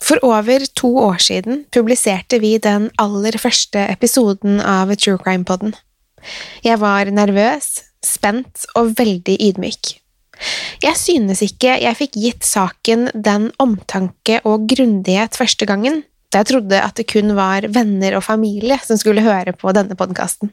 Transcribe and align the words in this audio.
For 0.00 0.18
over 0.24 0.64
to 0.80 0.90
år 0.98 1.20
siden 1.22 1.64
publiserte 1.72 2.40
vi 2.40 2.56
den 2.58 2.88
aller 2.98 3.36
første 3.38 3.84
episoden 3.92 4.60
av 4.60 4.92
True 4.96 5.20
Crime 5.20 5.44
Podden. 5.44 5.74
Jeg 6.64 6.80
var 6.80 7.10
nervøs, 7.12 7.68
spent 8.04 8.66
og 8.76 8.94
veldig 8.98 9.36
ydmyk. 9.40 9.96
Jeg 10.80 10.96
synes 10.96 11.42
ikke 11.44 11.76
jeg 11.82 11.98
fikk 11.98 12.16
gitt 12.16 12.46
saken 12.48 13.10
den 13.12 13.50
omtanke 13.60 14.40
og 14.48 14.64
grundighet 14.72 15.36
første 15.36 15.68
gangen, 15.68 16.02
da 16.32 16.40
jeg 16.40 16.52
trodde 16.54 16.80
at 16.80 16.96
det 16.96 17.08
kun 17.10 17.34
var 17.36 17.66
venner 17.68 18.16
og 18.16 18.24
familie 18.24 18.78
som 18.84 18.98
skulle 19.00 19.24
høre 19.24 19.52
på 19.52 19.74
denne 19.76 19.96
podkasten. 19.98 20.52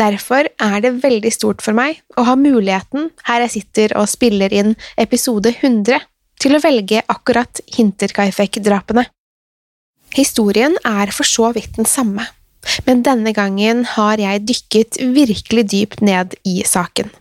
Derfor 0.00 0.48
er 0.48 0.76
det 0.82 0.96
veldig 1.02 1.30
stort 1.34 1.62
for 1.62 1.76
meg 1.76 2.00
å 2.18 2.24
ha 2.26 2.34
muligheten, 2.38 3.10
her 3.28 3.44
jeg 3.44 3.54
sitter 3.58 3.94
og 4.00 4.08
spiller 4.10 4.52
inn 4.54 4.72
episode 4.98 5.52
100, 5.52 6.00
til 6.40 6.56
å 6.56 6.62
velge 6.62 7.02
akkurat 7.12 7.60
Hinterkaifeck-drapene. 7.76 9.04
Historien 10.16 10.74
er 10.86 11.12
for 11.14 11.28
så 11.28 11.52
vidt 11.54 11.76
den 11.76 11.86
samme, 11.86 12.24
men 12.86 13.04
denne 13.06 13.32
gangen 13.36 13.84
har 13.94 14.20
jeg 14.20 14.46
dykket 14.48 15.00
virkelig 15.14 15.66
dypt 15.70 16.02
ned 16.04 16.34
i 16.48 16.60
saken. 16.66 17.12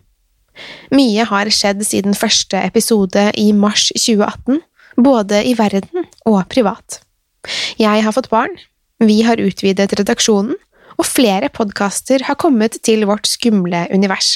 Mye 0.92 1.28
har 1.30 1.52
skjedd 1.54 1.84
siden 1.88 2.18
første 2.18 2.60
episode 2.66 3.30
i 3.40 3.52
mars 3.56 3.90
2018, 3.96 4.60
både 5.00 5.44
i 5.48 5.54
verden 5.56 6.10
og 6.28 6.42
privat. 6.52 7.00
Jeg 7.80 8.04
har 8.04 8.16
fått 8.16 8.32
barn, 8.34 8.58
vi 9.00 9.22
har 9.24 9.40
utvidet 9.40 9.94
redaksjonen, 9.96 10.58
og 11.00 11.08
flere 11.08 11.48
podkaster 11.54 12.26
har 12.28 12.36
kommet 12.36 12.76
til 12.84 13.06
vårt 13.08 13.30
skumle 13.30 13.86
univers. 13.96 14.36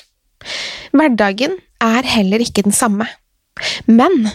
Hverdagen 0.96 1.58
er 1.84 2.08
heller 2.08 2.44
ikke 2.44 2.64
den 2.64 2.76
samme. 2.76 3.10
Men 3.90 4.30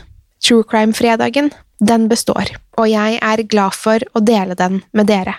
True 0.45 0.65
Crime-fredagen, 0.69 1.51
den 1.81 2.09
består, 2.11 2.53
og 2.79 2.91
jeg 2.91 3.19
er 3.23 3.47
glad 3.51 3.77
for 3.79 4.03
å 4.15 4.23
dele 4.25 4.57
den 4.59 4.83
med 4.93 5.11
dere. 5.11 5.37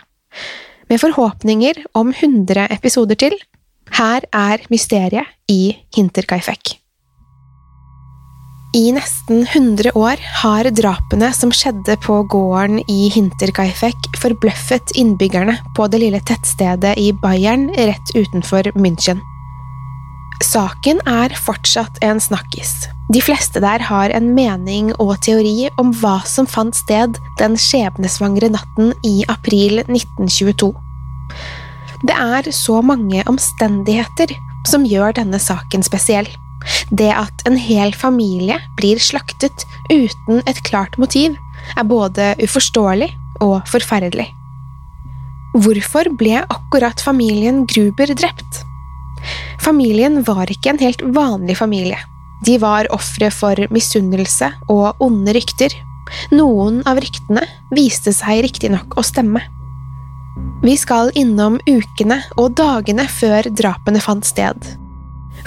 Med 0.89 1.01
forhåpninger 1.01 1.83
om 1.97 2.11
100 2.15 2.67
episoder 2.73 3.19
til, 3.19 3.35
her 3.97 4.25
er 4.35 4.63
mysteriet 4.69 5.27
i 5.49 5.75
Hinterkaifeck. 5.95 6.79
I 8.77 8.91
nesten 8.93 9.47
100 9.47 9.95
år 9.97 10.21
har 10.43 10.67
drapene 10.77 11.31
som 11.33 11.49
skjedde 11.49 11.95
på 12.05 12.19
gården 12.29 12.83
i 12.85 13.07
Hinterkaifeck, 13.09 14.11
forbløffet 14.21 14.93
innbyggerne 14.99 15.55
på 15.77 15.87
det 15.89 16.03
lille 16.03 16.21
tettstedet 16.21 16.93
i 17.01 17.09
Bayern 17.23 17.71
rett 17.73 18.13
utenfor 18.13 18.69
München. 18.77 19.23
Saken 20.39 21.01
er 21.09 21.33
fortsatt 21.35 21.99
en 22.05 22.19
snakkis. 22.23 22.87
De 23.11 23.19
fleste 23.21 23.59
der 23.59 23.81
har 23.83 24.13
en 24.15 24.31
mening 24.37 24.93
og 25.01 25.17
teori 25.25 25.67
om 25.81 25.91
hva 25.99 26.19
som 26.29 26.47
fant 26.47 26.77
sted 26.77 27.17
den 27.41 27.57
skjebnesvangre 27.59 28.51
natten 28.53 28.93
i 29.03 29.25
april 29.27 29.81
1922. 29.83 30.71
Det 32.07 32.15
er 32.15 32.47
så 32.55 32.79
mange 32.85 33.25
omstendigheter 33.27 34.31
som 34.69 34.87
gjør 34.87 35.17
denne 35.19 35.41
saken 35.43 35.83
spesiell. 35.83 36.29
Det 36.91 37.11
at 37.11 37.43
en 37.49 37.57
hel 37.59 37.91
familie 37.95 38.59
blir 38.79 38.99
slaktet 39.03 39.65
uten 39.91 40.39
et 40.47 40.63
klart 40.67 40.95
motiv, 41.01 41.35
er 41.75 41.87
både 41.87 42.33
uforståelig 42.39 43.11
og 43.43 43.59
forferdelig. 43.67 44.29
Hvorfor 45.59 46.11
ble 46.15 46.43
akkurat 46.45 47.01
familien 47.01 47.65
Gruber 47.67 48.13
drept? 48.13 48.63
Familien 49.59 50.21
var 50.23 50.49
ikke 50.51 50.73
en 50.73 50.81
helt 50.81 51.03
vanlig 51.15 51.57
familie. 51.59 51.99
De 52.45 52.55
var 52.61 52.87
ofre 52.95 53.29
for 53.35 53.59
misunnelse 53.73 54.51
og 54.71 55.01
onde 55.03 55.35
rykter. 55.35 55.73
Noen 56.33 56.81
av 56.89 57.01
ryktene 57.03 57.43
viste 57.75 58.13
seg 58.15 58.43
riktignok 58.47 58.95
å 58.97 59.03
stemme. 59.05 59.43
Vi 60.63 60.75
skal 60.79 61.11
innom 61.19 61.59
ukene 61.67 62.21
og 62.39 62.55
dagene 62.59 63.05
før 63.11 63.47
drapene 63.51 64.01
fant 64.03 64.27
sted. 64.27 64.57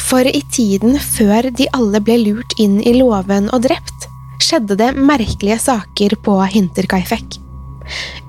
For 0.01 0.25
i 0.25 0.41
tiden 0.53 0.97
før 1.01 1.51
de 1.53 1.69
alle 1.77 2.01
ble 2.05 2.19
lurt 2.23 2.55
inn 2.61 2.79
i 2.81 2.95
låven 2.97 3.49
og 3.53 3.65
drept, 3.67 4.09
skjedde 4.43 4.77
det 4.81 4.91
merkelige 4.97 5.61
saker 5.67 6.17
på 6.25 6.37
Hinterkaifek. 6.55 7.39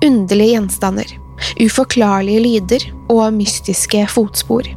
Underlige 0.04 0.56
gjenstander, 0.56 1.10
uforklarlige 1.60 2.44
lyder 2.44 2.88
og 3.12 3.28
mystiske 3.36 4.04
fotspor. 4.12 4.68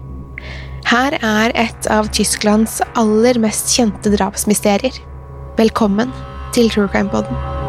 Her 0.87 1.17
er 1.19 1.51
et 1.59 1.87
av 1.91 2.07
Tysklands 2.15 2.77
aller 2.95 3.35
mest 3.43 3.73
kjente 3.75 4.07
drapsmysterier. 4.13 4.95
Velkommen 5.59 6.13
til 6.55 6.71
True 6.71 6.87
Crime 6.93 7.11
Podden. 7.11 7.66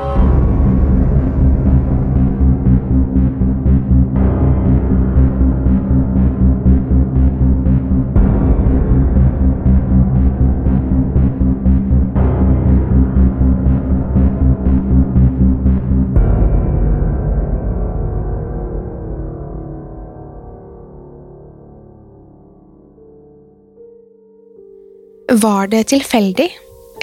Var 25.29 25.67
det 25.69 25.83
tilfeldig, 25.91 26.49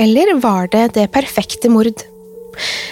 eller 0.01 0.33
var 0.41 0.67
det 0.73 0.87
det 0.95 1.11
perfekte 1.13 1.69
mord? 1.69 1.99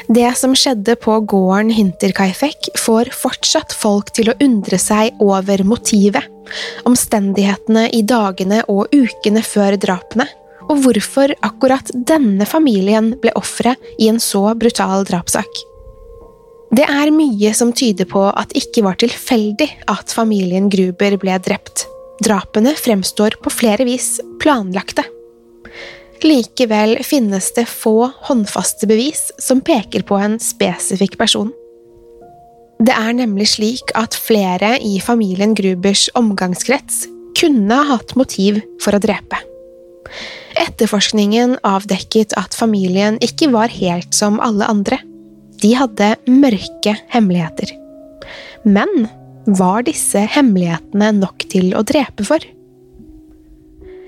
Det 0.06 0.28
som 0.38 0.52
skjedde 0.54 0.94
på 1.02 1.16
gården 1.26 1.72
Hinterkaifek, 1.74 2.68
får 2.78 3.10
fortsatt 3.18 3.74
folk 3.74 4.12
til 4.14 4.30
å 4.30 4.36
undre 4.46 4.78
seg 4.78 5.18
over 5.24 5.64
motivet, 5.66 6.28
omstendighetene 6.86 7.88
i 7.98 8.04
dagene 8.06 8.60
og 8.70 8.94
ukene 8.94 9.42
før 9.42 9.74
drapene, 9.82 10.28
og 10.70 10.84
hvorfor 10.86 11.34
akkurat 11.42 11.90
denne 11.96 12.46
familien 12.46 13.16
ble 13.24 13.34
offeret 13.40 13.82
i 13.98 14.12
en 14.12 14.22
så 14.22 14.52
brutal 14.54 15.02
drapssak. 15.10 15.64
Det 16.78 16.86
er 16.86 17.10
mye 17.10 17.56
som 17.58 17.74
tyder 17.74 18.06
på 18.06 18.28
at 18.30 18.54
det 18.54 18.68
ikke 18.68 18.86
var 18.86 19.02
tilfeldig 19.02 19.72
at 19.90 20.14
familien 20.14 20.70
Gruber 20.70 21.18
ble 21.18 21.42
drept. 21.42 21.88
Drapene 22.22 22.78
fremstår 22.78 23.42
på 23.42 23.50
flere 23.50 23.90
vis 23.90 24.20
planlagte. 24.42 25.10
Likevel 26.22 27.00
finnes 27.04 27.50
det 27.56 27.66
få 27.68 28.12
håndfaste 28.28 28.88
bevis 28.88 29.32
som 29.42 29.62
peker 29.66 30.06
på 30.08 30.20
en 30.22 30.38
spesifikk 30.40 31.18
person. 31.20 31.52
Det 32.84 32.94
er 32.94 33.16
nemlig 33.16 33.48
slik 33.54 33.94
at 33.96 34.16
flere 34.18 34.76
i 34.84 34.98
familien 35.04 35.54
Grubers 35.56 36.10
omgangskrets 36.20 37.06
kunne 37.40 37.76
ha 37.76 37.96
hatt 37.96 38.16
motiv 38.20 38.60
for 38.84 38.96
å 38.96 39.02
drepe. 39.04 39.40
Etterforskningen 40.60 41.58
avdekket 41.66 42.36
at 42.40 42.56
familien 42.56 43.18
ikke 43.24 43.50
var 43.54 43.72
helt 43.74 44.14
som 44.16 44.40
alle 44.44 44.68
andre. 44.70 45.00
De 45.64 45.72
hadde 45.78 46.14
mørke 46.28 46.98
hemmeligheter. 47.14 47.72
Men 48.68 49.08
var 49.48 49.84
disse 49.88 50.24
hemmelighetene 50.36 51.14
nok 51.20 51.48
til 51.52 51.74
å 51.76 51.84
drepe 51.88 52.26
for? 52.28 52.44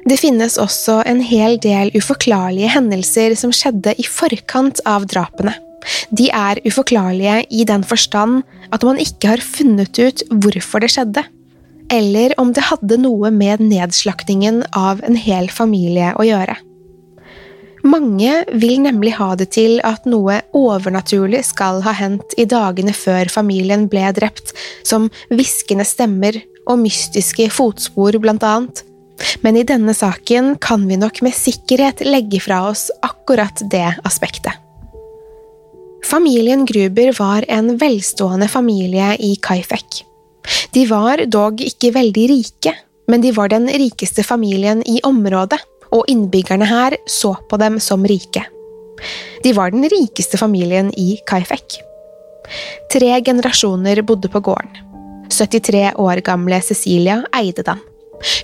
Det 0.05 0.19
finnes 0.21 0.59
også 0.61 0.99
en 1.09 1.21
hel 1.25 1.55
del 1.57 1.89
uforklarlige 1.97 2.69
hendelser 2.75 3.33
som 3.39 3.53
skjedde 3.55 3.95
i 3.97 4.05
forkant 4.05 4.81
av 4.85 5.07
drapene. 5.09 5.55
De 6.13 6.27
er 6.29 6.61
uforklarlige 6.65 7.39
i 7.49 7.65
den 7.65 7.81
forstand 7.85 8.43
at 8.73 8.85
man 8.85 9.01
ikke 9.01 9.33
har 9.33 9.41
funnet 9.41 9.97
ut 9.97 10.21
hvorfor 10.29 10.85
det 10.85 10.91
skjedde, 10.93 11.25
eller 11.93 12.37
om 12.41 12.53
det 12.53 12.67
hadde 12.69 13.01
noe 13.01 13.33
med 13.33 13.65
nedslaktingen 13.65 14.63
av 14.77 15.01
en 15.05 15.17
hel 15.17 15.49
familie 15.53 16.13
å 16.17 16.25
gjøre. 16.25 16.57
Mange 17.85 18.39
vil 18.57 18.79
nemlig 18.81 19.13
ha 19.19 19.33
det 19.37 19.51
til 19.57 19.77
at 19.85 20.07
noe 20.09 20.39
overnaturlig 20.57 21.43
skal 21.45 21.83
ha 21.85 21.93
hendt 21.93 22.33
i 22.41 22.47
dagene 22.49 22.93
før 22.97 23.29
familien 23.29 23.85
ble 23.89 24.09
drept, 24.17 24.53
som 24.85 25.11
hviskende 25.33 25.85
stemmer 25.85 26.41
og 26.65 26.81
mystiske 26.81 27.49
fotspor, 27.53 28.17
blant 28.21 28.45
annet. 28.45 28.81
Men 29.41 29.57
i 29.57 29.63
denne 29.67 29.93
saken 29.95 30.55
kan 30.61 30.87
vi 30.87 30.97
nok 30.99 31.21
med 31.25 31.35
sikkerhet 31.35 32.03
legge 32.05 32.41
fra 32.43 32.65
oss 32.69 32.89
akkurat 33.05 33.63
det 33.71 33.87
aspektet. 34.03 34.53
Familien 36.05 36.65
Gruber 36.69 37.13
var 37.17 37.45
en 37.49 37.77
velstående 37.81 38.47
familie 38.47 39.15
i 39.19 39.35
Kaifek. 39.41 40.03
De 40.71 40.83
var 40.85 41.23
dog 41.25 41.61
ikke 41.61 41.93
veldig 41.95 42.25
rike, 42.29 42.75
men 43.09 43.23
de 43.23 43.31
var 43.33 43.49
den 43.49 43.65
rikeste 43.69 44.23
familien 44.23 44.83
i 44.85 44.99
området, 45.03 45.59
og 45.95 46.09
innbyggerne 46.11 46.67
her 46.67 46.97
så 47.09 47.33
på 47.49 47.57
dem 47.61 47.79
som 47.79 48.05
rike. 48.05 48.43
De 49.43 49.53
var 49.53 49.71
den 49.73 49.85
rikeste 49.89 50.37
familien 50.37 50.91
i 50.99 51.15
Kaifek. 51.27 51.79
Tre 52.93 53.11
generasjoner 53.25 54.01
bodde 54.05 54.29
på 54.29 54.41
gården. 54.45 54.81
73 55.31 55.95
år 55.97 56.21
gamle 56.25 56.61
Cecilia 56.61 57.23
eide 57.33 57.65
den. 57.65 57.81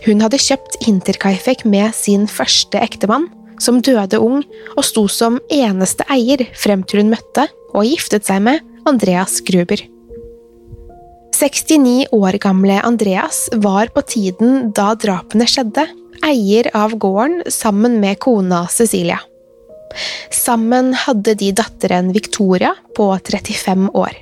Hun 0.06 0.24
hadde 0.24 0.40
kjøpt 0.42 0.80
Hinterkaifek 0.86 1.64
med 1.70 1.96
sin 1.98 2.28
første 2.30 2.82
ektemann, 2.82 3.30
som 3.62 3.82
døde 3.84 4.20
ung 4.22 4.42
og 4.76 4.84
sto 4.86 5.06
som 5.12 5.40
eneste 5.54 6.06
eier 6.12 6.44
frem 6.58 6.84
til 6.88 7.04
hun 7.04 7.14
møtte 7.14 7.48
og 7.72 7.86
giftet 7.88 8.28
seg 8.28 8.42
med 8.48 8.62
Andreas 8.90 9.40
Gruber. 9.46 9.84
69 11.42 12.12
år 12.14 12.38
gamle 12.42 12.78
Andreas 12.86 13.48
var 13.64 13.90
på 13.96 14.04
tiden 14.06 14.72
da 14.78 14.92
drapene 15.00 15.48
skjedde, 15.50 15.88
eier 16.26 16.70
av 16.78 16.94
gården 17.02 17.48
sammen 17.50 17.98
med 18.02 18.20
kona 18.22 18.68
Cecilia. 18.70 19.18
Sammen 20.32 20.94
hadde 20.96 21.34
de 21.40 21.50
datteren 21.58 22.12
Victoria 22.16 22.76
på 22.96 23.10
35 23.18 23.90
år. 23.98 24.14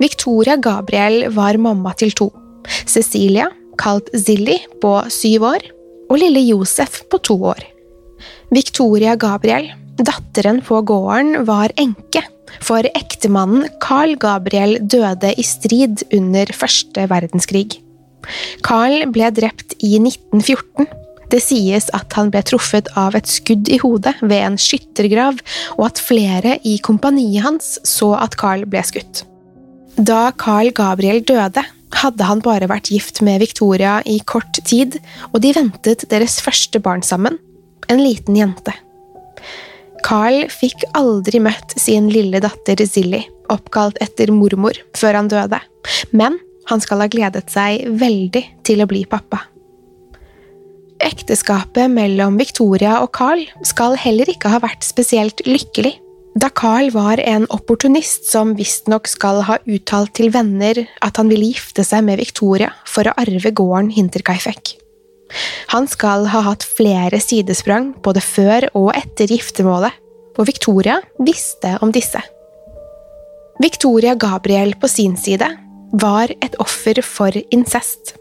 Victoria 0.00 0.56
Gabriel 0.56 1.26
var 1.34 1.58
mamma 1.58 1.92
til 1.98 2.14
to. 2.16 2.30
Cecilia 2.86 3.48
kalt 3.78 4.10
Zilly 4.16 4.58
på 4.82 4.92
syv 5.12 5.48
år, 5.52 5.66
og 6.10 6.20
lille 6.20 6.42
Josef 6.48 7.02
på 7.10 7.20
to 7.26 7.36
år. 7.52 7.64
Victoria 8.54 9.16
Gabriel, 9.18 9.72
datteren 9.98 10.60
på 10.64 10.80
gården, 10.86 11.42
var 11.48 11.74
enke, 11.80 12.22
for 12.62 12.86
ektemannen 12.94 13.66
Carl 13.82 14.14
Gabriel 14.20 14.78
døde 14.80 15.32
i 15.34 15.44
strid 15.44 16.06
under 16.14 16.52
første 16.54 17.08
verdenskrig. 17.10 17.80
Carl 18.66 19.06
ble 19.14 19.30
drept 19.34 19.76
i 19.82 19.96
1914. 20.00 20.86
Det 21.30 21.40
sies 21.42 21.88
at 21.96 22.14
han 22.14 22.30
ble 22.30 22.42
truffet 22.46 22.88
av 22.98 23.16
et 23.18 23.26
skudd 23.26 23.66
i 23.72 23.80
hodet 23.82 24.14
ved 24.22 24.38
en 24.38 24.58
skyttergrav, 24.60 25.40
og 25.74 25.88
at 25.88 26.02
flere 26.02 26.58
i 26.62 26.76
kompaniet 26.78 27.42
hans 27.46 27.76
så 27.86 28.12
at 28.20 28.38
Carl 28.38 28.62
ble 28.70 28.82
skutt. 28.86 29.24
Da 29.96 30.30
Carl 30.38 30.70
Gabriel 30.76 31.22
døde, 31.26 31.64
hadde 31.96 32.26
han 32.28 32.42
bare 32.44 32.68
vært 32.70 32.90
gift 32.92 33.22
med 33.24 33.40
Victoria 33.42 33.98
i 34.08 34.18
kort 34.28 34.60
tid, 34.68 34.98
og 35.32 35.40
de 35.44 35.52
ventet 35.56 36.06
deres 36.10 36.38
første 36.44 36.80
barn 36.82 37.04
sammen, 37.06 37.38
en 37.92 38.02
liten 38.02 38.36
jente. 38.38 38.74
Carl 40.06 40.44
fikk 40.52 40.84
aldri 40.94 41.40
møtt 41.42 41.74
sin 41.80 42.10
lille 42.12 42.40
datter 42.42 42.82
Zilly, 42.86 43.24
oppkalt 43.50 43.98
etter 44.02 44.30
mormor, 44.34 44.76
før 44.98 45.20
han 45.20 45.30
døde, 45.32 45.60
men 46.12 46.38
han 46.70 46.82
skal 46.82 47.02
ha 47.02 47.10
gledet 47.10 47.46
seg 47.50 47.86
veldig 47.98 48.42
til 48.66 48.82
å 48.82 48.88
bli 48.90 49.04
pappa. 49.08 49.44
Ekteskapet 51.02 51.90
mellom 51.92 52.38
Victoria 52.40 52.96
og 53.02 53.12
Carl 53.16 53.42
skal 53.68 53.98
heller 54.00 54.30
ikke 54.32 54.50
ha 54.52 54.62
vært 54.62 54.86
spesielt 54.86 55.42
lykkelig. 55.46 55.92
Da 56.36 56.50
Carl 56.52 56.90
var 56.92 57.16
en 57.16 57.46
opportunist 57.48 58.26
som 58.28 58.50
visstnok 58.58 59.08
skal 59.08 59.38
ha 59.48 59.56
uttalt 59.64 60.12
til 60.18 60.28
venner 60.34 60.82
at 61.00 61.16
han 61.16 61.30
ville 61.32 61.48
gifte 61.48 61.80
seg 61.86 62.04
med 62.04 62.20
Victoria 62.20 62.74
for 62.84 63.08
å 63.08 63.14
arve 63.16 63.54
gården 63.56 63.88
Hinterkaifek. 63.94 64.74
Han 65.72 65.88
skal 65.88 66.28
ha 66.34 66.42
hatt 66.44 66.66
flere 66.76 67.22
sidesprang 67.24 67.94
både 68.04 68.20
før 68.20 68.68
og 68.76 68.92
etter 68.98 69.32
giftermålet, 69.32 69.96
og 70.36 70.44
Victoria 70.44 71.00
visste 71.16 71.78
om 71.80 71.94
disse. 71.94 72.20
Victoria 73.56 74.12
Gabriel 74.14 74.76
på 74.76 74.92
sin 74.92 75.16
side 75.16 75.48
var 75.96 76.28
et 76.44 76.60
offer 76.60 77.00
for 77.00 77.32
incest. 77.48 78.12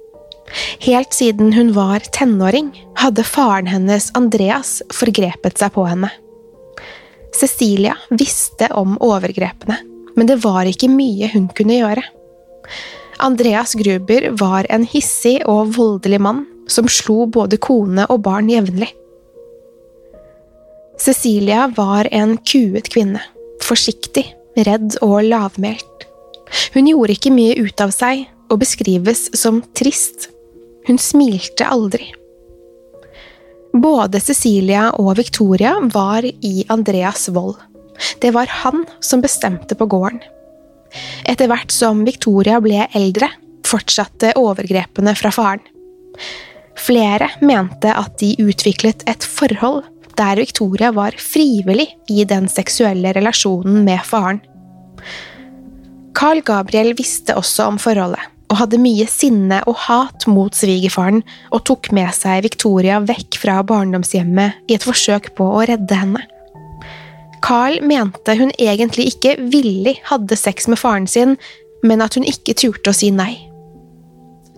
Helt 0.86 1.12
siden 1.12 1.52
hun 1.52 1.76
var 1.76 2.06
tenåring, 2.16 2.72
hadde 2.96 3.28
faren 3.28 3.68
hennes 3.68 4.14
Andreas 4.16 4.80
forgrepet 4.96 5.60
seg 5.60 5.76
på 5.76 5.84
henne. 5.90 6.14
Cecilia 7.36 7.96
visste 8.10 8.70
om 8.74 8.96
overgrepene, 9.04 9.78
men 10.16 10.30
det 10.30 10.40
var 10.44 10.68
ikke 10.70 10.90
mye 10.92 11.30
hun 11.34 11.50
kunne 11.56 11.80
gjøre. 11.82 12.04
Andreas 13.24 13.76
Gruber 13.80 14.30
var 14.40 14.68
en 14.70 14.86
hissig 14.88 15.38
og 15.48 15.76
voldelig 15.78 16.20
mann 16.24 16.46
som 16.72 16.88
slo 16.90 17.26
både 17.30 17.60
kone 17.62 18.08
og 18.10 18.24
barn 18.26 18.50
jevnlig. 18.52 18.90
Cecilia 21.00 21.68
var 21.76 22.08
en 22.12 22.38
kuet 22.38 22.88
kvinne, 22.92 23.22
forsiktig, 23.64 24.26
redd 24.68 24.98
og 25.04 25.20
lavmælt. 25.28 26.08
Hun 26.74 26.88
gjorde 26.88 27.16
ikke 27.18 27.34
mye 27.36 27.58
ut 27.68 27.82
av 27.84 27.92
seg 27.96 28.26
og 28.52 28.62
beskrives 28.62 29.28
som 29.36 29.62
trist. 29.76 30.30
Hun 30.88 31.00
smilte 31.02 31.68
aldri. 31.68 32.14
Både 33.76 34.22
Cecilia 34.24 34.90
og 34.96 35.18
Victoria 35.18 35.74
var 35.92 36.24
i 36.24 36.64
Andreas 36.72 37.28
vold. 37.36 37.58
Det 38.22 38.32
var 38.32 38.48
han 38.64 38.86
som 39.04 39.24
bestemte 39.24 39.76
på 39.76 39.88
gården. 39.92 40.22
Etter 41.28 41.50
hvert 41.52 41.74
som 41.76 42.06
Victoria 42.08 42.62
ble 42.64 42.86
eldre, 42.96 43.28
fortsatte 43.68 44.32
overgrepene 44.40 45.16
fra 45.20 45.32
faren. 45.36 45.64
Flere 46.80 47.28
mente 47.44 47.92
at 47.92 48.16
de 48.22 48.36
utviklet 48.40 49.04
et 49.10 49.28
forhold 49.28 49.84
der 50.16 50.40
Victoria 50.40 50.94
var 50.96 51.18
frivillig 51.20 51.90
i 52.12 52.24
den 52.24 52.48
seksuelle 52.52 53.12
relasjonen 53.18 53.84
med 53.84 54.04
faren. 54.08 54.40
Carl 56.16 56.40
Gabriel 56.48 56.94
visste 56.96 57.36
også 57.36 57.68
om 57.74 57.80
forholdet 57.82 58.35
og 58.52 58.60
hadde 58.60 58.80
mye 58.82 59.08
sinne 59.10 59.62
og 59.70 59.78
hat 59.88 60.28
mot 60.30 60.56
svigerfaren 60.56 61.24
og 61.52 61.64
tok 61.68 61.90
med 61.96 62.14
seg 62.16 62.44
Victoria 62.46 63.00
vekk 63.04 63.40
fra 63.42 63.60
barndomshjemmet 63.68 64.70
i 64.70 64.78
et 64.78 64.86
forsøk 64.86 65.32
på 65.38 65.48
å 65.58 65.66
redde 65.70 65.98
henne. 65.98 66.22
Carl 67.46 67.82
mente 67.86 68.36
hun 68.40 68.54
egentlig 68.58 69.12
ikke 69.14 69.36
villig 69.54 70.00
hadde 70.10 70.38
sex 70.40 70.70
med 70.72 70.82
faren 70.82 71.06
sin, 71.10 71.36
men 71.86 72.02
at 72.02 72.18
hun 72.18 72.26
ikke 72.26 72.56
turte 72.58 72.90
å 72.90 72.98
si 72.98 73.12
nei. 73.14 73.36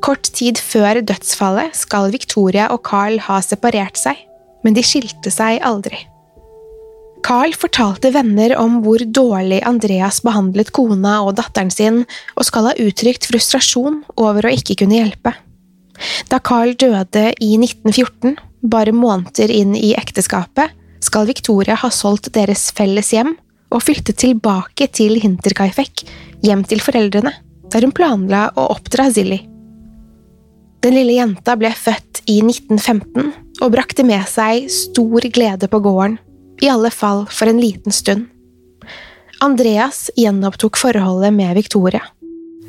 Kort 0.04 0.30
tid 0.38 0.60
før 0.62 1.02
dødsfallet 1.02 1.76
skal 1.76 2.14
Victoria 2.14 2.70
og 2.72 2.84
Carl 2.88 3.18
ha 3.28 3.42
separert 3.44 3.98
seg, 4.00 4.20
men 4.64 4.78
de 4.78 4.86
skilte 4.86 5.34
seg 5.34 5.60
aldri. 5.66 6.00
Carl 7.28 7.52
fortalte 7.60 8.14
venner 8.16 8.54
om 8.56 8.78
hvor 8.86 9.02
dårlig 9.04 9.58
Andreas 9.68 10.22
behandlet 10.24 10.70
kona 10.72 11.18
og 11.26 11.34
datteren 11.36 11.72
sin, 11.74 12.06
og 12.40 12.46
skal 12.48 12.70
ha 12.70 12.78
uttrykt 12.80 13.26
frustrasjon 13.28 13.98
over 14.16 14.48
å 14.48 14.54
ikke 14.56 14.78
kunne 14.80 15.02
hjelpe. 15.02 15.34
Da 16.32 16.40
Carl 16.40 16.72
døde 16.80 17.26
i 17.44 17.50
1914, 17.58 18.38
bare 18.72 18.94
måneder 18.96 19.52
inn 19.52 19.74
i 19.76 19.92
ekteskapet, 20.00 20.72
skal 21.04 21.28
Victoria 21.28 21.76
ha 21.82 21.90
solgt 21.92 22.32
deres 22.38 22.70
felles 22.78 23.12
hjem 23.12 23.34
og 23.76 23.84
flyttet 23.84 24.22
tilbake 24.24 24.88
til 24.96 25.20
Hinterkaifek, 25.20 26.06
hjem 26.48 26.64
til 26.64 26.80
foreldrene, 26.80 27.34
der 27.68 27.84
hun 27.84 27.92
planla 27.92 28.46
å 28.56 28.70
oppdra 28.78 29.10
Zilly. 29.12 29.42
Den 30.80 30.96
lille 30.96 31.18
jenta 31.18 31.58
ble 31.60 31.74
født 31.76 32.24
i 32.32 32.40
1915 32.40 33.34
og 33.66 33.74
brakte 33.74 34.08
med 34.08 34.24
seg 34.32 34.70
stor 34.72 35.28
glede 35.34 35.68
på 35.68 35.82
gården, 35.84 36.16
i 36.62 36.70
alle 36.70 36.92
fall 36.92 37.26
for 37.30 37.50
en 37.50 37.62
liten 37.62 37.92
stund. 37.92 38.28
Andreas 39.40 40.10
gjenopptok 40.16 40.78
forholdet 40.78 41.34
med 41.34 41.56
Victoria. 41.56 42.04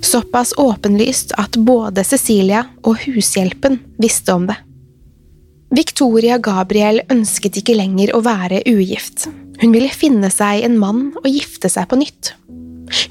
Såpass 0.01 0.55
åpenlyst 0.57 1.33
at 1.41 1.57
både 1.57 2.05
Cecilia 2.05 2.67
og 2.85 3.01
hushjelpen 3.07 3.81
visste 3.99 4.35
om 4.37 4.47
det. 4.51 4.57
Victoria 5.75 6.39
Gabriel 6.39 7.03
ønsket 7.13 7.59
ikke 7.61 7.77
lenger 7.77 8.15
å 8.17 8.23
være 8.25 8.63
ugift. 8.69 9.27
Hun 9.61 9.73
ville 9.75 9.91
finne 9.93 10.31
seg 10.33 10.63
en 10.65 10.79
mann 10.81 11.09
og 11.19 11.29
gifte 11.29 11.69
seg 11.73 11.89
på 11.91 11.99
nytt. 12.01 12.33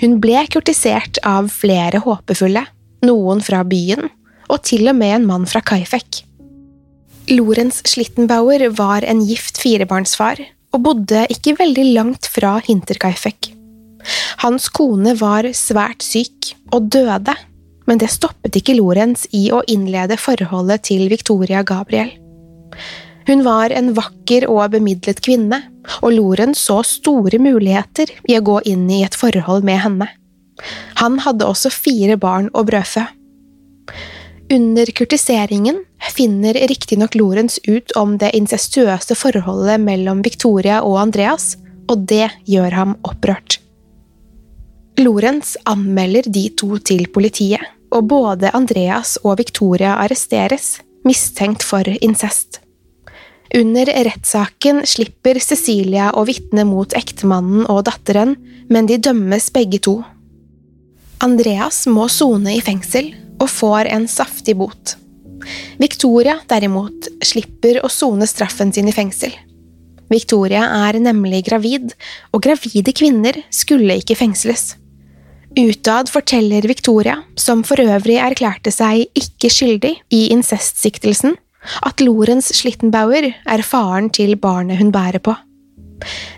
Hun 0.01 0.17
ble 0.21 0.45
kurtisert 0.49 1.19
av 1.27 1.51
flere 1.53 2.01
håpefulle, 2.01 2.63
noen 3.05 3.43
fra 3.45 3.61
byen, 3.67 4.07
og 4.47 4.63
til 4.65 4.87
og 4.89 4.97
med 4.97 5.19
en 5.19 5.27
mann 5.29 5.45
fra 5.49 5.61
Kaifek. 5.61 6.23
Lorentz 7.29 7.83
Schlittenbauer 7.85 8.69
var 8.77 9.05
en 9.05 9.21
gift 9.27 9.59
firebarnsfar 9.59 10.39
og 10.75 10.83
bodde 10.83 11.25
ikke 11.33 11.55
veldig 11.59 11.85
langt 11.95 12.29
fra 12.31 12.57
Hinterkaifek. 12.63 13.53
Hans 14.43 14.69
kone 14.71 15.15
var 15.19 15.47
svært 15.57 16.05
syk 16.05 16.53
og 16.75 16.89
døde, 16.93 17.33
men 17.87 17.99
det 18.01 18.11
stoppet 18.11 18.59
ikke 18.59 18.75
Lorentz 18.77 19.25
i 19.35 19.47
å 19.55 19.63
innlede 19.71 20.19
forholdet 20.19 20.85
til 20.89 21.07
Victoria 21.11 21.63
Gabriel. 21.67 22.11
Hun 23.27 23.43
var 23.43 23.73
en 23.75 23.91
vakker 23.95 24.45
og 24.47 24.71
bemidlet 24.75 25.19
kvinne, 25.23 25.59
og 25.99 26.13
Lorentz 26.15 26.61
så 26.67 26.79
store 26.87 27.39
muligheter 27.43 28.11
i 28.27 28.37
å 28.37 28.43
gå 28.43 28.61
inn 28.71 28.87
i 28.91 29.03
et 29.07 29.15
forhold 29.15 29.67
med 29.67 29.81
henne. 29.83 30.07
Han 31.01 31.19
hadde 31.23 31.47
også 31.47 31.71
fire 31.73 32.15
barn 32.19 32.47
å 32.55 32.63
brødfø. 32.67 33.03
Under 34.49 34.85
kurtiseringen 34.85 35.85
finner 36.15 36.53
riktignok 36.53 37.15
Lorentz 37.15 37.59
ut 37.67 37.91
om 37.91 38.15
det 38.17 38.31
incestuøse 38.37 39.15
forholdet 39.19 39.81
mellom 39.83 40.21
Victoria 40.23 40.79
og 40.87 41.01
Andreas, 41.01 41.57
og 41.91 42.05
det 42.07 42.29
gjør 42.47 42.75
ham 42.77 42.93
opprørt. 43.03 43.59
Lorentz 45.03 45.57
anmelder 45.67 46.29
de 46.31 46.45
to 46.55 46.79
til 46.79 47.09
politiet, 47.11 47.59
og 47.91 48.07
både 48.07 48.53
Andreas 48.55 49.17
og 49.23 49.37
Victoria 49.41 49.97
arresteres, 49.99 50.77
mistenkt 51.03 51.63
for 51.67 51.83
incest. 51.99 52.61
Under 53.55 53.87
rettssaken 54.07 54.81
slipper 54.87 55.39
Cecilia 55.43 56.09
å 56.15 56.23
vitne 56.27 56.63
mot 56.67 56.95
ektemannen 56.95 57.67
og 57.67 57.83
datteren, 57.87 58.35
men 58.71 58.87
de 58.87 58.97
dømmes 58.99 59.51
begge 59.55 59.83
to. 59.83 59.99
Andreas 61.23 61.85
må 61.91 62.07
sone 62.11 62.57
i 62.57 62.63
fengsel, 62.63 63.13
og 63.37 63.49
får 63.51 63.91
en 63.93 64.07
saftig 64.09 64.57
bot. 64.59 64.95
Victoria, 65.77 66.39
derimot, 66.49 67.09
slipper 67.23 67.79
å 67.85 67.91
sone 67.91 68.27
straffen 68.27 68.73
sin 68.73 68.89
i 68.89 68.95
fengsel. 68.95 69.33
Victoria 70.11 70.63
er 70.87 70.99
nemlig 71.03 71.43
gravid, 71.49 71.91
og 72.31 72.43
gravide 72.45 72.93
kvinner 72.95 73.41
skulle 73.53 73.99
ikke 73.99 74.17
fengsles. 74.17 74.75
Utad 75.57 76.09
forteller 76.11 76.67
Victoria, 76.69 77.17
som 77.35 77.63
for 77.65 77.81
øvrig 77.81 78.19
erklærte 78.21 78.71
seg 78.73 79.07
ikke 79.17 79.51
skyldig 79.51 79.93
i 80.13 80.27
incestsiktelsen, 80.35 81.35
at 81.83 82.03
Lorentz 82.03 82.53
Schlittenbauer 82.55 83.31
er 83.33 83.65
faren 83.65 84.11
til 84.13 84.37
barnet 84.39 84.79
hun 84.79 84.93
bærer 84.95 85.19
på. 85.23 85.33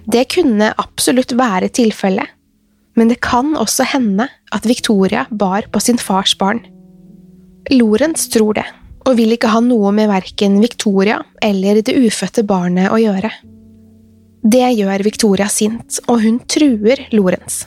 Det 0.09 0.23
kunne 0.33 0.71
absolutt 0.79 1.35
være 1.37 1.69
tilfellet, 1.75 2.31
men 2.95 3.11
det 3.11 3.19
kan 3.21 3.53
også 3.59 3.85
hende 3.91 4.29
at 4.55 4.65
Victoria 4.65 5.27
bar 5.29 5.67
på 5.71 5.81
sin 5.83 5.99
fars 6.01 6.33
barn. 6.39 6.63
Lorentz 7.69 8.27
tror 8.33 8.53
det, 8.57 8.65
og 9.05 9.17
vil 9.19 9.35
ikke 9.35 9.51
ha 9.53 9.59
noe 9.61 9.91
med 9.93 10.09
verken 10.09 10.57
Victoria 10.61 11.19
eller 11.45 11.81
det 11.85 11.93
ufødte 11.93 12.43
barnet 12.47 12.89
å 12.89 12.97
gjøre. 12.97 13.29
Det 14.41 14.69
gjør 14.73 15.03
Victoria 15.05 15.49
sint, 15.51 15.99
og 16.07 16.23
hun 16.23 16.39
truer 16.49 17.03
Lorentz. 17.13 17.65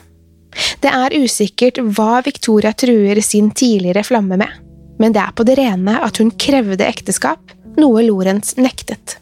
Det 0.83 0.91
er 0.91 1.15
usikkert 1.23 1.79
hva 1.95 2.19
Victoria 2.25 2.73
truer 2.75 3.21
sin 3.23 3.51
tidligere 3.55 4.03
flamme 4.03 4.37
med, 4.41 4.59
men 4.99 5.15
det 5.15 5.21
er 5.23 5.33
på 5.37 5.45
det 5.47 5.55
rene 5.61 5.95
at 6.03 6.19
hun 6.19 6.33
krevde 6.35 6.85
ekteskap, 6.85 7.53
noe 7.79 8.03
Lorentz 8.05 8.57
nektet. 8.59 9.17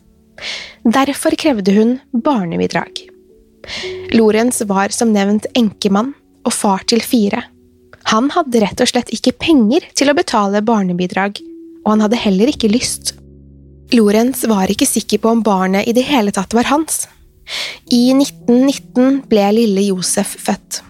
Derfor 0.81 1.38
krevde 1.38 1.75
hun 1.75 1.97
barnebidrag. 2.11 3.05
Lorentz 4.17 4.63
var 4.65 4.89
som 4.95 5.13
nevnt 5.13 5.45
enkemann 5.53 6.15
og 6.41 6.55
far 6.55 6.81
til 6.89 7.03
fire. 7.05 7.43
Han 8.10 8.29
hadde 8.34 8.62
rett 8.63 8.81
og 8.81 8.89
slett 8.89 9.12
ikke 9.13 9.36
penger 9.39 9.86
til 9.98 10.12
å 10.12 10.17
betale 10.17 10.63
barnebidrag, 10.65 11.39
og 11.86 11.89
han 11.93 12.05
hadde 12.05 12.20
heller 12.20 12.51
ikke 12.51 12.72
lyst. 12.72 13.15
Lorentz 13.96 14.46
var 14.48 14.72
ikke 14.72 14.88
sikker 14.88 15.22
på 15.22 15.34
om 15.36 15.43
barnet 15.43 15.88
i 15.88 15.96
det 15.96 16.05
hele 16.08 16.31
tatt 16.36 16.53
var 16.55 16.70
hans. 16.72 17.05
I 17.91 18.13
1919 18.15 19.24
ble 19.29 19.48
lille 19.58 19.84
Josef 19.89 20.38
født. 20.39 20.81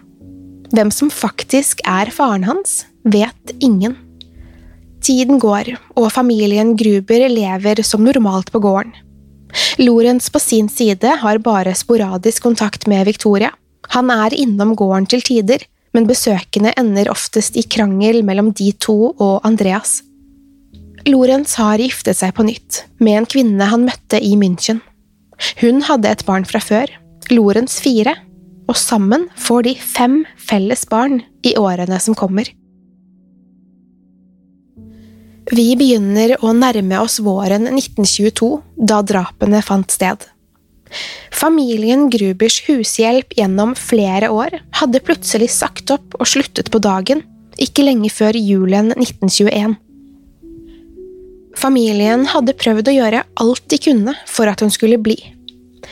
Hvem 0.71 0.91
som 0.93 1.09
faktisk 1.11 1.81
er 1.89 2.11
faren 2.13 2.45
hans, 2.47 2.85
vet 3.03 3.55
ingen. 3.59 3.97
Tiden 5.01 5.39
går, 5.41 5.73
og 5.97 6.11
familien 6.13 6.75
Gruber 6.77 7.25
lever 7.31 7.81
som 7.83 8.05
normalt 8.05 8.51
på 8.53 8.61
gården. 8.61 8.93
Lorentz 9.81 10.29
på 10.31 10.39
sin 10.39 10.69
side 10.71 11.17
har 11.23 11.41
bare 11.43 11.73
sporadisk 11.75 12.45
kontakt 12.45 12.87
med 12.87 13.09
Victoria. 13.09 13.49
Han 13.91 14.11
er 14.13 14.35
innom 14.37 14.75
gården 14.77 15.09
til 15.11 15.25
tider, 15.25 15.65
men 15.95 16.07
besøkene 16.07 16.73
ender 16.79 17.11
oftest 17.11 17.57
i 17.59 17.65
krangel 17.67 18.21
mellom 18.27 18.51
de 18.55 18.71
to 18.79 19.11
og 19.11 19.41
Andreas. 19.47 20.01
Lorentz 21.09 21.55
har 21.57 21.81
giftet 21.81 22.19
seg 22.19 22.35
på 22.37 22.45
nytt, 22.45 22.83
med 23.01 23.21
en 23.21 23.29
kvinne 23.29 23.67
han 23.71 23.87
møtte 23.87 24.19
i 24.21 24.35
München. 24.39 24.81
Hun 25.61 25.81
hadde 25.87 26.11
et 26.11 26.25
barn 26.27 26.45
fra 26.45 26.61
før, 26.61 26.91
Lorentz 27.33 27.79
fire, 27.81 28.13
og 28.69 28.77
sammen 28.77 29.27
får 29.39 29.65
de 29.67 29.75
fem 29.75 30.21
felles 30.39 30.85
barn 30.89 31.21
i 31.47 31.55
årene 31.59 31.97
som 31.99 32.15
kommer. 32.17 32.47
Vi 35.51 35.71
begynner 35.75 36.37
å 36.45 36.53
nærme 36.55 37.01
oss 37.01 37.17
våren 37.23 37.65
1922, 37.67 38.51
da 38.77 39.01
drapene 39.03 39.59
fant 39.65 39.91
sted. 39.91 40.21
Familien 41.33 42.09
Grubers 42.11 42.59
hushjelp 42.67 43.33
gjennom 43.37 43.73
flere 43.79 44.29
år 44.33 44.59
hadde 44.81 45.03
plutselig 45.05 45.49
sagt 45.53 45.93
opp 45.93 46.17
og 46.19 46.27
sluttet 46.29 46.71
på 46.73 46.81
dagen, 46.83 47.23
ikke 47.61 47.85
lenge 47.85 48.11
før 48.13 48.37
julen 48.37 48.91
1921. 48.95 49.77
Familien 51.57 52.25
hadde 52.31 52.55
prøvd 52.57 52.89
å 52.89 52.95
gjøre 52.95 53.23
alt 53.43 53.65
de 53.69 53.79
kunne 53.81 54.15
for 54.29 54.49
at 54.49 54.63
hun 54.63 54.71
skulle 54.73 54.99
bli. 55.01 55.17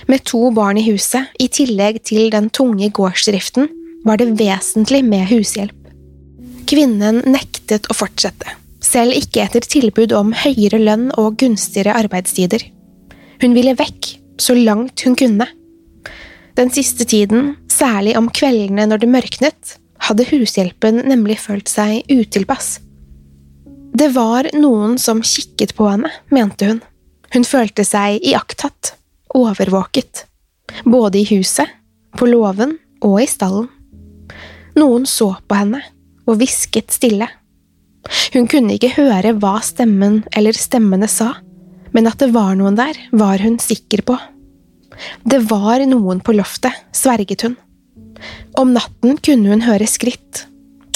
Med 0.10 0.24
to 0.28 0.50
barn 0.56 0.80
i 0.80 0.86
huset, 0.88 1.28
i 1.42 1.50
tillegg 1.52 2.02
til 2.08 2.30
den 2.34 2.50
tunge 2.54 2.90
gårdsdriften, 2.96 3.68
var 4.06 4.22
det 4.22 4.32
vesentlig 4.40 5.04
med 5.06 5.28
hushjelp. 5.30 5.76
Kvinnen 6.70 7.24
nektet 7.28 7.90
å 7.90 7.98
fortsette, 7.98 8.56
selv 8.86 9.18
ikke 9.18 9.44
etter 9.44 9.66
tilbud 9.66 10.14
om 10.16 10.32
høyere 10.38 10.80
lønn 10.82 11.10
og 11.18 11.40
gunstigere 11.42 11.98
arbeidstider. 11.98 12.64
Hun 13.42 13.56
ville 13.58 13.76
vekk 13.80 14.19
så 14.42 14.56
langt 14.58 15.04
hun 15.06 15.16
kunne. 15.20 15.48
Den 16.58 16.72
siste 16.74 17.06
tiden, 17.08 17.56
særlig 17.72 18.18
om 18.20 18.30
kveldene 18.34 18.88
når 18.90 19.04
det 19.04 19.12
mørknet, 19.14 19.76
hadde 20.00 20.28
hushjelpen 20.32 21.04
nemlig 21.08 21.40
følt 21.44 21.70
seg 21.72 22.08
utilpass. 22.12 22.80
Det 23.96 24.12
var 24.16 24.48
noen 24.56 24.98
som 25.02 25.24
kikket 25.26 25.76
på 25.78 25.88
henne, 25.90 26.12
mente 26.32 26.68
hun. 26.70 26.82
Hun 27.34 27.46
følte 27.46 27.86
seg 27.86 28.22
iakttatt, 28.26 28.94
overvåket, 29.36 30.26
både 30.86 31.22
i 31.22 31.28
huset, 31.34 31.68
på 32.18 32.28
låven 32.30 32.78
og 33.06 33.20
i 33.22 33.28
stallen. 33.30 33.68
Noen 34.80 35.06
så 35.10 35.34
på 35.48 35.58
henne 35.58 35.82
og 36.30 36.40
hvisket 36.40 36.94
stille. 36.94 37.28
Hun 38.34 38.48
kunne 38.50 38.76
ikke 38.78 38.96
høre 38.96 39.36
hva 39.38 39.60
stemmen 39.66 40.24
eller 40.38 40.58
stemmene 40.58 41.10
sa, 41.12 41.36
men 41.96 42.10
at 42.10 42.20
det 42.22 42.32
var 42.36 42.54
noen 42.60 42.78
der, 42.78 42.98
var 43.12 43.42
hun 43.44 43.58
sikker 43.62 44.04
på. 44.06 44.18
Det 45.24 45.40
var 45.50 45.84
noen 45.88 46.22
på 46.24 46.36
loftet, 46.36 46.76
sverget 46.96 47.48
hun. 47.48 47.58
Om 48.60 48.74
natten 48.76 49.20
kunne 49.24 49.54
hun 49.54 49.64
høre 49.64 49.88
skritt, 49.88 50.46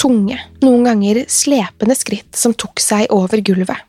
tunge, 0.00 0.36
noen 0.64 0.84
ganger 0.84 1.24
slepende 1.32 1.96
skritt 1.96 2.36
som 2.36 2.54
tok 2.56 2.82
seg 2.82 3.12
over 3.14 3.40
gulvet. 3.44 3.80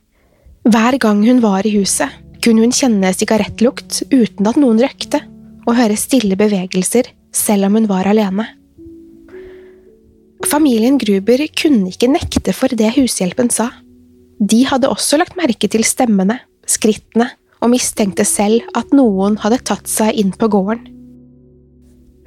Hver 0.65 0.97
gang 1.01 1.21
hun 1.27 1.41
var 1.43 1.67
i 1.67 1.75
huset, 1.75 2.09
kunne 2.41 2.65
hun 2.65 2.73
kjenne 2.73 3.11
sigarettlukt 3.13 4.03
uten 4.13 4.47
at 4.47 4.59
noen 4.61 4.79
røkte, 4.81 5.21
og 5.65 5.77
høre 5.79 5.97
stille 5.97 6.37
bevegelser 6.37 7.09
selv 7.35 7.67
om 7.67 7.79
hun 7.79 7.89
var 7.89 8.07
alene. 8.07 8.45
Familien 10.45 10.99
Gruber 11.01 11.41
kunne 11.57 11.89
ikke 11.89 12.09
nekte 12.11 12.53
for 12.53 12.73
det 12.77 12.91
hushjelpen 12.99 13.49
sa. 13.53 13.71
De 14.37 14.61
hadde 14.67 14.91
også 14.91 15.17
lagt 15.17 15.37
merke 15.39 15.67
til 15.71 15.83
stemmene, 15.87 16.37
skrittene, 16.69 17.29
og 17.63 17.71
mistenkte 17.71 18.25
selv 18.27 18.65
at 18.77 18.91
noen 18.93 19.39
hadde 19.41 19.63
tatt 19.65 19.89
seg 19.89 20.17
inn 20.19 20.33
på 20.35 20.49
gården. 20.53 20.91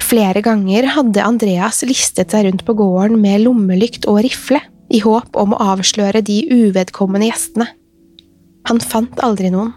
Flere 0.02 0.40
ganger 0.42 0.86
hadde 0.94 1.24
Andreas 1.24 1.82
listet 1.86 2.32
seg 2.32 2.46
rundt 2.46 2.64
på 2.66 2.74
gården 2.78 3.18
med 3.20 3.44
lommelykt 3.44 4.08
og 4.08 4.22
rifle, 4.24 4.62
i 4.88 5.02
håp 5.04 5.36
om 5.36 5.52
å 5.52 5.60
avsløre 5.74 6.22
de 6.24 6.38
uvedkommende 6.48 7.28
gjestene. 7.28 7.66
Han 8.70 8.80
fant 8.80 9.20
aldri 9.24 9.50
noen. 9.52 9.74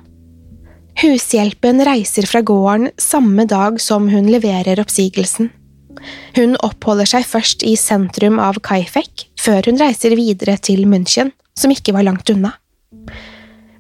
Hushjelpen 1.02 1.84
reiser 1.88 2.28
fra 2.30 2.42
gården 2.46 2.92
samme 3.00 3.44
dag 3.50 3.80
som 3.84 4.08
hun 4.12 4.30
leverer 4.32 4.80
oppsigelsen. 4.80 5.50
Hun 6.38 6.56
oppholder 6.64 7.10
seg 7.10 7.28
først 7.28 7.66
i 7.68 7.76
sentrum 7.80 8.40
av 8.42 8.60
Kaifek, 8.64 9.28
før 9.40 9.68
hun 9.68 9.80
reiser 9.82 10.16
videre 10.20 10.58
til 10.64 10.86
München, 10.90 11.32
som 11.58 11.74
ikke 11.74 11.96
var 11.96 12.08
langt 12.08 12.32
unna. 12.32 12.56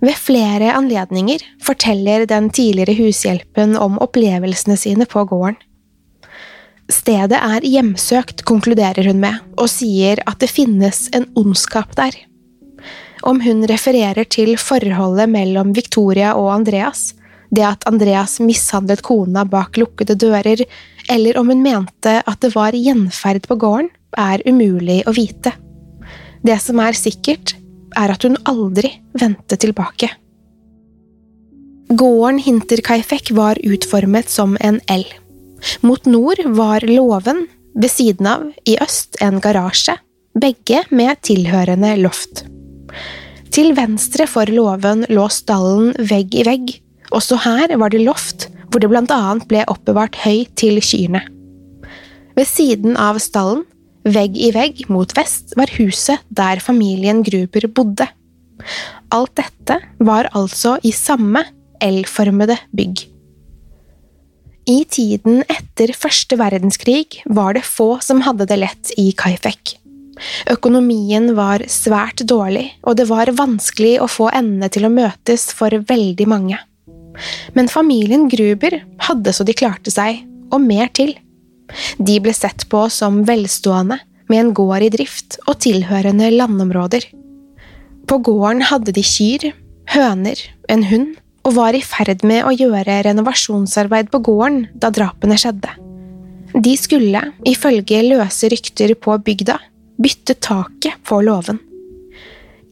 Ved 0.01 0.17
flere 0.17 0.71
anledninger 0.73 1.43
forteller 1.61 2.25
den 2.25 2.49
tidligere 2.49 2.97
hushjelpen 2.97 3.75
om 3.77 3.99
opplevelsene 4.01 4.77
sine 4.79 5.05
på 5.05 5.25
gården. 5.29 5.59
Stedet 6.91 7.37
er 7.37 7.63
hjemsøkt, 7.63 8.41
konkluderer 8.43 9.05
hun 9.07 9.21
med, 9.21 9.37
og 9.55 9.69
sier 9.71 10.19
at 10.27 10.41
det 10.41 10.49
finnes 10.51 11.05
en 11.15 11.29
ondskap 11.39 11.93
der. 11.95 12.17
Om 13.21 13.39
hun 13.45 13.63
refererer 13.69 14.25
til 14.25 14.57
forholdet 14.59 15.29
mellom 15.29 15.75
Victoria 15.77 16.33
og 16.35 16.49
Andreas, 16.55 17.11
det 17.53 17.63
at 17.67 17.85
Andreas 17.87 18.39
mishandlet 18.41 19.03
kona 19.05 19.45
bak 19.45 19.77
lukkede 19.77 20.17
dører, 20.17 20.65
eller 21.11 21.37
om 21.39 21.51
hun 21.51 21.63
mente 21.63 22.17
at 22.25 22.41
det 22.43 22.53
var 22.55 22.75
gjenferd 22.75 23.45
på 23.47 23.59
gården, 23.61 23.91
er 24.17 24.43
umulig 24.49 25.03
å 25.07 25.13
vite. 25.15 25.53
Det 26.43 26.57
som 26.59 26.81
er 26.83 26.97
sikkert, 26.97 27.53
er 27.97 28.13
at 28.13 28.25
hun 28.27 28.37
aldri 28.49 28.93
vendte 29.17 29.57
tilbake. 29.59 30.09
Gården 31.91 32.39
Hinterkaifek 32.39 33.33
var 33.35 33.59
utformet 33.67 34.29
som 34.31 34.55
en 34.63 34.79
L. 34.91 35.03
Mot 35.83 36.05
nord 36.05 36.39
var 36.55 36.85
låven, 36.87 37.47
ved 37.75 37.91
siden 37.91 38.27
av, 38.27 38.47
i 38.67 38.77
øst, 38.83 39.17
en 39.23 39.39
garasje, 39.43 39.97
begge 40.39 40.83
med 40.91 41.19
tilhørende 41.23 41.93
loft. 41.99 42.45
Til 43.51 43.73
venstre 43.75 44.27
for 44.31 44.47
låven 44.47 45.03
lå 45.11 45.27
stallen 45.31 45.91
vegg 45.99 46.35
i 46.39 46.45
vegg, 46.47 46.73
også 47.11 47.39
her 47.43 47.75
var 47.79 47.91
det 47.91 48.03
loft, 48.05 48.47
hvor 48.71 48.79
det 48.79 48.89
blant 48.91 49.11
annet 49.11 49.47
ble 49.51 49.65
oppbevart 49.67 50.15
høy 50.23 50.45
til 50.55 50.79
kyrne. 50.79 51.25
Ved 52.37 52.47
siden 52.47 52.95
av 52.95 53.19
stallen, 53.19 53.65
vegg 54.07 54.37
i 54.37 54.51
vegg 54.55 54.83
mot 54.91 55.11
vest, 55.17 55.55
var 55.57 55.71
huset 55.77 56.23
der 56.29 56.61
familien 56.63 57.21
Gruber 57.25 57.67
bodde. 57.67 58.07
Alt 59.11 59.35
dette 59.39 59.79
var 59.99 60.29
altså 60.37 60.77
i 60.85 60.93
samme 60.95 61.43
L-formede 61.81 62.57
bygg. 62.77 63.07
I 64.69 64.83
tiden 64.85 65.41
etter 65.49 65.91
første 65.97 66.37
verdenskrig 66.37 67.23
var 67.25 67.57
det 67.57 67.65
få 67.65 67.95
som 68.05 68.21
hadde 68.25 68.45
det 68.47 68.59
lett 68.61 68.91
i 69.01 69.09
Kaifek. 69.17 69.77
Økonomien 70.51 71.31
var 71.33 71.63
svært 71.71 72.21
dårlig, 72.29 72.67
og 72.85 72.99
det 72.99 73.07
var 73.09 73.31
vanskelig 73.33 73.95
å 74.03 74.09
få 74.11 74.29
endene 74.29 74.69
til 74.69 74.85
å 74.85 74.93
møtes 74.93 75.49
for 75.55 75.73
veldig 75.89 76.27
mange. 76.29 76.59
Men 77.57 77.71
familien 77.71 78.27
Gruber 78.31 78.77
hadde 79.07 79.33
så 79.33 79.45
de 79.47 79.55
klarte 79.57 79.93
seg, 79.93 80.21
og 80.51 80.61
mer 80.61 80.91
til. 80.93 81.15
De 81.97 82.19
ble 82.23 82.33
sett 82.35 82.67
på 82.71 82.85
som 82.93 83.23
velstående, 83.27 83.99
med 84.31 84.39
en 84.39 84.53
gård 84.55 84.85
i 84.85 84.91
drift 84.93 85.39
og 85.45 85.59
tilhørende 85.63 86.29
landområder. 86.31 87.03
På 88.07 88.19
gården 88.23 88.63
hadde 88.69 88.93
de 88.95 89.03
kyr, 89.03 89.49
høner, 89.91 90.39
en 90.71 90.85
hund, 90.87 91.17
og 91.43 91.55
var 91.57 91.75
i 91.75 91.81
ferd 91.83 92.23
med 92.27 92.45
å 92.45 92.53
gjøre 92.53 93.01
renovasjonsarbeid 93.07 94.11
på 94.13 94.21
gården 94.23 94.67
da 94.77 94.91
drapene 94.93 95.37
skjedde. 95.41 95.73
De 96.51 96.75
skulle, 96.77 97.21
ifølge 97.47 98.03
løse 98.05 98.49
rykter 98.51 98.93
på 98.99 99.17
bygda, 99.25 99.57
bytte 100.01 100.35
taket 100.43 100.99
på 101.07 101.21
låven. 101.25 101.59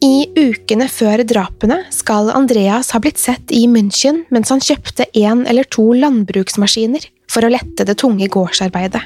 I 0.00 0.30
ukene 0.32 0.86
før 0.88 1.20
drapene 1.28 1.82
skal 1.92 2.30
Andreas 2.32 2.94
ha 2.94 3.00
blitt 3.04 3.20
sett 3.20 3.52
i 3.52 3.66
München 3.68 4.22
mens 4.32 4.48
han 4.52 4.62
kjøpte 4.64 5.04
én 5.12 5.42
eller 5.44 5.68
to 5.68 5.90
landbruksmaskiner 5.92 7.04
for 7.28 7.44
å 7.44 7.50
lette 7.52 7.84
det 7.84 7.98
tunge 8.00 8.30
gårdsarbeidet. 8.32 9.02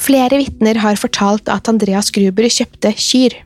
Flere 0.00 0.38
vitner 0.40 0.80
har 0.80 0.96
fortalt 0.96 1.50
at 1.52 1.68
Andreas 1.68 2.08
Gruber 2.16 2.48
kjøpte 2.48 2.94
kyr. 2.96 3.36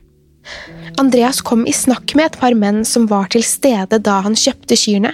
Andreas 1.01 1.41
kom 1.43 1.65
i 1.67 1.75
snakk 1.75 2.15
med 2.15 2.29
et 2.29 2.39
par 2.39 2.55
menn 2.55 2.85
som 2.87 3.09
var 3.11 3.27
til 3.33 3.43
stede 3.43 3.99
da 3.99 4.21
han 4.23 4.37
kjøpte 4.39 4.77
kyrne, 4.79 5.11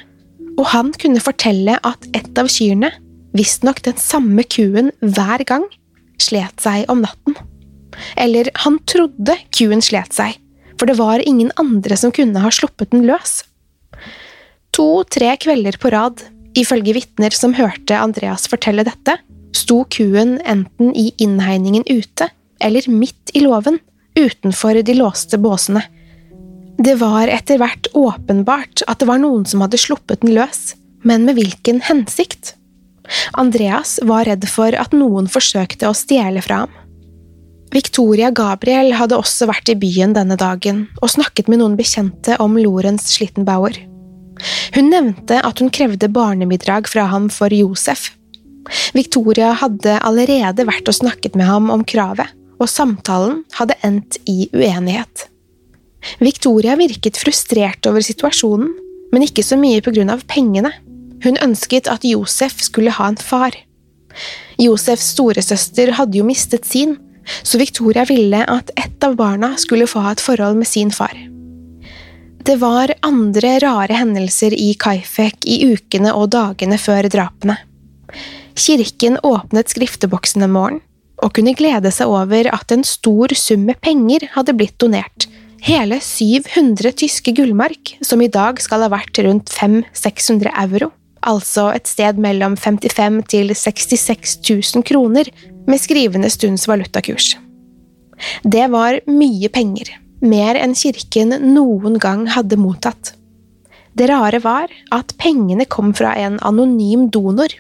og 0.59 0.67
han 0.75 0.91
kunne 1.01 1.23
fortelle 1.23 1.79
at 1.81 2.05
et 2.13 2.37
av 2.37 2.51
kyrne, 2.53 2.91
visstnok 3.33 3.81
den 3.87 3.97
samme 3.97 4.45
kuen 4.45 4.91
hver 5.01 5.41
gang, 5.49 5.65
slet 6.21 6.61
seg 6.61 6.85
om 6.91 7.01
natten. 7.01 7.33
Eller 8.19 8.51
han 8.61 8.77
trodde 8.85 9.39
kuen 9.55 9.81
slet 9.81 10.13
seg, 10.13 10.37
for 10.81 10.89
det 10.89 10.97
var 10.97 11.21
ingen 11.21 11.51
andre 11.61 11.93
som 11.93 12.09
kunne 12.09 12.41
ha 12.41 12.49
sluppet 12.49 12.89
den 12.89 13.03
løs. 13.05 13.43
To–tre 14.73 15.35
kvelder 15.37 15.77
på 15.77 15.91
rad, 15.93 16.23
ifølge 16.57 16.95
vitner 16.97 17.35
som 17.37 17.53
hørte 17.53 17.99
Andreas 18.01 18.47
fortelle 18.49 18.81
dette, 18.87 19.19
sto 19.53 19.83
kuen 19.93 20.39
enten 20.41 20.95
i 20.97 21.11
innhegningen 21.21 21.85
ute 21.85 22.31
eller 22.57 22.87
midt 22.89 23.29
i 23.37 23.43
låven, 23.45 23.77
utenfor 24.17 24.81
de 24.81 24.95
låste 24.97 25.37
båsene. 25.37 25.83
Det 26.81 26.97
var 26.97 27.29
etter 27.29 27.61
hvert 27.61 27.91
åpenbart 27.93 28.81
at 28.89 29.03
det 29.03 29.09
var 29.11 29.21
noen 29.21 29.45
som 29.45 29.61
hadde 29.61 29.77
sluppet 29.77 30.25
den 30.25 30.33
løs, 30.33 30.73
men 31.05 31.27
med 31.29 31.37
hvilken 31.37 31.83
hensikt? 31.85 32.55
Andreas 33.37 33.99
var 34.07 34.25
redd 34.25 34.49
for 34.49 34.73
at 34.73 34.97
noen 34.97 35.29
forsøkte 35.29 35.89
å 35.89 35.97
stjele 35.97 36.41
fra 36.41 36.63
ham. 36.65 36.73
Victoria 37.71 38.31
Gabriel 38.35 38.91
hadde 38.99 39.15
også 39.15 39.47
vært 39.47 39.69
i 39.71 39.77
byen 39.79 40.11
denne 40.15 40.35
dagen 40.39 40.83
og 40.99 41.13
snakket 41.13 41.47
med 41.47 41.61
noen 41.61 41.77
bekjente 41.79 42.35
om 42.43 42.57
Lorentz 42.59 43.13
Schlittenbauer. 43.13 43.77
Hun 44.75 44.89
nevnte 44.91 45.37
at 45.39 45.61
hun 45.61 45.71
krevde 45.71 46.09
barnebidrag 46.11 46.89
fra 46.91 47.05
ham 47.13 47.29
for 47.31 47.53
Josef. 47.53 48.09
Victoria 48.95 49.53
hadde 49.61 49.97
allerede 50.03 50.65
vært 50.67 50.89
og 50.91 50.97
snakket 50.99 51.37
med 51.39 51.47
ham 51.47 51.69
om 51.73 51.85
kravet, 51.87 52.27
og 52.59 52.69
samtalen 52.69 53.41
hadde 53.57 53.77
endt 53.87 54.19
i 54.29 54.49
uenighet. 54.51 55.27
Victoria 56.19 56.75
virket 56.79 57.19
frustrert 57.21 57.87
over 57.87 58.03
situasjonen, 58.03 58.73
men 59.13 59.25
ikke 59.25 59.45
så 59.45 59.57
mye 59.59 59.81
på 59.83 59.93
grunn 59.95 60.11
av 60.11 60.25
pengene. 60.29 60.73
Hun 61.23 61.39
ønsket 61.43 61.87
at 61.91 62.03
Josef 62.07 62.59
skulle 62.65 62.93
ha 62.97 63.07
en 63.11 63.19
far. 63.19 63.55
Josefs 64.59 65.13
storesøster 65.15 65.93
hadde 65.97 66.19
jo 66.19 66.27
mistet 66.27 66.67
sin, 66.67 66.97
så 67.43 67.59
Victoria 67.61 68.05
ville 68.05 68.43
at 68.45 68.71
ett 68.75 69.03
av 69.03 69.15
barna 69.19 69.55
skulle 69.57 69.87
få 69.87 70.03
ha 70.05 70.15
et 70.15 70.23
forhold 70.23 70.61
med 70.61 70.67
sin 70.67 70.91
far. 70.91 71.15
Det 72.43 72.55
var 72.57 72.93
andre 73.05 73.59
rare 73.61 73.93
hendelser 73.93 74.53
i 74.53 74.73
Kaifek 74.73 75.45
i 75.45 75.59
ukene 75.73 76.13
og 76.17 76.31
dagene 76.33 76.79
før 76.81 77.05
drapene. 77.11 77.57
Kirken 78.57 79.19
åpnet 79.23 79.69
skrifteboksen 79.69 80.47
en 80.47 80.55
morgen 80.55 80.81
og 81.21 81.35
kunne 81.37 81.53
glede 81.53 81.91
seg 81.93 82.09
over 82.09 82.49
at 82.49 82.73
en 82.73 82.83
stor 82.87 83.33
sum 83.37 83.67
med 83.69 83.77
penger 83.85 84.25
hadde 84.33 84.55
blitt 84.57 84.79
donert, 84.81 85.27
hele 85.61 85.99
700 86.01 86.95
tyske 86.97 87.33
gullmark, 87.37 87.95
som 88.01 88.23
i 88.25 88.31
dag 88.31 88.57
skal 88.63 88.87
ha 88.87 88.89
vært 88.89 89.21
rundt 89.21 89.53
500–600 89.53 90.49
euro, 90.65 90.89
altså 91.21 91.67
et 91.75 91.85
sted 91.89 92.17
mellom 92.21 92.57
55 92.57 93.21
til 93.29 93.53
66 93.53 94.39
000 94.49 94.87
kroner 94.87 95.29
med 95.67 95.81
skrivende 95.81 96.29
stunds 96.29 96.67
valutakurs. 96.67 97.37
Det 98.43 98.67
var 98.71 98.99
mye 99.09 99.49
penger, 99.49 99.89
mer 100.21 100.59
enn 100.59 100.75
kirken 100.77 101.33
noen 101.53 101.97
gang 102.01 102.27
hadde 102.29 102.59
mottatt. 102.61 103.13
Det 103.93 104.07
rare 104.07 104.39
var 104.39 104.71
at 104.93 105.15
pengene 105.19 105.65
kom 105.65 105.91
fra 105.93 106.13
en 106.15 106.39
anonym 106.39 107.09
donor. 107.11 107.51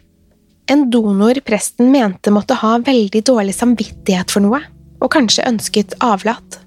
En 0.71 0.87
donor 0.89 1.41
presten 1.45 1.91
mente 1.91 2.31
måtte 2.31 2.55
ha 2.61 2.77
veldig 2.79 3.23
dårlig 3.27 3.55
samvittighet 3.57 4.31
for 4.31 4.45
noe, 4.45 4.61
og 5.01 5.11
kanskje 5.11 5.47
ønsket 5.49 5.97
avlat. 5.99 6.61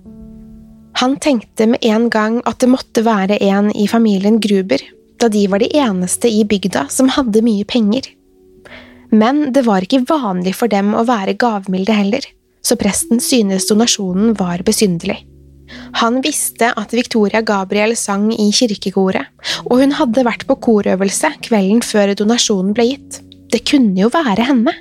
Han 1.01 1.17
tenkte 1.17 1.67
med 1.67 1.83
en 1.83 2.11
gang 2.11 2.41
at 2.47 2.61
det 2.63 2.71
måtte 2.71 3.03
være 3.07 3.41
en 3.43 3.71
i 3.75 3.87
familien 3.91 4.41
Gruber, 4.43 4.83
da 5.19 5.31
de 5.33 5.47
var 5.49 5.63
de 5.63 5.71
eneste 5.79 6.29
i 6.29 6.45
bygda 6.45 6.87
som 6.93 7.09
hadde 7.15 7.43
mye 7.47 7.65
penger. 7.65 8.07
Men 9.15 9.53
det 9.55 9.63
var 9.67 9.85
ikke 9.85 10.03
vanlig 10.09 10.57
for 10.59 10.71
dem 10.73 10.95
å 10.97 11.05
være 11.07 11.37
gavmilde 11.39 11.95
heller, 11.95 12.27
så 12.65 12.77
presten 12.81 13.23
synes 13.23 13.69
donasjonen 13.69 14.35
var 14.39 14.65
besynderlig. 14.67 15.21
Han 16.01 16.21
visste 16.25 16.71
at 16.77 16.93
Victoria 16.93 17.41
Gabriel 17.47 17.95
sang 17.97 18.29
i 18.33 18.51
kirkekoret, 18.55 19.31
og 19.69 19.81
hun 19.81 19.95
hadde 19.99 20.25
vært 20.27 20.47
på 20.49 20.59
korøvelse 20.67 21.31
kvelden 21.47 21.83
før 21.87 22.15
donasjonen 22.19 22.75
ble 22.77 22.89
gitt. 22.91 23.21
Det 23.53 23.63
kunne 23.69 24.03
jo 24.03 24.11
være 24.13 24.49
henne. 24.51 24.75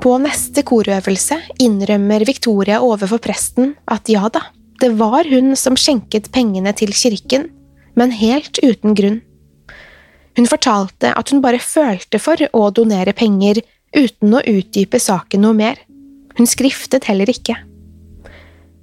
På 0.00 0.14
neste 0.22 0.62
korøvelse 0.64 1.36
innrømmer 1.60 2.24
Victoria 2.28 2.80
overfor 2.84 3.20
presten 3.24 3.74
at 3.90 4.08
ja 4.12 4.28
da, 4.32 4.46
det 4.80 4.94
var 5.00 5.28
hun 5.28 5.52
som 5.58 5.76
skjenket 5.76 6.30
pengene 6.32 6.72
til 6.76 6.92
kirken, 6.96 7.48
men 7.98 8.14
helt 8.16 8.62
uten 8.62 8.96
grunn. 8.96 9.20
Hun 10.40 10.48
fortalte 10.48 11.10
at 11.12 11.28
hun 11.28 11.42
bare 11.44 11.58
følte 11.60 12.16
for 12.16 12.40
å 12.56 12.70
donere 12.72 13.12
penger 13.12 13.58
uten 13.92 14.32
å 14.32 14.40
utdype 14.40 14.96
saken 14.96 15.42
noe 15.44 15.52
mer. 15.58 15.82
Hun 16.38 16.48
skriftet 16.48 17.04
heller 17.10 17.28
ikke. 17.28 17.58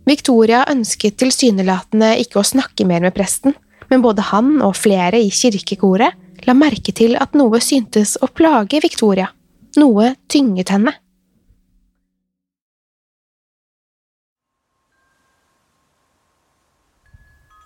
Victoria 0.06 0.60
ønsket 0.70 1.18
tilsynelatende 1.18 2.12
ikke 2.22 2.44
å 2.44 2.46
snakke 2.46 2.86
mer 2.86 3.02
med 3.02 3.16
presten, 3.18 3.58
men 3.90 4.06
både 4.06 4.28
han 4.30 4.60
og 4.62 4.78
flere 4.78 5.18
i 5.18 5.34
kirkekoret 5.34 6.46
la 6.46 6.54
merke 6.54 6.94
til 6.94 7.18
at 7.18 7.34
noe 7.34 7.58
syntes 7.66 8.20
å 8.22 8.30
plage 8.30 8.78
Victoria. 8.84 9.32
Noe 9.82 10.14
tynget 10.30 10.70
henne. 10.76 10.94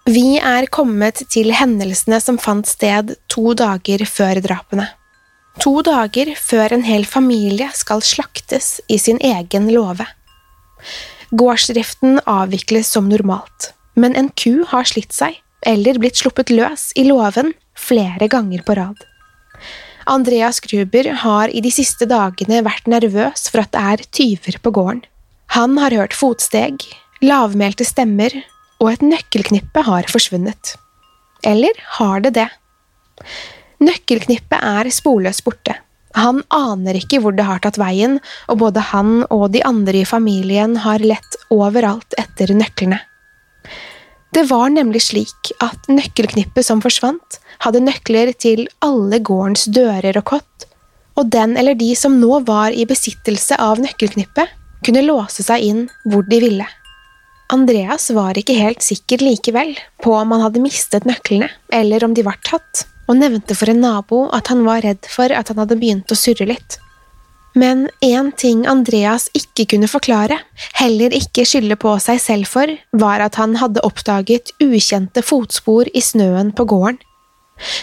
Vi 0.10 0.40
er 0.42 0.66
kommet 0.74 1.20
til 1.30 1.52
hendelsene 1.54 2.18
som 2.24 2.40
fant 2.42 2.66
sted 2.66 3.14
to 3.30 3.54
dager 3.54 4.02
før 4.10 4.40
drapene. 4.42 4.88
To 5.62 5.84
dager 5.86 6.32
før 6.40 6.74
en 6.74 6.86
hel 6.88 7.06
familie 7.06 7.68
skal 7.78 8.02
slaktes 8.02 8.80
i 8.90 8.98
sin 8.98 9.20
egen 9.22 9.68
låve. 9.70 10.08
Gårdsdriften 11.38 12.18
avvikles 12.26 12.90
som 12.90 13.12
normalt, 13.12 13.72
men 13.94 14.18
en 14.18 14.32
ku 14.34 14.64
har 14.72 14.90
slitt 14.90 15.14
seg, 15.14 15.38
eller 15.62 16.00
blitt 16.02 16.18
sluppet 16.18 16.50
løs 16.50 16.90
i 16.98 17.06
låven 17.06 17.54
flere 17.78 18.26
ganger 18.32 18.66
på 18.66 18.76
rad. 18.80 18.98
Andreas 20.10 20.60
Gruber 20.66 21.12
har 21.22 21.54
i 21.54 21.62
de 21.62 21.70
siste 21.70 22.08
dagene 22.10 22.64
vært 22.66 22.90
nervøs 22.90 23.46
for 23.52 23.62
at 23.62 23.76
det 23.76 23.86
er 23.94 24.04
tyver 24.10 24.58
på 24.66 24.74
gården. 24.74 25.06
Han 25.54 25.78
har 25.78 25.94
hørt 25.94 26.18
fotsteg, 26.18 26.82
lavmælte 27.22 27.86
stemmer 27.86 28.34
og 28.82 28.90
et 28.90 29.06
nøkkelknippe 29.06 29.86
har 29.86 30.10
forsvunnet. 30.10 30.76
Eller 31.46 31.78
har 32.00 32.26
det 32.26 32.34
det? 32.40 32.50
Nøkkelknippet 33.82 34.58
er 34.58 34.90
sporløst 34.94 35.46
borte. 35.46 35.78
Han 36.18 36.42
aner 36.52 36.98
ikke 37.00 37.22
hvor 37.24 37.36
det 37.38 37.46
har 37.48 37.62
tatt 37.64 37.80
veien, 37.80 38.18
og 38.52 38.60
både 38.66 38.84
han 38.92 39.22
og 39.30 39.52
de 39.54 39.62
andre 39.66 40.02
i 40.02 40.08
familien 40.08 40.76
har 40.84 41.04
lett 41.06 41.38
overalt 41.54 42.18
etter 42.20 42.52
nøklene. 42.58 43.00
Det 44.32 44.46
var 44.48 44.70
nemlig 44.72 45.04
slik 45.10 45.52
at 45.64 45.88
nøkkelknippet 45.92 46.66
som 46.66 46.82
forsvant, 46.84 47.40
hadde 47.62 47.84
nøkler 47.84 48.32
til 48.34 48.66
alle 48.84 49.20
gårdens 49.20 49.68
dører 49.70 50.18
og 50.18 50.28
kott, 50.34 50.68
og 51.20 51.30
den 51.34 51.58
eller 51.60 51.76
de 51.78 51.92
som 52.00 52.16
nå 52.20 52.40
var 52.48 52.72
i 52.72 52.88
besittelse 52.88 53.60
av 53.60 53.82
nøkkelknippet, 53.84 54.48
kunne 54.86 55.04
låse 55.06 55.44
seg 55.46 55.68
inn 55.68 55.84
hvor 56.10 56.26
de 56.28 56.40
ville. 56.42 56.68
Andreas 57.52 58.08
var 58.16 58.38
ikke 58.40 58.56
helt 58.56 58.84
sikker 58.86 59.20
likevel 59.20 59.74
på 60.04 60.14
om 60.16 60.30
han 60.32 60.46
hadde 60.46 60.62
mistet 60.64 61.04
nøklene, 61.08 61.50
eller 61.74 62.06
om 62.06 62.14
de 62.16 62.24
var 62.24 62.38
tatt, 62.48 62.86
og 63.12 63.18
nevnte 63.20 63.58
for 63.60 63.72
en 63.72 63.82
nabo 63.84 64.22
at 64.32 64.48
han 64.54 64.64
var 64.64 64.86
redd 64.86 65.10
for 65.12 65.34
at 65.36 65.52
han 65.52 65.60
hadde 65.60 65.76
begynt 65.82 66.14
å 66.14 66.18
surre 66.18 66.48
litt. 66.48 66.78
Men 67.52 67.90
én 68.00 68.30
ting 68.40 68.64
Andreas 68.72 69.28
ikke 69.36 69.66
kunne 69.74 69.90
forklare, 69.92 70.38
heller 70.80 71.12
ikke 71.12 71.44
skylde 71.44 71.76
på 71.76 71.98
seg 72.00 72.22
selv 72.24 72.48
for, 72.48 72.72
var 72.96 73.20
at 73.26 73.36
han 73.42 73.58
hadde 73.60 73.84
oppdaget 73.84 74.54
ukjente 74.64 75.20
fotspor 75.20 75.92
i 75.92 76.00
snøen 76.00 76.54
på 76.56 76.64
gården. 76.72 77.02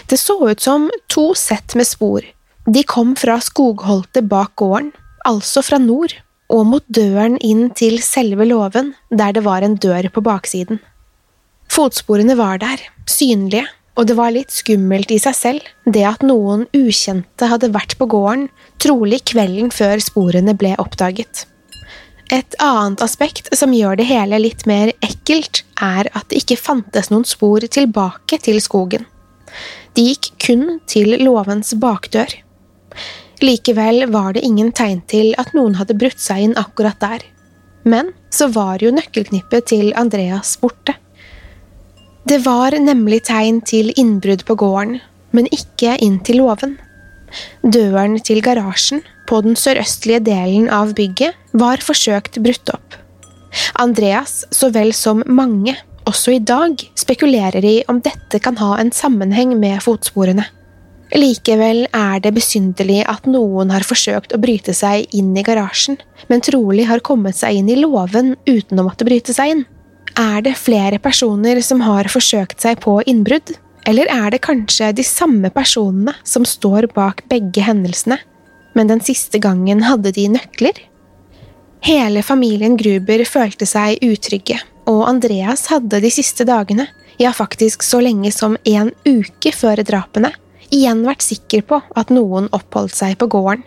Det 0.09 0.17
så 0.17 0.39
ut 0.49 0.59
som 0.65 0.89
to 1.13 1.29
sett 1.37 1.77
med 1.77 1.85
spor. 1.87 2.25
De 2.65 2.81
kom 2.89 3.13
fra 3.15 3.37
skogholtet 3.37 4.25
bak 4.31 4.55
gården, 4.57 4.89
altså 5.29 5.61
fra 5.61 5.77
nord 5.77 6.17
og 6.49 6.65
mot 6.65 6.85
døren 6.89 7.37
inn 7.45 7.69
til 7.77 7.99
selve 8.03 8.47
låven, 8.49 8.93
der 9.09 9.35
det 9.37 9.45
var 9.45 9.65
en 9.65 9.77
dør 9.77 10.09
på 10.13 10.23
baksiden. 10.25 10.81
Fotsporene 11.69 12.35
var 12.37 12.57
der, 12.61 12.81
synlige, 13.05 13.67
og 13.99 14.07
det 14.09 14.15
var 14.17 14.33
litt 14.33 14.53
skummelt 14.55 15.11
i 15.11 15.19
seg 15.21 15.35
selv, 15.37 15.69
det 15.85 16.05
at 16.07 16.25
noen 16.25 16.65
ukjente 16.75 17.49
hadde 17.51 17.71
vært 17.75 17.97
på 17.99 18.07
gården, 18.09 18.47
trolig 18.81 19.21
kvelden 19.27 19.73
før 19.75 20.01
sporene 20.01 20.55
ble 20.57 20.73
oppdaget. 20.81 21.45
Et 22.31 22.57
annet 22.61 23.01
aspekt 23.01 23.49
som 23.57 23.73
gjør 23.73 23.97
det 23.99 24.05
hele 24.09 24.37
litt 24.41 24.65
mer 24.69 24.91
ekkelt, 25.05 25.63
er 25.81 26.09
at 26.13 26.27
det 26.29 26.43
ikke 26.43 26.59
fantes 26.61 27.09
noen 27.09 27.25
spor 27.25 27.65
tilbake 27.65 28.37
til 28.45 28.61
skogen. 28.61 29.07
De 29.97 30.05
gikk 30.11 30.31
kun 30.45 30.77
til 30.87 31.15
låvens 31.23 31.73
bakdør. 31.81 32.29
Likevel 33.43 34.03
var 34.11 34.33
det 34.35 34.43
ingen 34.43 34.71
tegn 34.75 34.99
til 35.07 35.31
at 35.39 35.53
noen 35.55 35.77
hadde 35.79 35.95
brutt 35.99 36.19
seg 36.19 36.49
inn 36.49 36.57
akkurat 36.59 36.99
der. 36.99 37.23
Men 37.87 38.11
så 38.33 38.49
var 38.51 38.83
jo 38.83 38.91
nøkkelknippet 38.91 39.69
til 39.71 39.93
Andreas 39.97 40.57
borte. 40.59 40.97
Det 42.27 42.41
var 42.45 42.75
nemlig 42.75 43.23
tegn 43.29 43.61
til 43.65 43.93
innbrudd 43.95 44.43
på 44.45 44.57
gården, 44.59 44.99
men 45.31 45.47
ikke 45.55 45.95
inn 46.03 46.19
til 46.25 46.41
låven. 46.43 46.75
Døren 47.63 48.19
til 48.25 48.41
garasjen, 48.45 49.01
på 49.29 49.39
den 49.45 49.55
sørøstlige 49.57 50.23
delen 50.25 50.67
av 50.73 50.95
bygget, 50.97 51.37
var 51.53 51.81
forsøkt 51.85 52.41
brutt 52.43 52.73
opp. 52.73 52.97
Andreas, 53.81 54.43
så 54.51 54.69
vel 54.73 54.91
som 54.93 55.23
mange, 55.25 55.75
også 56.09 56.35
i 56.35 56.41
dag, 56.41 56.75
spekulerer 56.97 57.65
i 57.65 57.75
om 57.89 58.01
dette 58.01 58.41
kan 58.41 58.57
ha 58.61 58.75
en 58.81 58.91
sammenheng 58.93 59.55
med 59.61 59.81
fotsporene. 59.85 60.45
Likevel 61.09 61.87
er 61.95 62.19
det 62.21 62.35
besynderlig 62.35 62.99
at 63.09 63.25
noen 63.25 63.71
har 63.73 63.85
forsøkt 63.87 64.35
å 64.35 64.39
bryte 64.41 64.75
seg 64.77 65.09
inn 65.17 65.31
i 65.33 65.43
garasjen, 65.45 65.97
men 66.29 66.43
trolig 66.45 66.85
har 66.85 67.01
kommet 67.01 67.39
seg 67.39 67.57
inn 67.57 67.69
i 67.71 67.79
låven 67.79 68.35
uten 68.45 68.77
å 68.77 68.85
måtte 68.85 69.07
bryte 69.07 69.33
seg 69.33 69.55
inn. 69.55 69.63
Er 70.19 70.43
det 70.45 70.53
flere 70.59 70.99
personer 71.01 71.61
som 71.65 71.81
har 71.81 72.11
forsøkt 72.13 72.61
seg 72.61 72.77
på 72.83 72.99
innbrudd, 73.09 73.55
eller 73.89 74.09
er 74.13 74.35
det 74.35 74.43
kanskje 74.45 74.91
de 74.93 75.05
samme 75.07 75.49
personene 75.53 76.13
som 76.27 76.45
står 76.45 76.91
bak 76.93 77.23
begge 77.31 77.63
hendelsene, 77.65 78.19
men 78.77 78.91
den 78.91 79.01
siste 79.01 79.41
gangen 79.41 79.81
hadde 79.87 80.13
de 80.13 80.27
nøkler? 80.35 80.77
Hele 81.87 82.21
familien 82.21 82.75
Gruber 82.77 83.23
følte 83.25 83.65
seg 83.65 84.03
utrygge, 84.05 84.59
og 84.85 85.07
Andreas 85.07 85.65
hadde 85.71 86.03
de 86.03 86.11
siste 86.13 86.45
dagene, 86.45 86.85
ja 87.17 87.31
faktisk 87.33 87.81
så 87.83 88.01
lenge 88.03 88.29
som 88.35 88.59
en 88.67 88.91
uke 89.07 89.51
før 89.55 89.81
drapene, 89.87 90.33
igjen 90.75 91.03
vært 91.07 91.25
sikker 91.25 91.65
på 91.69 91.81
at 91.99 92.13
noen 92.13 92.49
oppholdt 92.55 92.95
seg 92.95 93.17
på 93.19 93.29
gården. 93.31 93.65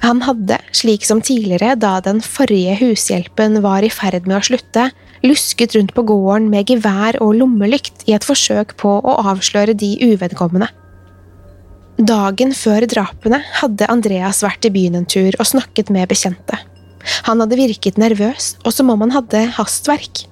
Han 0.00 0.22
hadde, 0.24 0.56
slik 0.72 1.04
som 1.04 1.20
tidligere 1.20 1.74
da 1.76 1.98
den 2.00 2.22
forrige 2.24 2.78
hushjelpen 2.80 3.58
var 3.64 3.84
i 3.84 3.92
ferd 3.92 4.24
med 4.24 4.38
å 4.38 4.44
slutte, 4.48 4.86
lusket 5.26 5.76
rundt 5.76 5.92
på 5.92 6.06
gården 6.08 6.48
med 6.52 6.72
gevær 6.72 7.18
og 7.20 7.34
lommelykt 7.36 8.06
i 8.08 8.16
et 8.16 8.24
forsøk 8.24 8.78
på 8.80 8.94
å 8.96 9.16
avsløre 9.34 9.76
de 9.76 9.92
uvedkommende. 10.08 10.70
Dagen 12.00 12.54
før 12.56 12.86
drapene 12.88 13.42
hadde 13.58 13.88
Andreas 13.92 14.40
vært 14.40 14.64
i 14.64 14.72
byen 14.72 14.96
en 15.02 15.08
tur 15.08 15.36
og 15.36 15.48
snakket 15.50 15.92
med 15.92 16.08
bekjente. 16.08 16.56
Han 17.26 17.42
hadde 17.44 17.58
virket 17.60 18.00
nervøs, 18.00 18.54
og 18.64 18.72
som 18.72 18.88
om 18.92 19.04
han 19.04 19.12
hadde 19.12 19.44
hastverk. 19.58 20.24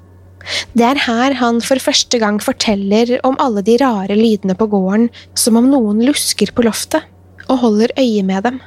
Det 0.79 0.87
er 0.87 1.01
her 1.05 1.37
han 1.41 1.61
for 1.65 1.81
første 1.83 2.21
gang 2.23 2.39
forteller 2.43 3.19
om 3.27 3.37
alle 3.43 3.63
de 3.67 3.77
rare 3.83 4.17
lydene 4.17 4.57
på 4.59 4.69
gården, 4.71 5.09
som 5.35 5.59
om 5.61 5.69
noen 5.71 6.03
lusker 6.07 6.53
på 6.55 6.65
loftet, 6.67 7.05
og 7.49 7.63
holder 7.65 7.95
øye 7.99 8.25
med 8.27 8.45
dem. 8.47 8.61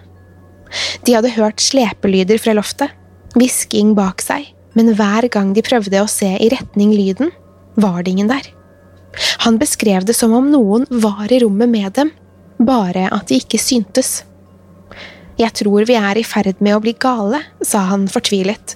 De 1.05 1.15
hadde 1.15 1.33
hørt 1.35 1.63
slepelyder 1.63 2.41
fra 2.41 2.55
loftet, 2.57 2.91
hvisking 3.35 3.93
bak 3.97 4.23
seg, 4.23 4.49
men 4.77 4.93
hver 4.95 5.27
gang 5.31 5.53
de 5.55 5.63
prøvde 5.65 6.01
å 6.01 6.09
se 6.11 6.29
i 6.37 6.49
retning 6.51 6.93
lyden, 6.95 7.31
var 7.79 8.03
det 8.03 8.15
ingen 8.15 8.31
der. 8.31 8.45
Han 9.43 9.57
beskrev 9.59 10.05
det 10.07 10.15
som 10.15 10.33
om 10.35 10.51
noen 10.51 10.85
var 11.03 11.31
i 11.31 11.41
rommet 11.43 11.71
med 11.71 11.91
dem, 11.97 12.11
bare 12.59 13.07
at 13.11 13.31
de 13.31 13.39
ikke 13.41 13.59
syntes. 13.59 14.21
Jeg 15.39 15.55
tror 15.57 15.87
vi 15.87 15.97
er 15.97 16.19
i 16.19 16.27
ferd 16.27 16.59
med 16.61 16.75
å 16.75 16.83
bli 16.83 16.93
gale, 16.99 17.41
sa 17.65 17.87
han 17.89 18.07
fortvilet. 18.11 18.75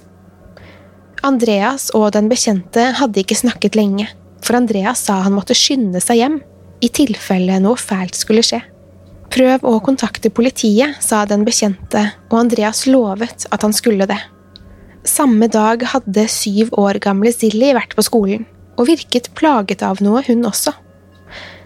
Andreas 1.26 1.88
og 1.98 2.12
den 2.14 2.28
bekjente 2.30 2.92
hadde 3.00 3.24
ikke 3.24 3.38
snakket 3.40 3.78
lenge, 3.78 4.06
for 4.46 4.60
Andreas 4.60 5.02
sa 5.08 5.24
han 5.26 5.34
måtte 5.34 5.58
skynde 5.58 5.98
seg 6.04 6.20
hjem, 6.22 6.38
i 6.86 6.90
tilfelle 6.94 7.58
noe 7.64 7.80
fælt 7.82 8.18
skulle 8.20 8.44
skje. 8.46 8.60
Prøv 9.34 9.66
å 9.66 9.80
kontakte 9.84 10.30
politiet, 10.30 11.00
sa 11.02 11.24
den 11.26 11.42
bekjente, 11.48 12.04
og 12.30 12.38
Andreas 12.44 12.84
lovet 12.86 13.48
at 13.50 13.66
han 13.66 13.74
skulle 13.74 14.06
det. 14.10 14.20
Samme 15.06 15.50
dag 15.50 15.82
hadde 15.96 16.28
syv 16.30 16.76
år 16.78 17.00
gamle 17.02 17.34
Silly 17.34 17.74
vært 17.74 17.98
på 17.98 18.06
skolen, 18.06 18.46
og 18.78 18.90
virket 18.92 19.32
plaget 19.38 19.82
av 19.86 20.02
noe, 20.06 20.22
hun 20.28 20.46
også. 20.46 20.76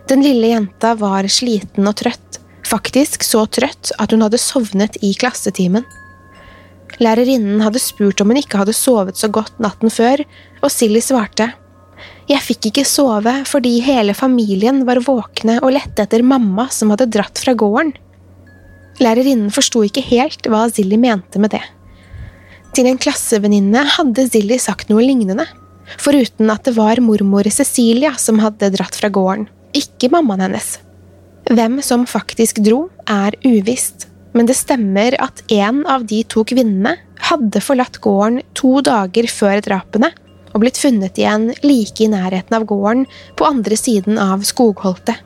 Den 0.07 0.23
lille 0.23 0.53
jenta 0.53 0.95
var 0.97 1.27
sliten 1.27 1.87
og 1.89 1.99
trøtt, 1.99 2.39
faktisk 2.67 3.27
så 3.27 3.43
trøtt 3.51 3.91
at 3.99 4.15
hun 4.15 4.23
hadde 4.23 4.39
sovnet 4.39 4.95
i 5.03 5.11
klassetimen. 5.19 5.83
Lærerinnen 6.99 7.61
hadde 7.63 7.79
spurt 7.79 8.19
om 8.21 8.31
hun 8.31 8.41
ikke 8.41 8.59
hadde 8.59 8.75
sovet 8.75 9.19
så 9.19 9.29
godt 9.31 9.55
natten 9.63 9.91
før, 9.93 10.25
og 10.59 10.71
Silly 10.73 11.01
svarte. 11.03 11.47
Jeg 12.29 12.43
fikk 12.45 12.69
ikke 12.69 12.85
sove 12.87 13.31
fordi 13.49 13.79
hele 13.83 14.13
familien 14.15 14.83
var 14.87 15.01
våkne 15.03 15.57
og 15.63 15.73
lette 15.75 16.03
etter 16.05 16.23
mamma 16.23 16.67
som 16.73 16.91
hadde 16.93 17.09
dratt 17.15 17.39
fra 17.41 17.55
gården. 17.57 17.93
Lærerinnen 18.99 19.51
forsto 19.55 19.81
ikke 19.87 20.03
helt 20.03 20.47
hva 20.51 20.65
Zilly 20.71 20.99
mente 20.99 21.39
med 21.39 21.55
det. 21.55 21.63
Til 22.75 22.89
en 22.89 22.99
klassevenninne 23.01 23.85
hadde 23.95 24.27
Zilly 24.29 24.59
sagt 24.61 24.91
noe 24.91 25.01
lignende, 25.01 25.47
foruten 25.97 26.51
at 26.53 26.67
det 26.67 26.75
var 26.75 27.01
mormor 27.01 27.47
Cecilia 27.49 28.13
som 28.21 28.41
hadde 28.43 28.69
dratt 28.75 28.99
fra 28.99 29.09
gården, 29.09 29.47
ikke 29.73 30.11
mammaen 30.13 30.43
hennes. 30.45 30.75
Hvem 31.49 31.79
som 31.81 32.05
faktisk 32.05 32.59
dro, 32.61 32.89
er 33.09 33.33
uvisst, 33.47 34.05
men 34.33 34.49
det 34.49 34.57
stemmer 34.59 35.15
at 35.21 35.41
en 35.51 35.85
av 35.89 36.05
de 36.09 36.21
to 36.29 36.43
kvinnene 36.47 36.95
hadde 37.29 37.61
forlatt 37.63 37.99
gården 38.03 38.41
to 38.57 38.79
dager 38.85 39.27
før 39.31 39.63
drapene 39.65 40.11
og 40.53 40.63
blitt 40.63 40.79
funnet 40.81 41.17
igjen 41.19 41.49
like 41.63 42.03
i 42.03 42.09
nærheten 42.11 42.55
av 42.57 42.65
gården 42.69 43.05
på 43.37 43.47
andre 43.47 43.77
siden 43.77 44.19
av 44.21 44.45
skogholtet. 44.47 45.17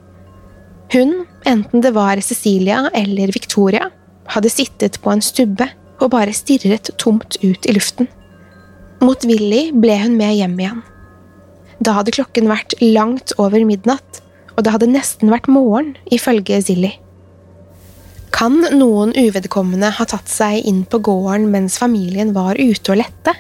Hun, 0.94 1.24
enten 1.50 1.82
det 1.82 1.94
var 1.96 2.20
Cecilia 2.22 2.86
eller 2.94 3.32
Victoria, 3.34 3.90
hadde 4.30 4.52
sittet 4.52 5.00
på 5.02 5.12
en 5.14 5.24
stubbe 5.24 5.68
og 6.00 6.12
bare 6.14 6.36
stirret 6.36 6.92
tomt 7.02 7.40
ut 7.44 7.66
i 7.66 7.76
luften. 7.76 8.10
Motvillig 9.04 9.72
ble 9.76 9.98
hun 10.04 10.18
med 10.20 10.36
hjem 10.38 10.60
igjen. 10.60 10.84
Da 11.84 11.98
hadde 11.98 12.14
klokken 12.16 12.48
vært 12.52 12.76
langt 12.80 13.34
over 13.42 13.64
midnatt, 13.68 14.22
og 14.56 14.64
det 14.64 14.76
hadde 14.76 14.92
nesten 14.92 15.32
vært 15.34 15.50
morgen, 15.52 15.96
ifølge 16.14 16.62
Zilly. 16.64 16.94
Kan 18.34 18.64
noen 18.74 19.14
uvedkommende 19.14 19.92
ha 19.94 20.06
tatt 20.10 20.32
seg 20.32 20.66
inn 20.66 20.82
på 20.90 21.00
gården 21.06 21.52
mens 21.54 21.78
familien 21.82 22.34
var 22.34 22.58
ute 22.58 22.96
og 22.96 22.98
lette? 23.04 23.36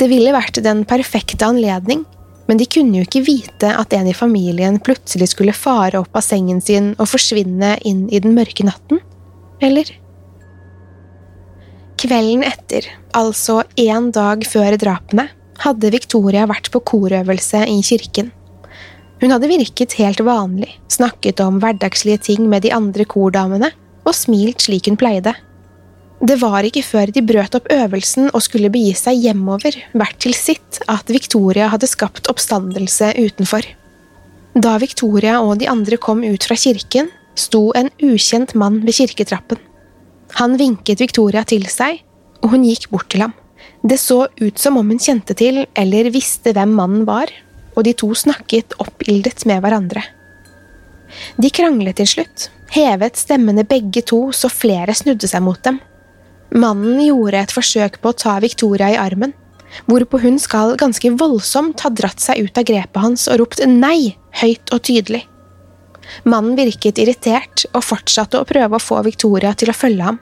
Det 0.00 0.08
ville 0.10 0.34
vært 0.34 0.58
den 0.64 0.82
perfekte 0.88 1.46
anledning, 1.46 2.02
men 2.50 2.58
de 2.58 2.66
kunne 2.66 2.98
jo 2.98 3.06
ikke 3.06 3.22
vite 3.22 3.70
at 3.70 3.94
en 3.94 4.08
i 4.10 4.16
familien 4.16 4.80
plutselig 4.82 5.30
skulle 5.30 5.54
fare 5.54 6.00
opp 6.02 6.16
av 6.18 6.26
sengen 6.26 6.58
sin 6.64 6.92
og 6.96 7.06
forsvinne 7.12 7.76
inn 7.86 8.08
i 8.10 8.18
den 8.18 8.34
mørke 8.34 8.66
natten, 8.66 8.98
eller? 9.62 9.92
Kvelden 12.00 12.42
etter, 12.48 12.88
altså 13.14 13.60
én 13.78 14.08
dag 14.16 14.42
før 14.48 14.74
drapene, 14.80 15.28
hadde 15.60 15.92
Victoria 15.94 16.48
vært 16.50 16.72
på 16.74 16.80
korøvelse 16.90 17.62
i 17.68 17.78
kirken. 17.86 18.32
Hun 19.20 19.34
hadde 19.36 19.50
virket 19.52 19.94
helt 20.00 20.22
vanlig, 20.24 20.72
snakket 20.90 21.42
om 21.44 21.60
hverdagslige 21.62 22.24
ting 22.30 22.48
med 22.50 22.64
de 22.64 22.72
andre 22.74 23.04
kordamene 23.06 23.70
og 24.06 24.16
smilt 24.16 24.64
slik 24.64 24.88
hun 24.90 24.98
pleide. 25.00 25.34
Det 26.20 26.36
var 26.42 26.66
ikke 26.68 26.84
før 26.84 27.12
de 27.14 27.22
brøt 27.24 27.54
opp 27.56 27.70
øvelsen 27.72 28.28
og 28.34 28.42
skulle 28.44 28.68
begi 28.72 28.92
seg 28.98 29.22
hjemover, 29.24 29.76
hvert 29.96 30.18
til 30.20 30.36
sitt, 30.36 30.82
at 30.84 31.08
Victoria 31.08 31.70
hadde 31.72 31.88
skapt 31.88 32.28
oppstandelse 32.28 33.14
utenfor. 33.16 33.64
Da 34.52 34.76
Victoria 34.82 35.38
og 35.40 35.60
de 35.62 35.68
andre 35.70 35.96
kom 35.96 36.20
ut 36.26 36.44
fra 36.44 36.58
kirken, 36.60 37.08
sto 37.38 37.70
en 37.78 37.88
ukjent 38.04 38.52
mann 38.58 38.82
ved 38.84 38.98
kirketrappen. 38.98 39.60
Han 40.36 40.58
vinket 40.60 41.00
Victoria 41.00 41.42
til 41.48 41.64
seg, 41.72 42.02
og 42.44 42.52
hun 42.52 42.66
gikk 42.68 42.90
bort 42.92 43.08
til 43.12 43.24
ham. 43.24 43.34
Det 43.80 43.96
så 44.00 44.26
ut 44.28 44.60
som 44.60 44.76
om 44.76 44.92
hun 44.92 45.00
kjente 45.00 45.32
til 45.38 45.64
eller 45.78 46.12
visste 46.12 46.52
hvem 46.56 46.74
mannen 46.76 47.06
var, 47.08 47.32
og 47.76 47.86
de 47.86 47.94
to 47.96 48.12
snakket 48.12 48.76
oppildet 48.82 49.46
med 49.48 49.62
hverandre. 49.64 50.04
De 51.40 51.50
kranglet 51.50 51.96
til 51.98 52.08
slutt, 52.12 52.50
hevet 52.74 53.18
stemmene 53.18 53.64
begge 53.68 54.02
to 54.06 54.28
så 54.36 54.50
flere 54.52 54.94
snudde 54.96 55.28
seg 55.30 55.42
mot 55.44 55.60
dem. 55.66 55.80
Mannen 56.50 56.98
gjorde 57.02 57.44
et 57.44 57.54
forsøk 57.54 58.00
på 58.02 58.10
å 58.10 58.18
ta 58.18 58.38
Victoria 58.42 58.90
i 58.94 58.98
armen, 58.98 59.34
hvorpå 59.86 60.18
hun 60.24 60.38
skal 60.42 60.74
ganske 60.78 61.12
voldsomt 61.18 61.84
ha 61.84 61.92
dratt 61.94 62.22
seg 62.22 62.42
ut 62.42 62.58
av 62.58 62.66
grepet 62.66 63.02
hans 63.02 63.28
og 63.30 63.42
ropt 63.42 63.62
nei 63.66 64.16
høyt 64.40 64.72
og 64.74 64.82
tydelig. 64.86 65.22
Mannen 66.26 66.56
virket 66.58 66.98
irritert 66.98 67.68
og 67.70 67.84
fortsatte 67.86 68.40
å 68.40 68.48
prøve 68.48 68.76
å 68.78 68.82
få 68.82 68.98
Victoria 69.06 69.52
til 69.54 69.70
å 69.70 69.76
følge 69.76 70.08
ham. 70.08 70.18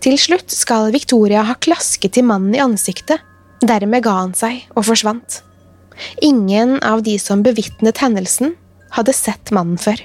Til 0.00 0.16
slutt 0.20 0.52
skal 0.52 0.92
Victoria 0.94 1.44
ha 1.48 1.56
klasket 1.60 2.16
til 2.16 2.24
mannen 2.28 2.54
i 2.56 2.62
ansiktet, 2.62 3.20
dermed 3.60 4.04
ga 4.04 4.16
han 4.22 4.34
seg 4.36 4.64
og 4.76 4.86
forsvant. 4.88 5.40
Ingen 6.24 6.76
av 6.84 7.02
de 7.04 7.16
som 7.20 7.44
bevitnet 7.44 8.00
hendelsen, 8.04 8.54
hadde 8.96 9.12
sett 9.16 9.52
mannen 9.52 9.80
før. 9.80 9.98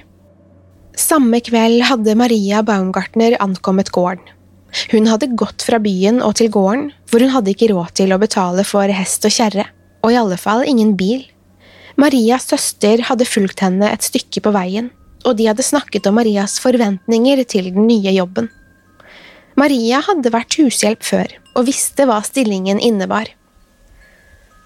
Samme 1.01 1.39
kveld 1.41 1.81
hadde 1.87 2.13
Maria 2.15 2.61
Baumgartner 2.61 3.33
ankommet 3.41 3.89
gården. 3.95 4.21
Hun 4.91 5.07
hadde 5.09 5.31
gått 5.39 5.63
fra 5.65 5.79
byen 5.81 6.21
og 6.21 6.35
til 6.37 6.51
gården, 6.53 6.91
for 7.09 7.23
hun 7.23 7.33
hadde 7.33 7.51
ikke 7.55 7.71
råd 7.71 7.95
til 7.97 8.13
å 8.13 8.19
betale 8.21 8.63
for 8.67 8.91
hest 8.93 9.25
og 9.25 9.33
kjerre, 9.33 9.65
og 10.05 10.13
i 10.13 10.19
alle 10.19 10.37
fall 10.39 10.61
ingen 10.67 10.93
bil. 10.99 11.25
Marias 11.99 12.45
søster 12.53 13.01
hadde 13.09 13.27
fulgt 13.27 13.65
henne 13.65 13.89
et 13.89 14.05
stykke 14.05 14.45
på 14.45 14.53
veien, 14.53 14.91
og 15.25 15.39
de 15.39 15.49
hadde 15.49 15.65
snakket 15.65 16.07
om 16.07 16.19
Marias 16.21 16.59
forventninger 16.61 17.43
til 17.49 17.73
den 17.73 17.89
nye 17.89 18.13
jobben. 18.15 18.51
Maria 19.57 19.99
hadde 20.05 20.31
vært 20.31 20.55
hushjelp 20.61 21.03
før 21.03 21.33
og 21.55 21.65
visste 21.67 22.05
hva 22.07 22.21
stillingen 22.23 22.79
innebar. 22.79 23.33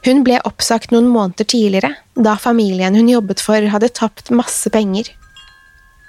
Hun 0.05 0.21
ble 0.27 0.43
oppsagt 0.45 0.91
noen 0.93 1.07
måneder 1.09 1.47
tidligere, 1.47 1.95
da 2.13 2.35
familien 2.37 2.99
hun 2.99 3.09
jobbet 3.09 3.41
for, 3.41 3.71
hadde 3.71 3.95
tapt 3.95 4.35
masse 4.35 4.69
penger. 4.69 5.15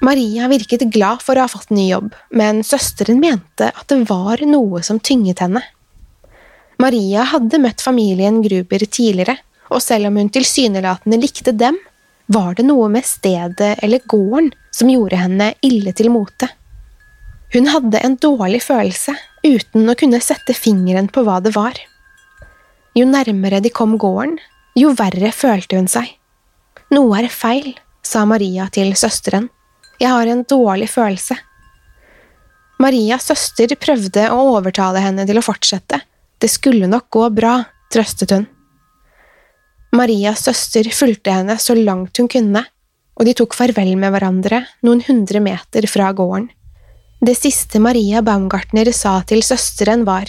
Maria 0.06 0.46
virket 0.46 0.84
glad 0.94 1.22
for 1.24 1.34
å 1.34 1.46
ha 1.46 1.50
fått 1.50 1.72
ny 1.74 1.88
jobb, 1.88 2.12
men 2.30 2.62
søsteren 2.66 3.18
mente 3.18 3.72
at 3.72 3.88
det 3.90 4.04
var 4.06 4.42
noe 4.46 4.82
som 4.86 5.00
tynget 5.02 5.42
henne. 5.42 5.64
Maria 6.78 7.24
hadde 7.32 7.58
møtt 7.58 7.82
familien 7.82 8.38
Gruber 8.44 8.84
tidligere, 8.84 9.38
og 9.72 9.82
selv 9.82 10.10
om 10.10 10.20
hun 10.20 10.30
tilsynelatende 10.30 11.18
likte 11.18 11.54
dem, 11.56 11.78
var 12.30 12.54
det 12.58 12.66
noe 12.68 12.86
med 12.92 13.06
stedet 13.06 13.72
eller 13.82 14.04
gården 14.06 14.52
som 14.74 14.90
gjorde 14.92 15.18
henne 15.18 15.48
ille 15.66 15.94
til 15.96 16.12
mote. 16.14 16.48
Hun 17.54 17.66
hadde 17.70 18.02
en 18.02 18.16
dårlig 18.22 18.60
følelse, 18.62 19.14
uten 19.46 19.90
å 19.90 19.96
kunne 19.98 20.22
sette 20.22 20.54
fingeren 20.54 21.10
på 21.10 21.22
hva 21.26 21.40
det 21.42 21.54
var. 21.56 21.78
Jo 22.98 23.06
nærmere 23.10 23.62
de 23.62 23.74
kom 23.74 23.96
gården, 23.98 24.38
jo 24.78 24.92
verre 24.98 25.32
følte 25.34 25.80
hun 25.80 25.90
seg. 25.90 26.14
Noe 26.94 27.22
er 27.22 27.30
feil, 27.32 27.72
sa 28.06 28.22
Maria 28.28 28.68
til 28.70 28.94
søsteren. 28.98 29.48
Jeg 30.00 30.12
har 30.12 30.28
en 30.28 30.44
dårlig 30.44 30.88
følelse. 30.92 31.36
Marias 32.82 33.30
søster 33.30 33.72
prøvde 33.80 34.26
å 34.32 34.42
overtale 34.58 35.00
henne 35.00 35.24
til 35.28 35.40
å 35.40 35.44
fortsette. 35.44 36.02
Det 36.36 36.50
skulle 36.52 36.88
nok 36.90 37.08
gå 37.14 37.28
bra, 37.32 37.62
trøstet 37.92 38.34
hun. 38.36 38.44
Marias 39.96 40.42
søster 40.44 40.88
fulgte 40.92 41.32
henne 41.32 41.56
så 41.62 41.76
langt 41.78 42.18
hun 42.20 42.28
kunne, 42.28 42.66
og 43.16 43.24
de 43.24 43.32
tok 43.38 43.56
farvel 43.56 43.94
med 43.96 44.12
hverandre 44.12 44.66
noen 44.84 45.00
hundre 45.06 45.40
meter 45.40 45.88
fra 45.88 46.10
gården. 46.12 46.50
Det 47.24 47.32
siste 47.38 47.80
Maria 47.80 48.20
Baumgartner 48.20 48.90
sa 48.92 49.22
til 49.24 49.40
søsteren, 49.40 50.04
var 50.04 50.28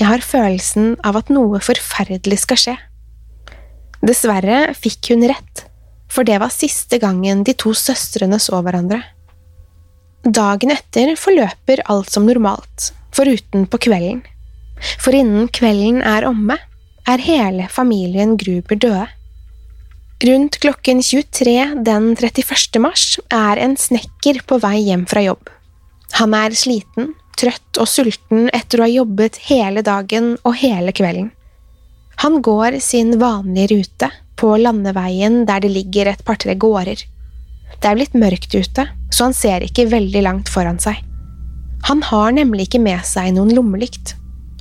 Jeg 0.00 0.08
har 0.10 0.24
følelsen 0.26 0.96
av 1.06 1.20
at 1.22 1.30
noe 1.30 1.60
forferdelig 1.62 2.40
skal 2.42 2.58
skje. 2.58 2.74
Dessverre 4.02 4.74
fikk 4.74 5.12
hun 5.14 5.22
rett, 5.30 5.62
for 6.12 6.26
det 6.26 6.38
var 6.42 6.54
siste 6.54 6.98
gangen 7.02 7.42
de 7.44 7.54
to 7.58 7.74
søstrene 7.76 8.38
så 8.42 8.60
hverandre. 8.62 9.02
Dagen 10.26 10.72
etter 10.74 11.14
forløper 11.18 11.84
alt 11.92 12.10
som 12.10 12.26
normalt, 12.26 12.90
foruten 13.14 13.66
på 13.70 13.80
kvelden. 13.86 14.24
For 15.00 15.14
innen 15.16 15.46
kvelden 15.48 16.02
er 16.02 16.26
omme, 16.28 16.58
er 17.06 17.22
hele 17.22 17.68
familien 17.70 18.34
Gruber 18.40 18.80
døde. 18.82 19.06
Rundt 20.26 20.56
klokken 20.62 21.02
23 21.04 21.84
den 21.84 22.08
31. 22.16 22.80
mars 22.80 23.18
er 23.28 23.60
en 23.60 23.76
snekker 23.76 24.40
på 24.48 24.58
vei 24.62 24.78
hjem 24.88 25.04
fra 25.08 25.22
jobb. 25.26 25.50
Han 26.16 26.34
er 26.34 26.56
sliten, 26.56 27.12
trøtt 27.36 27.78
og 27.78 27.88
sulten 27.90 28.48
etter 28.56 28.80
å 28.80 28.86
ha 28.86 28.92
jobbet 28.92 29.36
hele 29.50 29.84
dagen 29.84 30.34
og 30.42 30.56
hele 30.62 30.94
kvelden. 30.96 31.30
Han 32.24 32.40
går 32.40 32.78
sin 32.80 33.18
vanlige 33.20 33.76
rute, 33.76 34.08
på 34.36 34.52
landeveien 34.60 35.44
der 35.48 35.62
det 35.64 35.72
ligger 35.72 36.12
et 36.12 36.24
par-tre 36.24 36.54
gårder. 36.54 37.00
Det 37.76 37.88
er 37.88 37.98
blitt 37.98 38.16
mørkt 38.16 38.54
ute, 38.54 38.86
så 39.10 39.28
han 39.28 39.36
ser 39.36 39.64
ikke 39.64 39.88
veldig 39.90 40.22
langt 40.24 40.52
foran 40.52 40.78
seg. 40.82 41.00
Han 41.88 42.02
har 42.02 42.32
nemlig 42.34 42.68
ikke 42.68 42.82
med 42.82 43.04
seg 43.06 43.34
noen 43.36 43.52
lommelykt. 43.54 44.14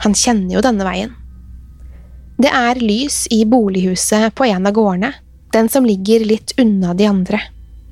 Han 0.03 0.15
kjenner 0.17 0.57
jo 0.57 0.63
denne 0.65 0.85
veien. 0.87 1.13
Det 2.35 2.51
er 2.51 2.81
lys 2.83 3.25
i 3.31 3.45
bolighuset 3.47 4.33
på 4.35 4.47
en 4.49 4.67
av 4.67 4.75
gårdene, 4.75 5.13
den 5.55 5.69
som 5.71 5.87
ligger 5.87 6.25
litt 6.27 6.51
unna 6.59 6.93
de 6.93 7.07
andre, 7.07 7.39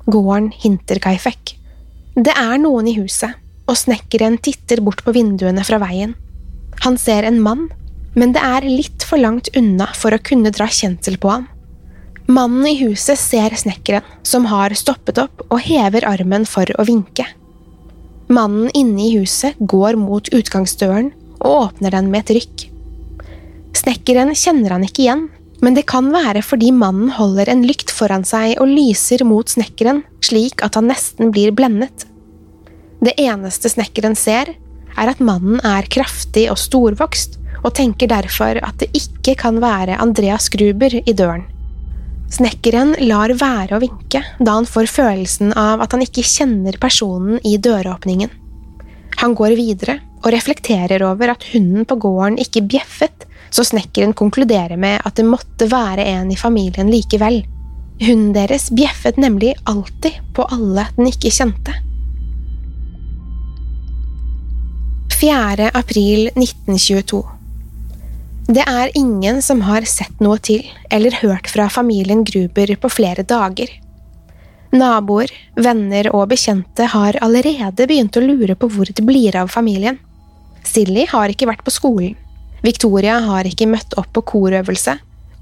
gården 0.04 0.50
Hinterkaifek. 0.60 1.54
Det 2.14 2.34
er 2.36 2.58
noen 2.60 2.90
i 2.90 2.96
huset, 2.98 3.32
og 3.64 3.78
snekkeren 3.80 4.36
titter 4.44 4.82
bort 4.84 5.00
på 5.06 5.14
vinduene 5.16 5.64
fra 5.64 5.80
veien. 5.80 6.12
Han 6.84 6.98
ser 7.00 7.24
en 7.24 7.40
mann, 7.40 7.70
men 8.14 8.34
det 8.36 8.42
er 8.44 8.68
litt 8.68 9.06
for 9.08 9.18
langt 9.18 9.48
unna 9.56 9.88
for 9.96 10.14
å 10.14 10.22
kunne 10.22 10.52
dra 10.54 10.68
kjensel 10.68 11.16
på 11.18 11.32
ham. 11.32 11.48
Mannen 12.26 12.66
i 12.66 12.76
huset 12.80 13.18
ser 13.20 13.52
snekkeren, 13.52 14.04
som 14.24 14.46
har 14.48 14.72
stoppet 14.72 15.18
opp 15.20 15.42
og 15.50 15.58
hever 15.60 16.06
armen 16.08 16.46
for 16.48 16.70
å 16.80 16.86
vinke. 16.88 17.26
Mannen 18.32 18.70
inne 18.72 19.02
i 19.04 19.18
huset 19.18 19.58
går 19.60 19.98
mot 20.00 20.30
utgangsdøren 20.32 21.10
og 21.44 21.50
åpner 21.58 21.92
den 21.92 22.08
med 22.08 22.24
et 22.24 22.38
rykk. 22.38 22.64
Snekkeren 23.76 24.32
kjenner 24.32 24.72
han 24.72 24.88
ikke 24.88 25.04
igjen, 25.04 25.26
men 25.60 25.76
det 25.76 25.84
kan 25.90 26.08
være 26.14 26.40
fordi 26.44 26.72
mannen 26.72 27.12
holder 27.12 27.52
en 27.52 27.66
lykt 27.68 27.92
foran 27.92 28.24
seg 28.24 28.56
og 28.56 28.72
lyser 28.72 29.24
mot 29.28 29.52
snekkeren 29.52 30.00
slik 30.24 30.64
at 30.64 30.80
han 30.80 30.88
nesten 30.88 31.32
blir 31.34 31.52
blendet. 31.52 32.08
Det 33.04 33.12
eneste 33.20 33.68
snekkeren 33.68 34.16
ser, 34.16 34.54
er 34.96 35.10
at 35.10 35.20
mannen 35.20 35.60
er 35.60 35.84
kraftig 35.92 36.46
og 36.48 36.56
storvokst, 36.62 37.36
og 37.64 37.72
tenker 37.76 38.08
derfor 38.08 38.60
at 38.64 38.80
det 38.80 38.88
ikke 38.96 39.36
kan 39.44 39.60
være 39.60 40.00
Andreas 40.00 40.48
Gruber 40.52 40.96
i 41.04 41.12
døren. 41.12 41.44
Snekkeren 42.32 42.94
lar 43.04 43.32
være 43.38 43.76
å 43.76 43.82
vinke, 43.82 44.22
da 44.40 44.56
han 44.56 44.66
får 44.66 44.88
følelsen 44.90 45.52
av 45.58 45.82
at 45.84 45.92
han 45.94 46.02
ikke 46.02 46.24
kjenner 46.26 46.78
personen 46.82 47.38
i 47.46 47.56
døråpningen. 47.62 48.32
Han 49.20 49.36
går 49.38 49.54
videre 49.58 50.00
og 50.24 50.32
reflekterer 50.34 51.04
over 51.06 51.34
at 51.34 51.44
hunden 51.52 51.84
på 51.86 51.98
gården 52.00 52.40
ikke 52.42 52.64
bjeffet, 52.66 53.26
så 53.54 53.62
snekkeren 53.66 54.16
konkluderer 54.18 54.80
med 54.80 55.04
at 55.04 55.14
det 55.20 55.26
måtte 55.28 55.68
være 55.70 56.06
en 56.16 56.32
i 56.32 56.38
familien 56.38 56.90
likevel. 56.90 57.44
Hunden 58.02 58.32
deres 58.34 58.70
bjeffet 58.74 59.20
nemlig 59.20 59.52
alltid 59.70 60.18
på 60.34 60.48
alle 60.50 60.88
den 60.96 61.12
ikke 61.12 61.30
kjente. 61.30 61.76
4. 65.14 65.70
april 65.72 66.26
1922 66.34 67.33
Det 68.44 68.64
er 68.68 68.90
ingen 68.94 69.40
som 69.42 69.62
har 69.64 69.86
sett 69.88 70.18
noe 70.20 70.36
til 70.36 70.66
eller 70.92 71.16
hørt 71.22 71.48
fra 71.48 71.70
familien 71.72 72.24
Gruber 72.28 72.74
på 72.76 72.90
flere 72.92 73.24
dager. 73.24 73.70
Naboer, 74.74 75.30
venner 75.56 76.10
og 76.10 76.28
bekjente 76.32 76.90
har 76.92 77.16
allerede 77.24 77.86
begynt 77.88 78.18
å 78.18 78.24
lure 78.24 78.56
på 78.58 78.68
hvor 78.74 78.90
det 78.90 79.06
blir 79.06 79.36
av 79.38 79.48
familien. 79.48 79.96
Silly 80.64 81.06
har 81.08 81.32
ikke 81.32 81.48
vært 81.48 81.64
på 81.64 81.72
skolen, 81.72 82.16
Victoria 82.64 83.18
har 83.20 83.44
ikke 83.44 83.68
møtt 83.68 83.92
opp 84.00 84.08
på 84.16 84.22
korøvelse, 84.30 84.94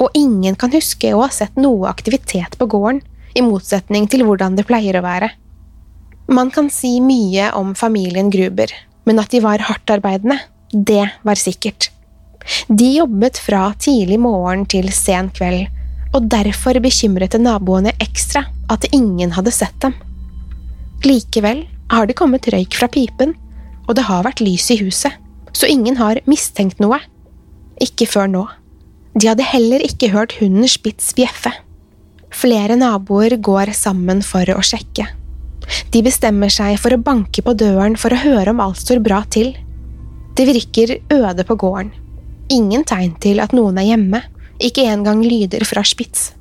og 0.02 0.16
ingen 0.18 0.56
kan 0.58 0.72
huske 0.74 1.12
å 1.14 1.20
ha 1.22 1.28
sett 1.30 1.54
noe 1.54 1.86
aktivitet 1.86 2.56
på 2.58 2.66
gården, 2.66 2.98
i 3.38 3.44
motsetning 3.46 4.08
til 4.10 4.24
hvordan 4.26 4.58
det 4.58 4.66
pleier 4.68 4.98
å 4.98 5.04
være. 5.04 5.28
Man 6.34 6.50
kan 6.50 6.66
si 6.74 6.96
mye 7.00 7.52
om 7.54 7.76
familien 7.78 8.30
Gruber, 8.34 8.74
men 9.06 9.22
at 9.22 9.30
de 9.30 9.38
var 9.44 9.62
hardtarbeidende, 9.70 10.40
det 10.74 11.06
var 11.22 11.38
sikkert. 11.38 11.91
De 12.68 12.88
jobbet 12.96 13.38
fra 13.38 13.70
tidlig 13.78 14.18
morgen 14.22 14.64
til 14.70 14.90
sen 14.94 15.30
kveld, 15.34 15.66
og 16.12 16.28
derfor 16.32 16.78
bekymret 16.84 17.34
det 17.34 17.42
naboene 17.42 17.94
ekstra 18.02 18.44
at 18.72 18.88
ingen 18.92 19.32
hadde 19.36 19.54
sett 19.54 19.76
dem. 19.84 19.94
Likevel 21.06 21.64
har 21.92 22.08
det 22.08 22.16
kommet 22.18 22.48
røyk 22.52 22.76
fra 22.78 22.88
pipen, 22.92 23.34
og 23.88 23.96
det 23.98 24.06
har 24.06 24.24
vært 24.26 24.42
lys 24.44 24.70
i 24.72 24.78
huset, 24.80 25.12
så 25.52 25.68
ingen 25.68 25.98
har 25.98 26.20
mistenkt 26.30 26.80
noe. 26.82 27.00
Ikke 27.82 28.06
før 28.08 28.30
nå. 28.30 28.44
De 29.18 29.28
hadde 29.28 29.44
heller 29.44 29.82
ikke 29.84 30.12
hørt 30.12 30.36
hunden 30.40 30.68
Spitz 30.70 31.12
bjeffe. 31.16 31.52
Flere 32.32 32.78
naboer 32.80 33.36
går 33.36 33.74
sammen 33.76 34.22
for 34.24 34.48
å 34.54 34.62
sjekke. 34.64 35.04
De 35.92 36.00
bestemmer 36.04 36.52
seg 36.52 36.78
for 36.80 36.94
å 36.94 37.00
banke 37.00 37.44
på 37.44 37.54
døren 37.58 37.96
for 38.00 38.14
å 38.14 38.22
høre 38.22 38.54
om 38.54 38.62
alt 38.64 38.80
står 38.80 39.02
bra 39.04 39.20
til. 39.32 39.52
Det 40.36 40.46
virker 40.48 40.96
øde 41.12 41.44
på 41.44 41.58
gården. 41.60 41.92
Ingen 42.50 42.84
tegn 42.84 43.14
til 43.22 43.40
at 43.40 43.54
noen 43.56 43.78
er 43.78 43.92
hjemme, 43.92 44.22
ikke 44.62 44.86
engang 44.88 45.22
lyder 45.24 45.64
fra 45.68 45.84
Spitz. 45.86 46.32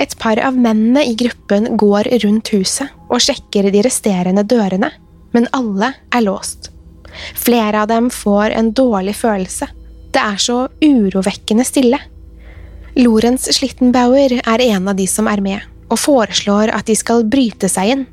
Et 0.00 0.10
par 0.18 0.40
av 0.42 0.56
mennene 0.58 1.04
i 1.06 1.14
gruppen 1.18 1.76
går 1.78 2.10
rundt 2.24 2.50
huset 2.54 2.90
og 3.08 3.22
sjekker 3.22 3.70
de 3.70 3.82
resterende 3.86 4.42
dørene, 4.46 4.90
men 5.34 5.50
alle 5.54 5.92
er 6.10 6.24
låst. 6.26 6.70
Flere 7.38 7.84
av 7.84 7.90
dem 7.90 8.10
får 8.10 8.56
en 8.58 8.72
dårlig 8.74 9.14
følelse 9.14 9.70
det 10.14 10.22
er 10.22 10.38
så 10.38 10.56
urovekkende 10.78 11.64
stille. 11.66 11.98
Lorentz 12.94 13.48
Schlittenbauer 13.56 14.36
er 14.38 14.62
en 14.68 14.90
av 14.90 14.94
de 14.98 15.06
som 15.10 15.26
er 15.26 15.42
med, 15.42 15.64
og 15.90 15.98
foreslår 15.98 16.70
at 16.74 16.86
de 16.86 16.94
skal 16.98 17.26
bryte 17.26 17.68
seg 17.70 17.90
inn. 17.94 18.04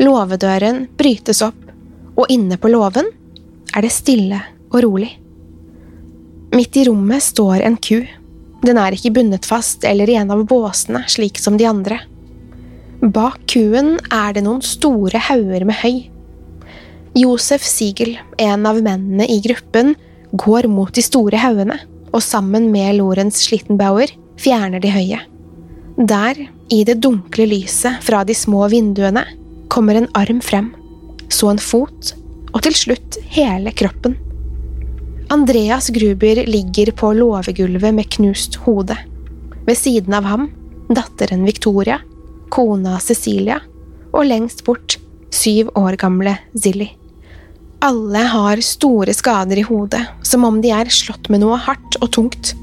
Låvedøren 0.00 0.86
brytes 0.96 1.42
opp, 1.44 1.58
og 2.16 2.30
inne 2.32 2.56
på 2.56 2.70
låven 2.72 3.10
er 3.74 3.84
det 3.84 3.92
stille 3.92 4.40
og 4.70 4.80
rolig. 4.86 5.10
Midt 6.54 6.76
i 6.76 6.84
rommet 6.84 7.22
står 7.22 7.64
en 7.66 7.76
ku. 7.76 8.04
Den 8.62 8.78
er 8.78 8.94
ikke 8.94 9.10
bundet 9.16 9.46
fast 9.48 9.82
eller 9.84 10.06
i 10.06 10.14
en 10.20 10.30
av 10.30 10.44
båsene, 10.46 11.00
slik 11.10 11.40
som 11.42 11.56
de 11.58 11.66
andre. 11.66 11.98
Bak 13.02 13.40
kuen 13.50 13.96
er 14.14 14.36
det 14.36 14.44
noen 14.46 14.62
store 14.62 15.18
hauger 15.26 15.66
med 15.66 15.80
høy. 15.80 15.96
Josef 17.18 17.66
Siegel, 17.66 18.14
en 18.38 18.68
av 18.70 18.78
mennene 18.82 19.26
i 19.26 19.40
gruppen, 19.42 19.96
går 20.30 20.68
mot 20.70 20.94
de 20.94 21.02
store 21.02 21.42
haugene, 21.42 21.80
og 22.14 22.22
sammen 22.22 22.70
med 22.70 23.00
Lorentz 23.00 23.42
Schlittenbauer 23.42 24.14
fjerner 24.38 24.82
de 24.82 24.92
høye. 24.94 25.20
Der, 25.98 26.38
i 26.70 26.80
det 26.86 27.00
dunkle 27.02 27.48
lyset 27.50 27.98
fra 28.02 28.22
de 28.26 28.34
små 28.34 28.68
vinduene, 28.70 29.26
kommer 29.74 29.98
en 29.98 30.10
arm 30.14 30.38
frem, 30.42 30.70
så 31.26 31.50
en 31.50 31.62
fot, 31.62 32.14
og 32.54 32.62
til 32.62 32.78
slutt 32.78 33.18
hele 33.34 33.74
kroppen. 33.74 34.14
Andreas 35.28 35.88
Gruber 35.88 36.46
ligger 36.46 36.92
på 36.92 37.12
låvegulvet 37.12 37.94
med 37.94 38.10
knust 38.10 38.54
hode. 38.54 38.96
Ved 39.66 39.78
siden 39.78 40.14
av 40.14 40.24
ham 40.24 40.50
datteren 40.88 41.44
Victoria, 41.44 42.00
kona 42.52 42.98
Cecilia 43.00 43.60
og 44.12 44.26
lengst 44.28 44.64
bort 44.66 44.98
syv 45.32 45.70
år 45.74 45.96
gamle 45.98 46.36
Zilly. 46.54 46.90
Alle 47.84 48.18
har 48.18 48.60
store 48.64 49.14
skader 49.16 49.60
i 49.60 49.64
hodet, 49.66 50.02
som 50.22 50.44
om 50.44 50.60
de 50.62 50.70
er 50.72 50.92
slått 50.92 51.28
med 51.32 51.42
noe 51.42 51.56
hardt 51.60 51.98
og 52.00 52.12
tungt. 52.16 52.54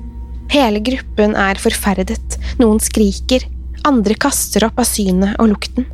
Hele 0.53 0.81
gruppen 0.83 1.35
er 1.37 1.59
forferdet, 1.61 2.37
noen 2.61 2.79
skriker, 2.81 3.45
andre 3.87 4.15
kaster 4.15 4.65
opp 4.67 4.79
av 4.81 4.89
synet 4.89 5.37
og 5.41 5.51
lukten. 5.53 5.85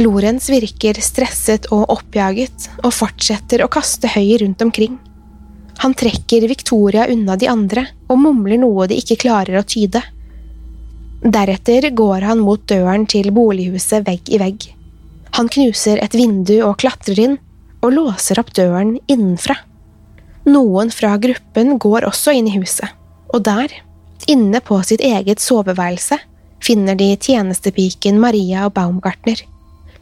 Lorentz 0.00 0.48
virker 0.48 0.96
stresset 1.04 1.68
og 1.72 1.90
oppjaget 1.92 2.68
og 2.80 2.92
fortsetter 2.96 3.64
å 3.64 3.72
kaste 3.72 4.08
høy 4.08 4.38
rundt 4.40 4.64
omkring. 4.64 4.96
Han 5.78 5.94
trekker 5.94 6.48
Victoria 6.48 7.06
unna 7.10 7.36
de 7.36 7.48
andre 7.48 7.86
og 8.10 8.20
mumler 8.20 8.60
noe 8.60 8.86
de 8.90 8.98
ikke 9.00 9.20
klarer 9.24 9.58
å 9.58 9.66
tyde. 9.66 10.02
Deretter 11.22 11.88
går 11.94 12.26
han 12.26 12.42
mot 12.42 12.62
døren 12.68 13.06
til 13.06 13.30
bolighuset 13.34 14.06
vegg 14.06 14.30
i 14.30 14.40
vegg. 14.42 14.66
Han 15.38 15.48
knuser 15.48 16.02
et 16.02 16.14
vindu 16.18 16.58
og 16.66 16.80
klatrer 16.82 17.20
inn, 17.22 17.38
og 17.82 17.94
låser 17.96 18.38
opp 18.38 18.52
døren 18.54 18.96
innenfra. 19.10 19.56
Noen 20.46 20.90
fra 20.94 21.16
gruppen 21.22 21.78
går 21.82 22.06
også 22.06 22.34
inn 22.36 22.50
i 22.50 22.56
huset, 22.58 22.90
og 23.32 23.42
der, 23.46 23.72
inne 24.30 24.60
på 24.62 24.78
sitt 24.86 25.02
eget 25.02 25.42
soveværelse, 25.42 26.18
finner 26.62 26.98
de 26.98 27.10
tjenestepiken 27.16 28.20
Maria 28.22 28.68
og 28.68 28.76
Baumgartner. 28.76 29.40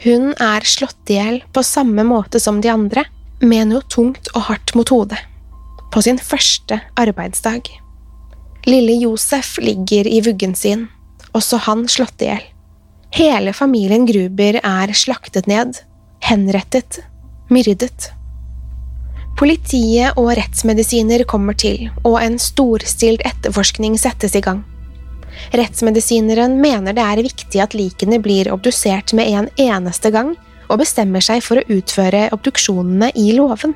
Hun 0.05 0.33
er 0.41 0.65
slått 0.65 1.13
i 1.13 1.19
hjel 1.21 1.43
på 1.53 1.65
samme 1.65 2.05
måte 2.09 2.41
som 2.41 2.61
de 2.61 2.73
andre, 2.73 3.05
med 3.41 3.71
noe 3.71 3.85
tungt 3.89 4.29
og 4.35 4.49
hardt 4.51 4.75
mot 4.77 4.89
hodet. 4.93 5.21
På 5.91 6.03
sin 6.03 6.19
første 6.23 6.81
arbeidsdag. 6.95 7.67
Lille 8.67 8.95
Josef 9.03 9.57
ligger 9.59 10.07
i 10.07 10.21
vuggen 10.23 10.55
sin, 10.55 10.87
også 11.35 11.59
han 11.67 11.87
slått 11.89 12.23
i 12.23 12.31
hjel. 12.31 12.47
Hele 13.11 13.53
familien 13.57 14.07
Gruber 14.07 14.61
er 14.63 14.93
slaktet 14.95 15.49
ned, 15.51 15.81
henrettet 16.23 17.01
myrdet. 17.51 18.13
Politiet 19.41 20.19
og 20.21 20.31
rettsmedisiner 20.39 21.25
kommer 21.27 21.57
til, 21.59 21.89
og 22.05 22.21
en 22.23 22.39
storstilt 22.39 23.25
etterforskning 23.27 23.97
settes 23.99 24.37
i 24.39 24.45
gang. 24.45 24.63
Rettsmedisineren 25.57 26.59
mener 26.61 26.95
det 26.95 27.03
er 27.03 27.25
viktig 27.25 27.63
at 27.63 27.75
likene 27.75 28.21
blir 28.23 28.53
obdusert 28.55 29.15
med 29.17 29.31
en 29.33 29.51
eneste 29.59 30.13
gang, 30.15 30.37
og 30.71 30.83
bestemmer 30.85 31.25
seg 31.25 31.43
for 31.43 31.59
å 31.59 31.79
utføre 31.81 32.29
obduksjonene 32.37 33.11
i 33.19 33.33
låven. 33.35 33.75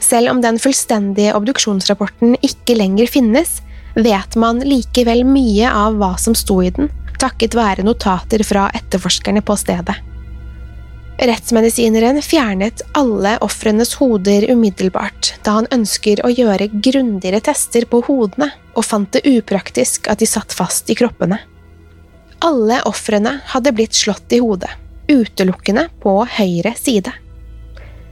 Selv 0.00 0.30
om 0.30 0.40
den 0.40 0.58
fullstendige 0.62 1.34
obduksjonsrapporten 1.36 2.36
ikke 2.40 2.76
lenger 2.78 3.10
finnes, 3.10 3.60
vet 3.94 4.36
man 4.40 4.62
likevel 4.64 5.24
mye 5.28 5.68
av 5.68 5.98
hva 6.00 6.14
som 6.20 6.36
sto 6.38 6.62
i 6.64 6.70
den, 6.72 6.88
takket 7.20 7.54
være 7.54 7.84
notater 7.86 8.42
fra 8.46 8.68
etterforskerne 8.74 9.44
på 9.44 9.56
stedet. 9.60 9.98
Rettsmedisineren 11.22 12.18
fjernet 12.24 12.82
alle 12.98 13.36
ofrenes 13.44 13.92
hoder 14.00 14.48
umiddelbart, 14.50 15.34
da 15.44 15.58
han 15.60 15.68
ønsker 15.70 16.24
å 16.24 16.32
gjøre 16.32 16.70
grundigere 16.72 17.42
tester 17.44 17.86
på 17.86 18.00
hodene, 18.08 18.48
og 18.74 18.86
fant 18.88 19.12
det 19.14 19.22
upraktisk 19.28 20.08
at 20.10 20.22
de 20.22 20.26
satt 20.26 20.56
fast 20.56 20.90
i 20.90 20.96
kroppene. 20.98 21.38
Alle 22.42 22.80
ofrene 22.90 23.36
hadde 23.52 23.74
blitt 23.76 23.94
slått 23.94 24.34
i 24.34 24.40
hodet, 24.42 24.72
utelukkende 25.06 25.86
på 26.02 26.16
høyre 26.40 26.74
side. 26.80 27.12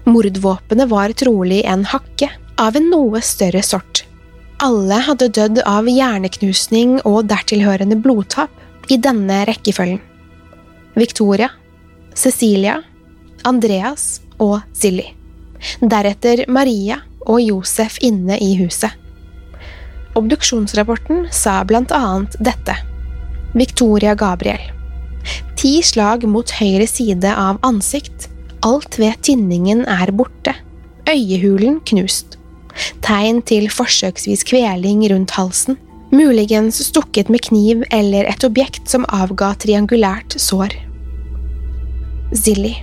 Mordvåpenet 0.04 0.88
var 0.88 1.12
trolig 1.12 1.64
en 1.68 1.84
hakke 1.84 2.30
av 2.60 2.76
en 2.76 2.90
noe 2.92 3.20
større 3.24 3.62
sort. 3.64 4.04
Alle 4.60 5.00
hadde 5.06 5.30
dødd 5.32 5.62
av 5.64 5.88
hjerneknusning 5.88 6.98
og 7.08 7.24
dertilhørende 7.30 7.96
blodtap 7.96 8.90
i 8.92 8.98
denne 9.00 9.42
rekkefølgen. 9.48 10.00
Victoria, 10.98 11.48
Cecilia 12.14 12.80
Andreas 13.42 14.20
og 14.38 14.60
Silly. 14.76 15.06
Deretter 15.80 16.44
Maria 16.48 17.00
og 17.26 17.40
Josef 17.42 17.98
inne 18.04 18.38
i 18.40 18.54
huset. 18.60 18.92
Obduksjonsrapporten 20.18 21.28
sa 21.32 21.60
blant 21.64 21.92
annet 21.94 22.36
dette. 22.42 22.74
Victoria 23.54 24.14
Gabriel. 24.18 24.62
Ti 25.60 25.78
slag 25.84 26.24
mot 26.28 26.50
høyre 26.58 26.86
side 26.88 27.30
av 27.30 27.60
ansikt. 27.66 28.28
Alt 28.66 28.98
ved 29.00 29.16
tinningen 29.24 29.86
er 29.88 30.10
borte. 30.12 30.52
Øyehulen 31.08 31.78
knust. 31.88 32.36
Tegn 33.00 33.40
til 33.42 33.70
forsøksvis 33.72 34.44
kveling 34.44 35.06
rundt 35.12 35.32
halsen. 35.38 35.78
Muligens 36.12 36.80
stukket 36.84 37.30
med 37.30 37.40
kniv 37.46 37.84
eller 37.90 38.28
et 38.28 38.44
objekt 38.44 38.90
som 38.90 39.06
avga 39.08 39.54
triangulært 39.62 40.36
sår. 40.36 40.74
Zilly. 42.36 42.74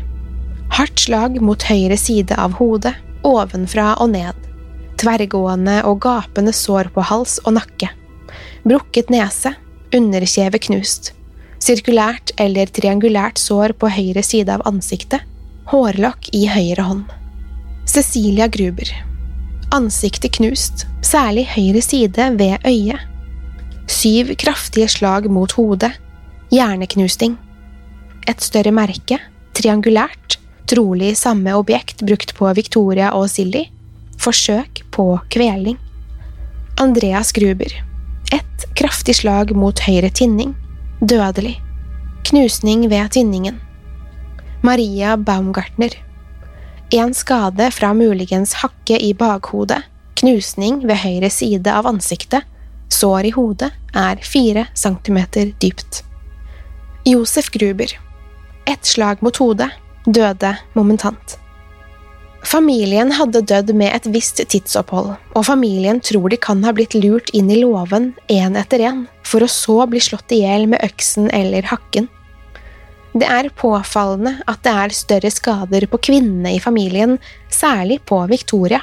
Hardt 0.73 0.99
slag 0.99 1.37
mot 1.43 1.61
høyre 1.63 1.97
side 1.99 2.35
av 2.35 2.57
hodet, 2.57 2.95
ovenfra 3.27 3.93
og 4.01 4.11
ned. 4.15 4.35
Tverrgående 4.97 5.83
og 5.85 6.01
gapende 6.03 6.55
sår 6.55 6.89
på 6.95 7.05
hals 7.05 7.37
og 7.45 7.53
nakke. 7.59 7.91
Brukket 8.65 9.13
nese, 9.13 9.53
underkjeve 9.93 10.59
knust. 10.67 11.13
sirkulært 11.63 12.31
eller 12.39 12.69
triangulært 12.69 13.39
sår 13.41 13.73
på 13.81 13.89
høyre 13.89 14.21
side 14.23 14.53
av 14.53 14.61
ansiktet, 14.69 15.23
hårlokk 15.67 16.29
i 16.35 16.45
høyre 16.47 16.83
hånd. 16.87 17.05
Cecilia 17.87 18.47
Gruber. 18.47 18.87
Ansiktet 19.75 20.37
knust, 20.37 20.85
særlig 21.03 21.47
høyre 21.51 21.81
side 21.83 22.27
ved 22.39 22.63
øyet. 22.67 23.03
Syv 23.87 24.33
kraftige 24.39 24.87
slag 24.91 25.27
mot 25.31 25.51
hodet, 25.59 25.91
Hjerneknusting. 26.51 27.35
Et 28.27 28.43
større 28.43 28.71
merke, 28.71 29.19
triangulært, 29.55 30.37
trolig 30.67 31.13
samme 31.19 31.55
objekt 31.59 32.03
brukt 32.07 32.31
på 32.37 32.51
Victoria 32.55 33.11
og 33.15 33.27
Silly. 33.31 33.65
Forsøk 34.17 34.85
på 34.91 35.09
kveling. 35.31 35.75
Andreas 36.79 37.33
Gruber. 37.35 37.71
Et 38.31 38.67
kraftig 38.79 39.19
slag 39.19 39.51
mot 39.55 39.79
høyre 39.83 40.11
tinning. 40.11 40.55
Dødelig. 41.03 41.57
Knusning 42.27 42.87
ved 42.91 43.11
tinningen. 43.15 43.59
Maria 44.61 45.17
Baumgartner. 45.17 46.03
En 46.89 47.13
skade 47.13 47.71
fra 47.71 47.93
muligens 47.93 48.53
hakke 48.53 48.97
i 48.99 49.13
bakhodet, 49.13 49.83
knusning 50.17 50.81
ved 50.87 50.97
høyre 51.03 51.29
side 51.29 51.69
av 51.69 51.85
ansiktet, 51.85 52.47
sår 52.89 53.29
i 53.29 53.33
hodet 53.35 53.69
er 53.93 54.21
fire 54.25 54.65
centimeter 54.73 55.51
dypt. 55.61 56.01
Josef 57.05 57.51
Gruber. 57.53 57.99
Ett 58.65 58.85
slag 58.85 59.21
mot 59.21 59.37
hodet, 59.37 59.69
døde 60.05 60.55
momentant. 60.73 61.37
Familien 62.43 63.11
hadde 63.11 63.43
dødd 63.45 63.73
med 63.75 63.93
et 63.93 64.09
visst 64.09 64.39
tidsopphold, 64.39 65.13
og 65.35 65.45
familien 65.45 65.99
tror 66.01 66.31
de 66.31 66.37
kan 66.41 66.63
ha 66.63 66.73
blitt 66.73 66.95
lurt 66.97 67.29
inn 67.35 67.51
i 67.51 67.61
låven 67.61 68.13
én 68.31 68.57
etter 68.57 68.81
én, 68.89 69.05
for 69.21 69.43
å 69.43 69.51
så 69.51 69.83
bli 69.91 70.01
slått 70.01 70.33
i 70.33 70.41
hjel 70.45 70.65
med 70.71 70.81
øksen 70.85 71.29
eller 71.35 71.67
hakken. 71.67 72.07
Det 73.15 73.27
er 73.27 73.49
påfallende 73.55 74.35
at 74.49 74.61
det 74.65 74.73
er 74.73 74.95
større 74.95 75.31
skader 75.31 75.87
på 75.89 75.99
kvinnene 76.09 76.55
i 76.57 76.61
familien, 76.61 77.17
særlig 77.49 78.01
på 78.05 78.19
Victoria. 78.29 78.81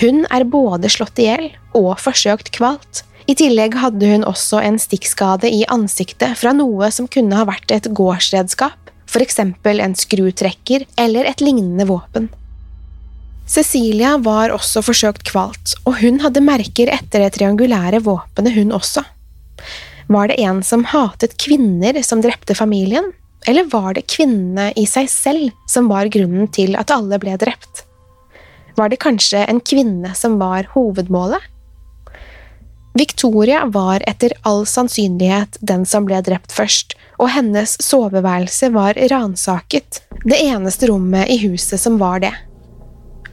Hun 0.00 0.24
er 0.32 0.48
både 0.48 0.88
slått 0.88 1.20
i 1.20 1.28
hjel 1.28 1.48
og 1.76 1.98
forsøkt 2.00 2.52
kvalt. 2.56 3.04
I 3.28 3.36
tillegg 3.38 3.76
hadde 3.78 4.08
hun 4.10 4.24
også 4.26 4.62
en 4.64 4.78
stikkskade 4.80 5.50
i 5.52 5.62
ansiktet 5.70 6.38
fra 6.40 6.54
noe 6.56 6.88
som 6.94 7.08
kunne 7.10 7.36
ha 7.36 7.44
vært 7.46 7.70
et 7.74 7.90
gårdsredskap, 7.94 8.78
eksempel 9.20 9.82
en 9.82 9.96
skrutrekker 9.98 10.86
eller 10.98 11.26
et 11.26 11.42
lignende 11.42 11.86
våpen. 11.88 12.30
Cecilia 13.50 14.14
var 14.22 14.52
også 14.54 14.82
forsøkt 14.86 15.24
kvalt, 15.26 15.74
og 15.82 15.98
hun 16.00 16.20
hadde 16.22 16.42
merker 16.44 16.92
etter 16.94 17.24
det 17.24 17.32
triangulære 17.34 17.98
våpenet, 18.06 18.54
hun 18.54 18.70
også. 18.76 19.02
Var 20.10 20.28
det 20.28 20.40
en 20.42 20.62
som 20.66 20.84
hatet 20.90 21.36
kvinner 21.38 22.02
som 22.02 22.20
drepte 22.20 22.54
familien, 22.54 23.12
eller 23.46 23.68
var 23.70 23.94
det 23.94 24.08
kvinnene 24.10 24.72
i 24.76 24.82
seg 24.86 25.06
selv 25.10 25.52
som 25.70 25.86
var 25.88 26.10
grunnen 26.10 26.48
til 26.50 26.74
at 26.74 26.90
alle 26.90 27.18
ble 27.22 27.36
drept? 27.38 27.84
Var 28.74 28.90
det 28.90 28.98
kanskje 29.02 29.44
en 29.46 29.60
kvinne 29.62 30.10
som 30.18 30.40
var 30.42 30.66
hovedmålet? 30.74 31.46
Victoria 32.98 33.62
var 33.70 34.02
etter 34.10 34.34
all 34.42 34.64
sannsynlighet 34.66 35.60
den 35.62 35.86
som 35.86 36.08
ble 36.08 36.18
drept 36.26 36.50
først, 36.52 36.96
og 37.22 37.30
hennes 37.30 37.76
soveværelse 37.78 38.72
var 38.74 38.98
ransaket, 39.12 40.02
det 40.26 40.40
eneste 40.42 40.90
rommet 40.90 41.30
i 41.30 41.38
huset 41.44 41.78
som 41.78 42.00
var 42.02 42.18
det. 42.26 42.34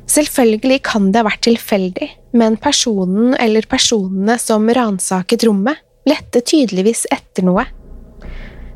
Selvfølgelig 0.08 0.84
kan 0.86 1.10
det 1.10 1.24
ha 1.24 1.28
vært 1.32 1.44
tilfeldig, 1.50 2.12
men 2.38 2.62
personen 2.62 3.34
eller 3.42 3.66
personene 3.66 4.38
som 4.38 4.70
ransaket 4.70 5.50
rommet, 5.50 5.82
lette 6.08 6.41
tydeligvis 6.41 7.05
etter 7.14 7.45
noe. 7.47 7.66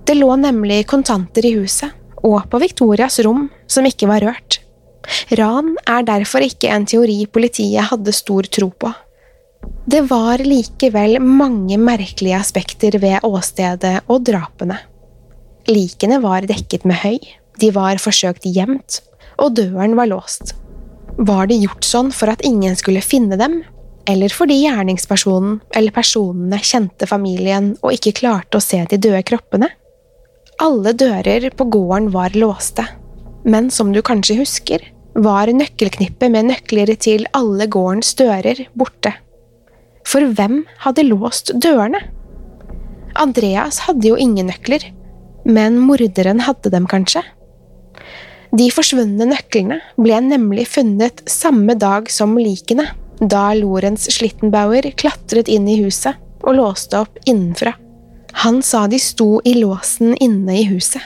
Det 0.05 0.17
lå 0.17 0.33
nemlig 0.39 0.83
kontanter 0.89 1.45
i 1.47 1.53
huset, 1.55 1.93
og 2.21 2.43
på 2.51 2.59
Victorias 2.61 3.19
rom, 3.25 3.47
som 3.69 3.87
ikke 3.87 4.09
var 4.09 4.23
rørt. 4.25 4.59
Ran 5.37 5.73
er 5.89 6.05
derfor 6.05 6.43
ikke 6.45 6.69
en 6.69 6.85
teori 6.85 7.23
politiet 7.31 7.89
hadde 7.89 8.13
stor 8.13 8.45
tro 8.53 8.69
på. 8.69 8.91
Det 9.91 10.03
var 10.09 10.41
likevel 10.45 11.17
mange 11.21 11.77
merkelige 11.81 12.37
aspekter 12.37 12.97
ved 13.01 13.25
åstedet 13.25 14.01
og 14.07 14.25
drapene. 14.29 14.77
Likene 15.69 16.19
var 16.21 16.45
dekket 16.49 16.85
med 16.89 17.01
høy, 17.01 17.19
de 17.61 17.69
var 17.73 18.01
forsøkt 18.01 18.45
gjemt, 18.49 19.01
og 19.41 19.55
døren 19.57 19.95
var 19.97 20.09
låst. 20.09 20.55
Var 21.17 21.49
det 21.49 21.59
gjort 21.61 21.85
sånn 21.85 22.11
for 22.15 22.31
at 22.33 22.45
ingen 22.45 22.77
skulle 22.77 23.03
finne 23.05 23.37
dem, 23.37 23.61
eller 24.11 24.33
fordi 24.33 24.57
gjerningspersonen 24.65 25.59
eller 25.77 25.95
personene 25.95 26.59
kjente 26.59 27.07
familien 27.09 27.73
og 27.79 27.95
ikke 27.95 28.17
klarte 28.21 28.59
å 28.59 28.63
se 28.63 28.81
de 28.89 28.99
døde 28.99 29.23
kroppene? 29.27 29.71
Alle 30.61 30.93
dører 30.93 31.47
på 31.57 31.65
gården 31.73 32.11
var 32.13 32.35
låste, 32.37 32.85
men 33.47 33.71
som 33.73 33.93
du 33.95 34.01
kanskje 34.05 34.37
husker, 34.41 34.83
var 35.15 35.49
nøkkelknippet 35.51 36.31
med 36.31 36.51
nøkler 36.51 36.93
til 37.01 37.25
alle 37.35 37.67
gårdens 37.71 38.13
dører 38.19 38.67
borte. 38.77 39.13
For 40.07 40.23
hvem 40.37 40.61
hadde 40.85 41.07
låst 41.07 41.53
dørene? 41.61 41.99
Andreas 43.19 43.81
hadde 43.87 44.07
jo 44.07 44.17
ingen 44.19 44.47
nøkler, 44.51 44.85
men 45.45 45.79
morderen 45.81 46.43
hadde 46.45 46.71
dem 46.73 46.87
kanskje? 46.89 47.23
De 48.51 48.67
forsvunne 48.73 49.27
nøklene 49.29 49.79
ble 49.99 50.17
nemlig 50.25 50.67
funnet 50.73 51.23
samme 51.29 51.75
dag 51.79 52.09
som 52.11 52.35
likene, 52.39 52.85
da 53.21 53.51
Lorentz 53.53 54.09
Schlittenbauer 54.09 54.87
klatret 54.97 55.49
inn 55.51 55.67
i 55.69 55.77
huset 55.83 56.17
og 56.41 56.57
låste 56.57 57.03
opp 57.03 57.19
innenfra. 57.29 57.75
Han 58.41 58.61
sa 58.65 58.87
de 58.89 58.97
sto 58.99 59.41
i 59.45 59.53
låsen 59.59 60.15
inne 60.17 60.55
i 60.57 60.63
huset. 60.69 61.03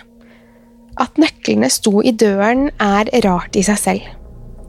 At 0.96 1.18
nøklene 1.20 1.68
sto 1.74 2.00
i 2.00 2.14
døren 2.16 2.70
er 2.80 3.10
rart 3.26 3.58
i 3.60 3.66
seg 3.68 3.82
selv. 3.82 4.06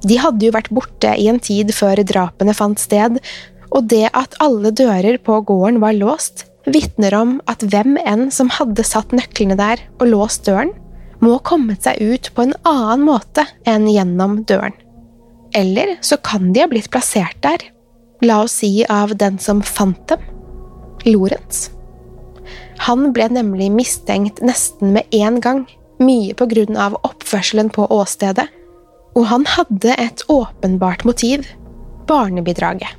De 0.07 0.18
hadde 0.20 0.49
jo 0.49 0.55
vært 0.55 0.72
borte 0.74 1.12
i 1.14 1.28
en 1.30 1.38
tid 1.42 1.70
før 1.74 2.03
drapene 2.07 2.55
fant 2.57 2.80
sted, 2.82 3.20
og 3.70 3.86
det 3.90 4.09
at 4.12 4.34
alle 4.42 4.72
dører 4.74 5.18
på 5.22 5.38
gården 5.47 5.78
var 5.82 5.97
låst, 5.97 6.47
vitner 6.66 7.14
om 7.14 7.36
at 7.51 7.62
hvem 7.62 7.94
enn 8.03 8.28
som 8.34 8.51
hadde 8.51 8.82
satt 8.86 9.14
nøklene 9.14 9.57
der 9.59 9.82
og 10.01 10.11
låst 10.11 10.47
døren, 10.49 10.74
må 11.22 11.38
kommet 11.47 11.86
seg 11.86 12.03
ut 12.03 12.32
på 12.34 12.44
en 12.44 12.57
annen 12.66 13.07
måte 13.07 13.47
enn 13.68 13.86
gjennom 13.88 14.42
døren. 14.49 14.74
Eller 15.57 15.96
så 16.04 16.18
kan 16.20 16.52
de 16.52 16.61
ha 16.61 16.68
blitt 16.68 16.90
plassert 16.92 17.38
der, 17.44 17.62
la 18.20 18.42
oss 18.44 18.59
si 18.61 18.84
av 18.92 19.14
den 19.16 19.38
som 19.40 19.62
fant 19.64 20.02
dem, 20.11 20.20
Lorentz. 21.09 21.70
Han 22.84 23.09
ble 23.16 23.30
nemlig 23.32 23.70
mistenkt 23.72 24.42
nesten 24.44 24.92
med 24.92 25.09
en 25.16 25.40
gang, 25.40 25.64
mye 26.02 26.36
på 26.36 26.48
grunn 26.50 26.76
av 26.76 26.98
oppførselen 27.09 27.70
på 27.72 27.88
åstedet, 27.88 28.50
og 29.16 29.24
han 29.30 29.46
hadde 29.48 29.96
et 29.96 30.26
åpenbart 30.28 31.07
motiv– 31.09 31.48
barnebidraget. 32.11 32.92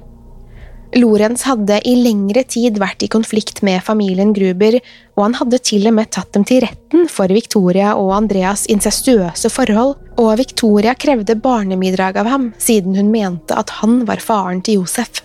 Lorentz 0.96 1.44
hadde 1.44 1.82
i 1.84 1.98
lengre 2.00 2.46
tid 2.48 2.78
vært 2.80 3.04
i 3.04 3.10
konflikt 3.12 3.60
med 3.66 3.84
familien 3.84 4.32
Gruber, 4.36 4.78
og 5.18 5.24
han 5.26 5.36
hadde 5.36 5.60
til 5.60 5.90
og 5.90 5.98
med 5.98 6.10
tatt 6.16 6.32
dem 6.38 6.46
til 6.48 6.62
retten 6.64 7.10
for 7.12 7.28
Victoria 7.34 7.92
og 8.00 8.14
Andreas 8.16 8.64
incestuøse 8.72 9.52
forhold, 9.52 9.98
og 10.16 10.38
Victoria 10.40 10.96
krevde 10.96 11.36
barnebidrag 11.44 12.22
av 12.24 12.30
ham, 12.32 12.52
siden 12.58 12.96
hun 12.96 13.12
mente 13.12 13.58
at 13.58 13.74
han 13.82 14.06
var 14.08 14.24
faren 14.24 14.64
til 14.64 14.82
Josef. 14.82 15.24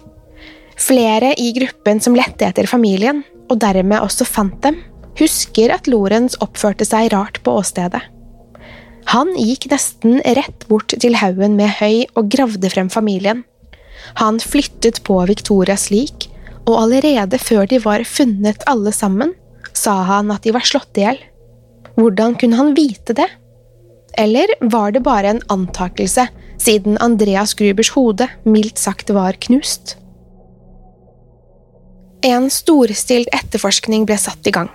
Flere 0.83 1.31
i 1.39 1.53
gruppen 1.55 2.03
som 2.03 2.17
lette 2.19 2.49
etter 2.49 2.67
familien, 2.67 3.23
og 3.47 3.61
dermed 3.63 4.03
også 4.03 4.27
fant 4.27 4.59
dem, 4.65 4.81
husker 5.21 5.71
at 5.75 5.87
Lorentz 5.87 6.35
oppførte 6.43 6.89
seg 6.89 7.13
rart 7.15 7.39
på 7.45 7.55
åstedet. 7.61 8.03
Han 9.13 9.33
gikk 9.37 9.69
nesten 9.71 10.21
rett 10.39 10.67
bort 10.69 10.95
til 11.03 11.17
haugen 11.19 11.55
med 11.59 11.71
høy 11.79 12.07
og 12.17 12.31
gravde 12.33 12.71
frem 12.73 12.91
familien. 12.91 13.43
Han 14.21 14.41
flyttet 14.41 15.03
på 15.07 15.19
Victorias 15.29 15.91
lik, 15.93 16.29
og 16.67 16.79
allerede 16.85 17.39
før 17.43 17.67
de 17.71 17.81
var 17.83 18.05
funnet 18.07 18.63
alle 18.71 18.93
sammen, 18.95 19.35
sa 19.73 20.03
han 20.09 20.31
at 20.35 20.45
de 20.45 20.53
var 20.55 20.67
slått 20.67 20.99
i 21.01 21.07
hjel. 21.07 21.19
Hvordan 21.97 22.37
kunne 22.41 22.59
han 22.59 22.75
vite 22.77 23.17
det? 23.17 23.29
Eller 24.19 24.53
var 24.61 24.93
det 24.93 25.03
bare 25.05 25.33
en 25.33 25.43
antakelse, 25.53 26.29
siden 26.61 26.99
Andreas 27.01 27.55
Grubers 27.59 27.91
hode 27.97 28.29
mildt 28.45 28.79
sagt 28.79 29.11
var 29.11 29.39
knust? 29.41 29.97
En 32.23 32.47
storstilt 32.55 33.33
etterforskning 33.35 34.07
ble 34.07 34.19
satt 34.21 34.47
i 34.47 34.55
gang. 34.55 34.71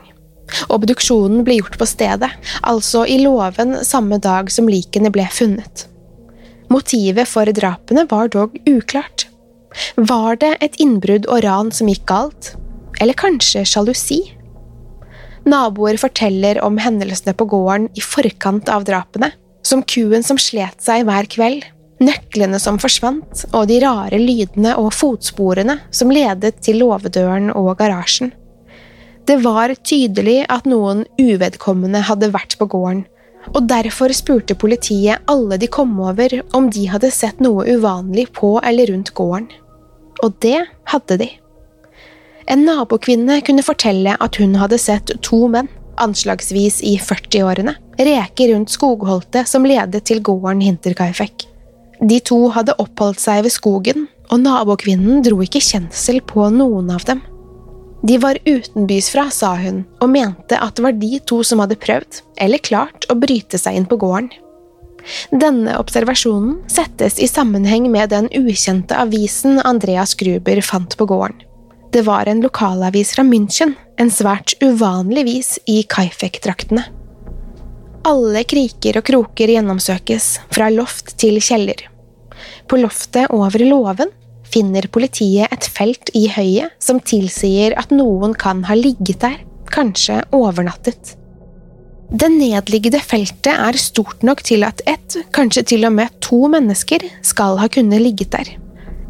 Obduksjonen 0.72 1.44
ble 1.48 1.60
gjort 1.60 1.78
på 1.80 1.88
stedet, 1.88 2.30
altså 2.62 3.06
i 3.08 3.20
låven 3.22 3.78
samme 3.88 4.20
dag 4.24 4.52
som 4.52 4.68
likene 4.72 5.12
ble 5.14 5.28
funnet. 5.32 5.86
Motivet 6.74 7.30
for 7.30 7.48
drapene 7.56 8.04
var 8.10 8.32
dog 8.34 8.56
uklart. 8.68 9.28
Var 9.96 10.40
det 10.42 10.56
et 10.64 10.80
innbrudd 10.84 11.28
og 11.32 11.44
ran 11.46 11.72
som 11.72 11.90
gikk 11.92 12.06
galt? 12.10 12.56
Eller 13.00 13.18
kanskje 13.18 13.64
sjalusi? 13.68 14.20
Naboer 15.48 16.00
forteller 16.02 16.60
om 16.66 16.80
hendelsene 16.82 17.36
på 17.38 17.48
gården 17.48 17.88
i 17.96 18.04
forkant 18.04 18.68
av 18.74 18.84
drapene, 18.88 19.32
som 19.64 19.84
kuen 19.84 20.26
som 20.26 20.40
slet 20.42 20.82
seg 20.84 21.06
hver 21.08 21.30
kveld, 21.32 21.64
nøklene 22.04 22.60
som 22.60 22.80
forsvant, 22.82 23.46
og 23.54 23.70
de 23.70 23.80
rare 23.84 24.20
lydene 24.20 24.76
og 24.82 24.92
fotsporene 24.96 25.80
som 25.92 26.12
ledet 26.12 26.58
til 26.66 26.82
låvedøren 26.84 27.54
og 27.56 27.78
garasjen. 27.80 28.34
Det 29.28 29.40
var 29.44 29.74
tydelig 29.84 30.46
at 30.52 30.68
noen 30.70 31.04
uvedkommende 31.20 32.04
hadde 32.08 32.32
vært 32.36 32.56
på 32.60 32.68
gården, 32.72 33.06
og 33.54 33.68
derfor 33.70 34.14
spurte 34.16 34.58
politiet 34.60 35.24
alle 35.32 35.58
de 35.62 35.70
kom 35.72 35.96
over 36.04 36.40
om 36.58 36.70
de 36.74 36.88
hadde 36.92 37.12
sett 37.14 37.40
noe 37.44 37.66
uvanlig 37.68 38.28
på 38.38 38.58
eller 38.64 38.92
rundt 38.92 39.14
gården. 39.18 39.50
Og 40.26 40.34
det 40.44 40.64
hadde 40.92 41.20
de. 41.22 41.30
En 42.48 42.64
nabokvinne 42.64 43.42
kunne 43.46 43.66
fortelle 43.66 44.16
at 44.24 44.40
hun 44.40 44.56
hadde 44.60 44.80
sett 44.80 45.12
to 45.26 45.46
menn, 45.52 45.70
anslagsvis 46.00 46.80
i 46.86 46.96
40-årene, 47.02 47.74
reke 47.98 48.52
rundt 48.54 48.72
skogholtet 48.72 49.50
som 49.50 49.66
ledet 49.68 50.06
til 50.08 50.22
gården 50.24 50.62
Hinterkaifek. 50.64 51.48
De 52.02 52.20
to 52.22 52.48
hadde 52.54 52.78
oppholdt 52.82 53.20
seg 53.20 53.44
ved 53.46 53.54
skogen, 53.54 54.06
og 54.32 54.44
nabokvinnen 54.44 55.24
dro 55.26 55.42
ikke 55.44 55.64
kjensel 55.64 56.22
på 56.26 56.46
noen 56.54 56.92
av 56.94 57.06
dem. 57.10 57.24
De 58.02 58.18
var 58.22 58.38
utenbysfra, 58.46 59.30
sa 59.34 59.56
hun, 59.58 59.82
og 60.02 60.12
mente 60.14 60.60
at 60.62 60.78
det 60.78 60.86
var 60.86 60.98
de 61.00 61.18
to 61.26 61.42
som 61.46 61.64
hadde 61.64 61.80
prøvd, 61.82 62.22
eller 62.38 62.62
klart, 62.62 63.08
å 63.10 63.18
bryte 63.18 63.58
seg 63.58 63.80
inn 63.80 63.88
på 63.90 63.98
gården. 64.02 64.30
Denne 65.32 65.78
observasjonen 65.80 66.60
settes 66.72 67.18
i 67.24 67.30
sammenheng 67.32 67.88
med 67.92 68.12
den 68.12 68.28
ukjente 68.36 68.98
avisen 69.00 69.62
Andreas 69.64 70.14
Gruber 70.20 70.62
fant 70.62 70.98
på 71.00 71.08
gården. 71.10 71.44
Det 71.92 72.04
var 72.04 72.28
en 72.28 72.44
lokalavis 72.44 73.14
fra 73.16 73.24
München, 73.24 73.74
en 73.98 74.12
svært 74.12 74.58
uvanlig 74.62 75.24
vis 75.26 75.52
i 75.66 75.80
Kaifek-traktene. 75.88 76.84
Alle 78.08 78.44
kriker 78.48 79.00
og 79.00 79.08
kroker 79.08 79.52
gjennomsøkes, 79.56 80.28
fra 80.52 80.68
loft 80.72 81.16
til 81.20 81.40
kjeller. 81.42 81.88
På 82.68 82.78
loftet 82.80 83.32
over 83.34 83.64
låven 83.64 84.12
finner 84.54 84.88
politiet 84.92 85.52
et 85.54 85.68
felt 85.72 86.12
i 86.18 86.28
høyet 86.32 86.76
som 86.84 87.00
tilsier 87.04 87.76
at 87.80 87.94
noen 87.94 88.36
kan 88.38 88.64
ha 88.68 88.78
ligget 88.78 89.22
der, 89.24 89.40
kanskje 89.74 90.22
overnattet. 90.36 91.16
Det 92.08 92.30
nedliggende 92.32 93.02
feltet 93.04 93.52
er 93.52 93.78
stort 93.82 94.22
nok 94.24 94.40
til 94.48 94.64
at 94.64 94.80
ett, 94.88 95.18
kanskje 95.36 95.66
til 95.74 95.88
og 95.90 95.98
med 95.98 96.14
to 96.24 96.46
mennesker 96.52 97.04
skal 97.26 97.60
ha 97.60 97.68
kunnet 97.68 98.00
ligget 98.00 98.32
der. 98.32 98.54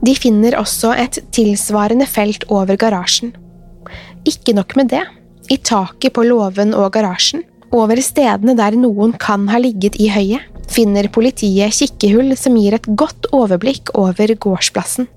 De 0.01 0.15
finner 0.17 0.57
også 0.57 0.95
et 0.97 1.19
tilsvarende 1.33 2.07
felt 2.09 2.45
over 2.53 2.77
garasjen. 2.77 3.35
Ikke 4.25 4.55
nok 4.57 4.75
med 4.77 4.89
det, 4.93 5.03
i 5.53 5.57
taket 5.57 6.13
på 6.13 6.25
låven 6.25 6.73
og 6.73 6.89
garasjen, 6.95 7.45
over 7.71 7.99
stedene 8.01 8.55
der 8.57 8.77
noen 8.79 9.13
kan 9.19 9.45
ha 9.51 9.59
ligget 9.61 9.99
i 10.01 10.09
høyet, 10.11 10.41
finner 10.67 11.07
politiet 11.13 11.75
kikkehull 11.77 12.33
som 12.39 12.57
gir 12.59 12.75
et 12.75 12.89
godt 12.99 13.29
overblikk 13.35 13.93
over 13.95 14.33
gårdsplassen. 14.33 15.07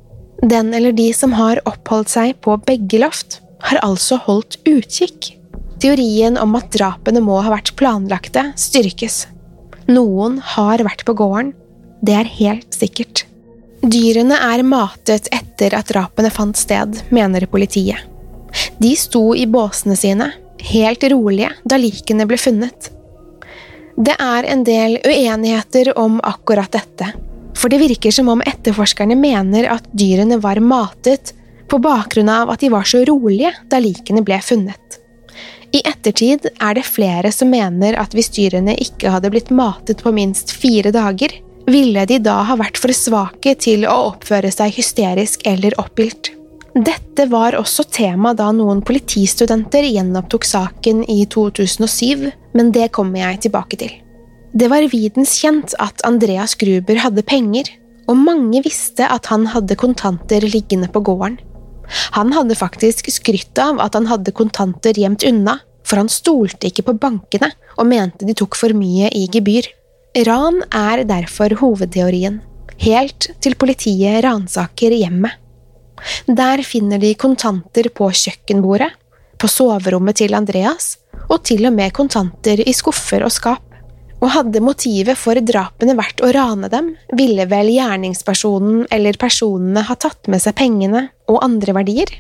Den 0.43 0.75
eller 0.75 0.93
de 0.93 1.13
som 1.15 1.35
har 1.37 1.61
oppholdt 1.69 2.13
seg 2.15 2.39
på 2.41 2.57
begge 2.65 3.01
loft, 3.03 3.41
har 3.61 3.83
altså 3.85 4.17
holdt 4.25 4.57
utkikk. 4.69 5.35
Teorien 5.81 6.39
om 6.41 6.55
at 6.57 6.71
drapene 6.73 7.21
må 7.25 7.39
ha 7.45 7.53
vært 7.53 7.75
planlagte, 7.77 8.51
styrkes. 8.57 9.27
Noen 9.89 10.39
har 10.55 10.81
vært 10.85 11.05
på 11.09 11.17
gården, 11.17 11.53
det 12.01 12.17
er 12.17 12.33
helt 12.39 12.77
sikkert. 12.77 13.27
Dyrene 13.81 14.37
er 14.45 14.63
matet 14.65 15.29
etter 15.33 15.77
at 15.77 15.89
drapene 15.93 16.33
fant 16.33 16.57
sted, 16.57 17.01
mener 17.13 17.47
politiet. 17.49 18.01
De 18.81 18.95
sto 18.97 19.31
i 19.37 19.47
båsene 19.49 19.97
sine, 19.97 20.31
helt 20.73 21.05
rolige, 21.13 21.53
da 21.65 21.79
likene 21.81 22.27
ble 22.29 22.37
funnet. 22.41 22.91
Det 24.01 24.17
er 24.17 24.49
en 24.49 24.65
del 24.65 24.99
uenigheter 25.05 25.93
om 26.01 26.21
akkurat 26.25 26.73
dette, 26.73 27.13
for 27.61 27.69
det 27.69 27.83
virker 27.83 28.15
som 28.15 28.31
om 28.33 28.41
etterforskerne 28.47 29.17
mener 29.21 29.69
at 29.69 29.89
dyrene 29.93 30.41
var 30.41 30.63
matet 30.65 31.35
på 31.69 31.79
bakgrunn 31.79 32.31
av 32.33 32.51
at 32.51 32.65
de 32.65 32.71
var 32.73 32.89
så 32.89 33.03
rolige 33.05 33.53
da 33.69 33.79
likene 33.83 34.25
ble 34.25 34.41
funnet. 34.43 34.97
I 35.71 35.83
ettertid 35.87 36.49
er 36.51 36.75
det 36.75 36.89
flere 36.89 37.31
som 37.35 37.53
mener 37.53 37.99
at 38.01 38.17
hvis 38.17 38.33
dyrene 38.35 38.75
ikke 38.81 39.13
hadde 39.15 39.31
blitt 39.31 39.53
matet 39.55 40.03
på 40.03 40.11
minst 40.17 40.51
fire 40.57 40.91
dager, 40.95 41.37
ville 41.71 42.03
de 42.09 42.19
da 42.25 42.41
ha 42.49 42.57
vært 42.59 42.81
for 42.81 42.91
svake 42.97 43.55
til 43.63 43.87
å 43.87 43.97
oppføre 44.09 44.51
seg 44.51 44.75
hysterisk 44.81 45.47
eller 45.47 45.77
oppilt. 45.79 46.33
Dette 46.75 47.27
var 47.31 47.59
også 47.59 47.85
tema 47.91 48.33
da 48.35 48.49
noen 48.55 48.83
politistudenter 48.87 49.87
gjenopptok 49.91 50.47
saken 50.47 51.05
i 51.11 51.25
2007, 51.31 52.31
men 52.57 52.71
det 52.75 52.91
kommer 52.95 53.27
jeg 53.27 53.45
tilbake 53.47 53.79
til. 53.79 53.99
Det 54.53 54.67
var 54.67 54.83
videnskjent 54.91 55.77
at 55.79 56.03
Andreas 56.07 56.57
Gruber 56.59 56.99
hadde 57.05 57.23
penger, 57.23 57.69
og 58.11 58.19
mange 58.19 58.63
visste 58.65 59.07
at 59.07 59.29
han 59.31 59.47
hadde 59.53 59.77
kontanter 59.79 60.43
liggende 60.43 60.89
på 60.91 61.03
gården. 61.07 61.39
Han 62.17 62.33
hadde 62.35 62.59
faktisk 62.59 63.11
skrytt 63.15 63.59
av 63.63 63.79
at 63.83 63.95
han 63.95 64.09
hadde 64.11 64.35
kontanter 64.35 64.99
gjemt 64.99 65.23
unna, 65.27 65.59
for 65.87 66.03
han 66.03 66.11
stolte 66.11 66.69
ikke 66.71 66.89
på 66.89 66.97
bankene 67.03 67.53
og 67.79 67.87
mente 67.91 68.27
de 68.27 68.35
tok 68.37 68.59
for 68.59 68.75
mye 68.77 69.11
i 69.15 69.27
gebyr. 69.31 69.71
Ran 70.27 70.65
er 70.75 71.05
derfor 71.07 71.55
hovedteorien, 71.63 72.41
helt 72.83 73.31
til 73.43 73.55
politiet 73.55 74.25
ransaker 74.27 74.95
hjemmet. 74.99 75.39
Der 76.27 76.63
finner 76.67 76.99
de 76.99 77.15
kontanter 77.15 77.91
på 77.95 78.11
kjøkkenbordet, 78.11 78.91
på 79.39 79.49
soverommet 79.49 80.19
til 80.19 80.35
Andreas, 80.35 80.97
og 81.31 81.45
til 81.47 81.69
og 81.69 81.75
med 81.77 81.95
kontanter 81.95 82.63
i 82.67 82.75
skuffer 82.75 83.23
og 83.23 83.31
skap. 83.35 83.63
Og 84.21 84.33
hadde 84.35 84.61
motivet 84.61 85.17
for 85.17 85.39
drapene 85.41 85.95
vært 85.97 86.21
å 86.21 86.33
rane 86.37 86.69
dem, 86.73 86.93
ville 87.17 87.47
vel 87.49 87.71
gjerningspersonen 87.73 88.85
eller 88.93 89.17
personene 89.21 89.85
ha 89.89 89.97
tatt 89.97 90.29
med 90.29 90.43
seg 90.45 90.59
pengene 90.59 91.07
og 91.31 91.41
andre 91.45 91.77
verdier? 91.81 92.13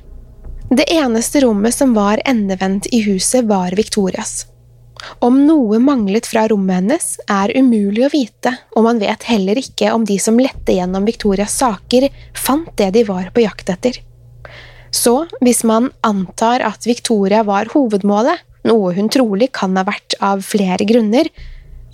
Det 0.70 0.86
eneste 0.94 1.42
rommet 1.44 1.74
som 1.74 1.92
var 1.96 2.22
endevendt 2.24 2.88
i 2.94 3.02
huset, 3.04 3.44
var 3.44 3.74
Victorias. 3.76 4.46
Om 5.24 5.42
noe 5.46 5.80
manglet 5.82 6.28
fra 6.28 6.46
rommet 6.48 6.78
hennes, 6.80 7.06
er 7.28 7.52
umulig 7.56 8.04
å 8.06 8.12
vite, 8.12 8.52
og 8.76 8.86
man 8.86 9.00
vet 9.00 9.24
heller 9.28 9.58
ikke 9.60 9.92
om 9.92 10.04
de 10.06 10.16
som 10.22 10.38
lette 10.40 10.76
gjennom 10.76 11.08
Victorias 11.08 11.56
saker, 11.60 12.08
fant 12.36 12.70
det 12.80 12.92
de 12.96 13.04
var 13.08 13.32
på 13.34 13.44
jakt 13.44 13.72
etter. 13.72 14.00
Så 14.90 15.24
hvis 15.40 15.62
man 15.68 15.90
antar 16.06 16.64
at 16.66 16.86
Victoria 16.88 17.42
var 17.46 17.70
hovedmålet, 17.74 18.46
noe 18.68 18.92
hun 18.96 19.08
trolig 19.12 19.50
kan 19.56 19.76
ha 19.78 19.86
vært 19.88 20.16
av 20.20 20.44
flere 20.44 20.84
grunner, 20.86 21.30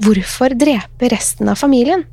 hvorfor 0.03 0.55
drepe 0.59 1.11
resten 1.13 1.49
av 1.49 1.61
familien? 1.61 2.05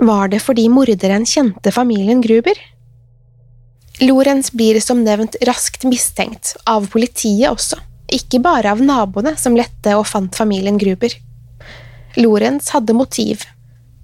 Var 0.00 0.30
det 0.30 0.42
fordi 0.44 0.68
morderen 0.70 1.26
kjente 1.26 1.72
familien 1.74 2.20
Gruber? 2.22 2.54
Lorentz 4.00 4.52
blir 4.54 4.78
som 4.80 5.02
nevnt 5.02 5.36
raskt 5.46 5.84
mistenkt, 5.88 6.54
av 6.70 6.86
politiet 6.92 7.50
også 7.50 7.80
ikke 8.08 8.40
bare 8.40 8.72
av 8.72 8.82
naboene 8.82 9.34
som 9.36 9.56
lette 9.56 9.94
og 9.96 10.06
fant 10.08 10.34
familien 10.36 10.78
Gruber. 10.80 11.12
Lorentz 12.16 12.72
hadde 12.74 12.96
motiv, 12.96 13.44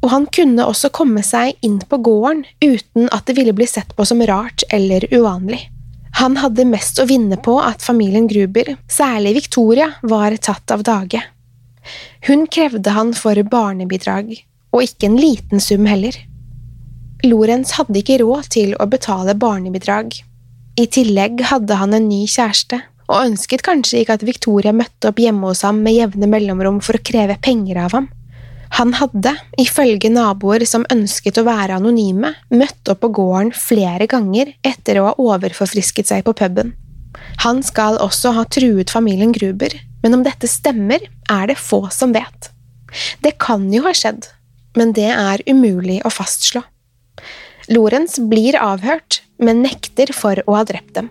og 0.05 0.11
han 0.12 0.27
kunne 0.29 0.67
også 0.69 0.91
komme 0.95 1.25
seg 1.25 1.57
inn 1.65 1.81
på 1.89 1.99
gården 2.05 2.45
uten 2.62 3.09
at 3.15 3.25
det 3.29 3.39
ville 3.39 3.55
bli 3.57 3.67
sett 3.69 3.95
på 3.97 4.05
som 4.07 4.21
rart 4.29 4.67
eller 4.71 5.07
uvanlig. 5.15 5.62
Han 6.21 6.37
hadde 6.39 6.69
mest 6.69 7.01
å 7.03 7.09
vinne 7.11 7.41
på 7.43 7.57
at 7.59 7.83
familien 7.83 8.29
Gruber, 8.31 8.77
særlig 8.87 9.35
Victoria, 9.41 9.95
var 10.03 10.37
tatt 10.37 10.71
av 10.71 10.85
dage. 10.87 11.23
Hun 12.25 12.47
krevde 12.49 12.95
han 12.97 13.11
for 13.12 13.37
barnebidrag, 13.53 14.31
og 14.72 14.87
ikke 14.87 15.11
en 15.11 15.18
liten 15.20 15.61
sum 15.61 15.85
heller. 15.85 16.16
Lorentz 17.25 17.75
hadde 17.77 18.01
ikke 18.01 18.22
råd 18.22 18.49
til 18.55 18.72
å 18.81 18.87
betale 18.89 19.35
barnebidrag. 19.37 20.16
I 20.81 20.87
tillegg 20.89 21.45
hadde 21.51 21.77
han 21.77 21.93
en 21.93 22.09
ny 22.09 22.25
kjæreste, 22.25 22.81
og 23.12 23.29
ønsket 23.29 23.64
kanskje 23.66 24.01
ikke 24.01 24.16
at 24.16 24.25
Victoria 24.25 24.72
møtte 24.72 25.11
opp 25.11 25.20
hjemme 25.20 25.51
hos 25.51 25.61
ham 25.68 25.83
med 25.85 25.99
jevne 25.99 26.29
mellomrom 26.33 26.81
for 26.85 26.97
å 26.97 27.05
kreve 27.05 27.37
penger 27.45 27.83
av 27.85 27.97
ham. 27.99 28.09
Han 28.81 28.97
hadde, 28.97 29.37
ifølge 29.61 30.09
naboer 30.11 30.64
som 30.66 30.89
ønsket 30.91 31.37
å 31.39 31.45
være 31.47 31.77
anonyme, 31.77 32.33
møtt 32.51 32.89
opp 32.89 33.05
på 33.05 33.12
gården 33.20 33.53
flere 33.55 34.09
ganger 34.11 34.57
etter 34.64 34.99
å 34.99 35.11
ha 35.11 35.16
overforfrisket 35.20 36.09
seg 36.09 36.25
på 36.25 36.35
puben. 36.41 36.72
Han 37.45 37.61
skal 37.62 38.01
også 38.03 38.33
ha 38.35 38.49
truet 38.49 38.91
familien 38.91 39.37
Gruber, 39.37 39.77
men 40.05 40.19
om 40.19 40.23
dette 40.23 40.49
stemmer, 40.51 41.01
er 41.33 41.49
det 41.49 41.57
få 41.57 41.87
som 41.91 42.13
vet. 42.13 42.51
Det 43.25 43.39
kan 43.41 43.67
jo 43.73 43.83
ha 43.89 43.95
skjedd, 43.97 44.29
men 44.77 44.93
det 44.95 45.09
er 45.11 45.43
umulig 45.49 46.03
å 46.05 46.13
fastslå. 46.13 46.63
Lorentz 47.73 48.19
blir 48.21 48.59
avhørt, 48.61 49.23
men 49.41 49.65
nekter 49.65 50.13
for 50.13 50.39
å 50.45 50.59
ha 50.59 50.65
drept 50.69 50.99
dem. 50.99 51.09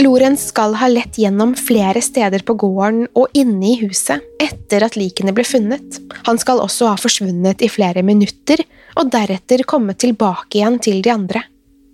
Lorentz 0.00 0.48
skal 0.50 0.74
ha 0.80 0.88
lett 0.88 1.18
gjennom 1.20 1.54
flere 1.56 2.00
steder 2.04 2.44
på 2.48 2.56
gården 2.60 3.06
og 3.18 3.32
inne 3.36 3.72
i 3.72 3.78
huset 3.82 4.24
etter 4.40 4.84
at 4.86 4.96
likene 4.96 5.34
ble 5.36 5.44
funnet. 5.46 5.98
Han 6.26 6.40
skal 6.40 6.62
også 6.64 6.88
ha 6.90 6.98
forsvunnet 7.00 7.62
i 7.64 7.70
flere 7.72 8.04
minutter 8.04 8.64
og 8.98 9.12
deretter 9.12 9.64
kommet 9.68 10.00
tilbake 10.02 10.58
igjen 10.58 10.78
til 10.82 11.00
de 11.04 11.12
andre. 11.12 11.44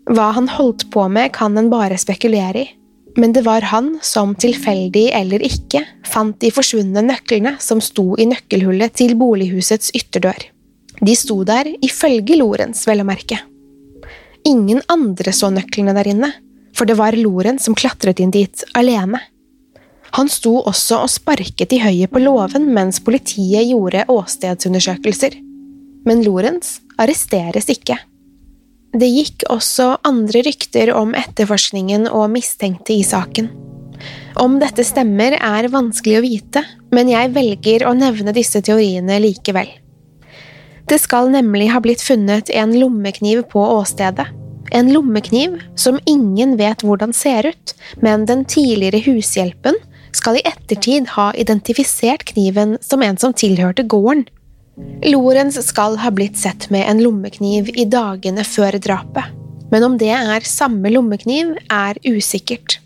Hva 0.08 0.30
han 0.38 0.48
holdt 0.50 0.86
på 0.94 1.04
med, 1.12 1.34
kan 1.36 1.58
en 1.58 1.68
bare 1.70 1.98
spekulere 2.00 2.62
i, 2.64 2.68
men 3.18 3.32
det 3.34 3.42
var 3.42 3.64
han 3.72 3.96
som, 4.02 4.34
tilfeldig 4.38 5.08
eller 5.10 5.42
ikke, 5.42 5.82
fant 6.06 6.36
de 6.38 6.52
forsvunne 6.54 7.02
nøklene 7.02 7.56
som 7.58 7.80
sto 7.82 8.12
i 8.14 8.28
nøkkelhullet 8.30 8.94
til 9.00 9.16
bolighusets 9.18 9.90
ytterdør. 9.98 10.44
De 11.02 11.14
sto 11.18 11.40
der 11.46 11.72
ifølge 11.82 12.38
Lorentz, 12.38 12.84
vel 12.86 13.02
å 13.02 13.06
merke. 13.08 13.40
Ingen 14.46 14.84
andre 14.86 15.34
så 15.34 15.50
nøklene 15.50 15.94
der 15.98 16.12
inne, 16.12 16.30
for 16.78 16.86
det 16.86 16.94
var 16.98 17.18
Lorentz 17.18 17.66
som 17.66 17.74
klatret 17.74 18.22
inn 18.22 18.30
dit 18.34 18.62
alene. 18.78 19.20
Han 20.14 20.30
sto 20.30 20.54
også 20.62 21.02
og 21.02 21.10
sparket 21.10 21.74
i 21.74 21.82
høyet 21.82 22.14
på 22.14 22.22
låven 22.22 22.70
mens 22.74 23.02
politiet 23.04 23.66
gjorde 23.66 24.06
åstedsundersøkelser. 24.14 25.34
Men 26.06 26.22
Lorentz 26.24 26.78
arresteres 27.02 27.66
ikke. 27.74 27.98
Det 28.96 29.08
gikk 29.12 29.44
også 29.52 29.98
andre 30.08 30.40
rykter 30.46 30.94
om 30.96 31.12
etterforskningen 31.18 32.06
og 32.08 32.30
mistenkte 32.32 32.94
i 32.96 33.02
saken. 33.04 33.50
Om 34.38 34.56
dette 34.62 34.84
stemmer, 34.86 35.34
er 35.34 35.68
vanskelig 35.72 36.16
å 36.18 36.24
vite, 36.24 36.62
men 36.94 37.10
jeg 37.10 37.34
velger 37.34 37.84
å 37.88 37.92
nevne 37.98 38.32
disse 38.32 38.62
teoriene 38.64 39.18
likevel. 39.20 39.68
Det 40.88 40.96
skal 41.02 41.28
nemlig 41.34 41.68
ha 41.74 41.82
blitt 41.84 42.00
funnet 42.00 42.48
en 42.54 42.72
lommekniv 42.78 43.42
på 43.52 43.60
åstedet. 43.60 44.24
En 44.72 44.88
lommekniv 44.92 45.58
som 45.76 46.00
ingen 46.08 46.56
vet 46.60 46.84
hvordan 46.84 47.12
ser 47.16 47.50
ut, 47.50 47.74
men 48.00 48.24
den 48.28 48.46
tidligere 48.48 49.02
hushjelpen 49.04 49.76
skal 50.16 50.38
i 50.38 50.44
ettertid 50.48 51.12
ha 51.16 51.30
identifisert 51.36 52.24
kniven 52.32 52.76
som 52.84 53.04
en 53.04 53.20
som 53.20 53.36
tilhørte 53.36 53.84
gården. 53.84 54.24
Lorentz 55.06 55.58
skal 55.66 55.96
ha 56.02 56.10
blitt 56.10 56.38
sett 56.38 56.70
med 56.70 56.88
en 56.90 57.02
lommekniv 57.02 57.70
i 57.74 57.84
dagene 57.86 58.44
før 58.44 58.78
drapet, 58.82 59.30
men 59.70 59.84
om 59.86 59.98
det 60.00 60.10
er 60.14 60.46
samme 60.48 60.90
lommekniv, 60.90 61.54
er 61.70 62.00
usikkert. 62.06 62.80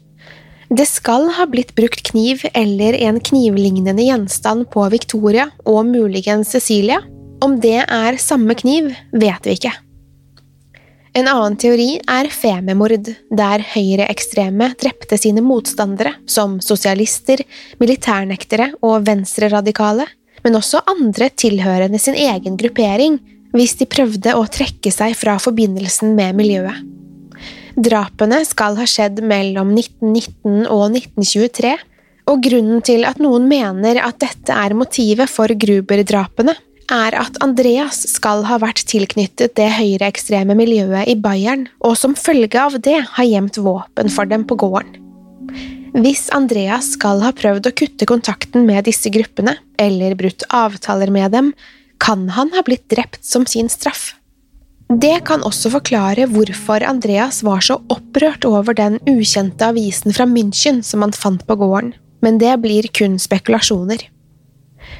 Det 0.73 0.87
skal 0.89 1.29
ha 1.37 1.45
blitt 1.49 1.75
brukt 1.77 2.01
kniv 2.09 2.47
eller 2.55 2.97
en 3.05 3.19
knivlignende 3.21 4.07
gjenstand 4.07 4.71
på 4.73 4.87
Victoria 4.93 5.51
og 5.69 5.85
muligens 5.91 6.55
Cecilia. 6.55 7.03
Om 7.45 7.59
det 7.61 7.83
er 7.83 8.17
samme 8.23 8.57
kniv, 8.57 8.89
vet 9.13 9.49
vi 9.49 9.57
ikke. 9.59 9.73
En 11.13 11.29
annen 11.29 11.59
teori 11.61 11.99
er 12.09 12.31
fememord, 12.33 13.11
der 13.29 13.65
høyreekstreme 13.75 14.71
drepte 14.81 15.19
sine 15.21 15.45
motstandere, 15.45 16.15
som 16.25 16.57
sosialister, 16.65 17.43
militærnektere 17.83 18.71
og 18.81 19.05
venstreradikale, 19.11 20.07
men 20.43 20.59
også 20.59 20.83
andre 20.91 21.31
tilhørende 21.31 22.01
sin 22.03 22.19
egen 22.19 22.59
gruppering, 22.61 23.19
hvis 23.53 23.77
de 23.81 23.89
prøvde 23.89 24.35
å 24.37 24.47
trekke 24.51 24.93
seg 24.93 25.15
fra 25.19 25.37
forbindelsen 25.43 26.17
med 26.19 26.39
miljøet. 26.39 26.83
Drapene 27.73 28.43
skal 28.45 28.77
ha 28.77 28.85
skjedd 28.89 29.23
mellom 29.25 29.73
1919 29.77 30.67
og 30.69 30.85
1923, 30.93 31.73
og 32.31 32.43
grunnen 32.45 32.83
til 32.85 33.07
at 33.09 33.21
noen 33.23 33.49
mener 33.51 33.99
at 34.03 34.21
dette 34.23 34.55
er 34.55 34.77
motivet 34.77 35.31
for 35.31 35.51
Gruber-drapene, 35.51 36.55
er 36.93 37.17
at 37.17 37.39
Andreas 37.45 38.03
skal 38.11 38.45
ha 38.49 38.59
vært 38.61 38.85
tilknyttet 38.91 39.55
det 39.57 39.71
høyreekstreme 39.79 40.57
miljøet 40.59 41.09
i 41.09 41.17
Bayern, 41.17 41.67
og 41.81 41.97
som 41.99 42.19
følge 42.19 42.61
av 42.61 42.77
det 42.85 42.99
har 43.17 43.29
gjemt 43.29 43.61
våpen 43.63 44.13
for 44.13 44.29
dem 44.29 44.45
på 44.49 44.59
gården. 44.61 45.02
Hvis 45.93 46.31
Andreas 46.33 46.95
skal 46.95 47.21
ha 47.21 47.35
prøvd 47.37 47.69
å 47.69 47.75
kutte 47.77 48.07
kontakten 48.09 48.65
med 48.65 48.87
disse 48.89 49.11
gruppene, 49.13 49.59
eller 49.77 50.15
brutt 50.17 50.45
avtaler 50.49 51.13
med 51.13 51.35
dem, 51.37 51.51
kan 52.01 52.31
han 52.33 52.53
ha 52.55 52.63
blitt 52.65 52.87
drept 52.91 53.21
som 53.29 53.45
sin 53.47 53.69
straff. 53.69 54.15
Det 54.89 55.19
kan 55.29 55.45
også 55.45 55.71
forklare 55.73 56.27
hvorfor 56.33 56.85
Andreas 56.85 57.43
var 57.45 57.61
så 57.65 57.79
opprørt 57.93 58.45
over 58.49 58.77
den 58.77 58.99
ukjente 59.09 59.69
avisen 59.69 60.17
fra 60.17 60.27
München 60.29 60.81
som 60.85 61.05
han 61.05 61.13
fant 61.17 61.45
på 61.49 61.57
gården, 61.61 61.93
men 62.25 62.41
det 62.41 62.55
blir 62.65 62.89
kun 62.93 63.19
spekulasjoner. 63.21 64.09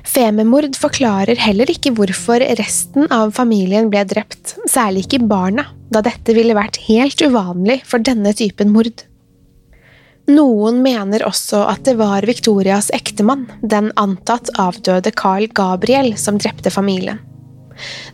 Fememord 0.09 0.77
forklarer 0.79 1.41
heller 1.41 1.71
ikke 1.73 1.93
hvorfor 1.97 2.45
resten 2.61 3.09
av 3.13 3.33
familien 3.37 3.89
ble 3.93 4.05
drept, 4.09 4.57
særlig 4.71 5.07
ikke 5.07 5.25
barna, 5.31 5.67
da 5.93 6.05
dette 6.05 6.37
ville 6.37 6.57
vært 6.57 6.81
helt 6.89 7.21
uvanlig 7.25 7.81
for 7.89 8.05
denne 8.05 8.33
typen 8.37 8.73
mord. 8.75 9.05
Noen 10.31 10.79
mener 10.85 11.25
også 11.27 11.65
at 11.67 11.83
det 11.89 11.97
var 11.99 12.23
Victorias 12.29 12.93
ektemann, 12.95 13.49
den 13.63 13.91
antatt 13.99 14.53
avdøde 14.61 15.11
Carl 15.19 15.49
Gabriel, 15.51 16.15
som 16.19 16.39
drepte 16.39 16.71
familien. 16.71 17.19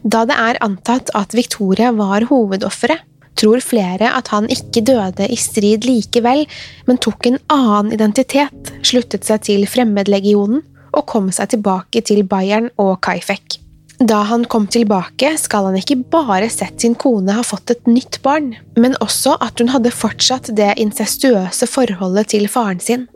Da 0.03 0.25
det 0.29 0.39
er 0.39 0.61
antatt 0.65 1.13
at 1.19 1.37
Victoria 1.37 1.93
var 1.93 2.25
hovedofferet, 2.31 3.05
tror 3.39 3.61
flere 3.63 4.09
at 4.19 4.33
han 4.33 4.49
ikke 4.51 4.83
døde 4.89 5.29
i 5.31 5.37
strid 5.39 5.87
likevel, 5.87 6.47
men 6.89 6.99
tok 6.99 7.29
en 7.29 7.39
annen 7.53 7.93
identitet, 7.95 8.73
sluttet 8.83 9.29
seg 9.29 9.45
til 9.47 9.69
Fremmedlegionen 9.71 10.65
og 10.97 11.07
kom 11.07 11.31
seg 11.35 11.53
tilbake 11.53 12.03
til 12.09 12.25
Bayern 12.27 12.73
og 12.81 12.97
Kaifek. 13.05 13.61
Da 13.99 14.21
han 14.23 14.45
kom 14.47 14.69
tilbake, 14.71 15.33
skal 15.43 15.65
han 15.67 15.77
ikke 15.81 15.97
bare 16.13 16.47
sett 16.55 16.85
sin 16.85 16.95
kone 16.95 17.35
ha 17.35 17.43
fått 17.43 17.73
et 17.73 17.89
nytt 17.91 18.21
barn, 18.23 18.53
men 18.79 18.95
også 19.03 19.35
at 19.43 19.59
hun 19.59 19.73
hadde 19.73 19.91
fortsatt 19.91 20.53
det 20.55 20.77
incestuøse 20.79 21.67
forholdet 21.67 22.31
til 22.31 22.47
faren 22.47 22.79
sin. 22.79 23.09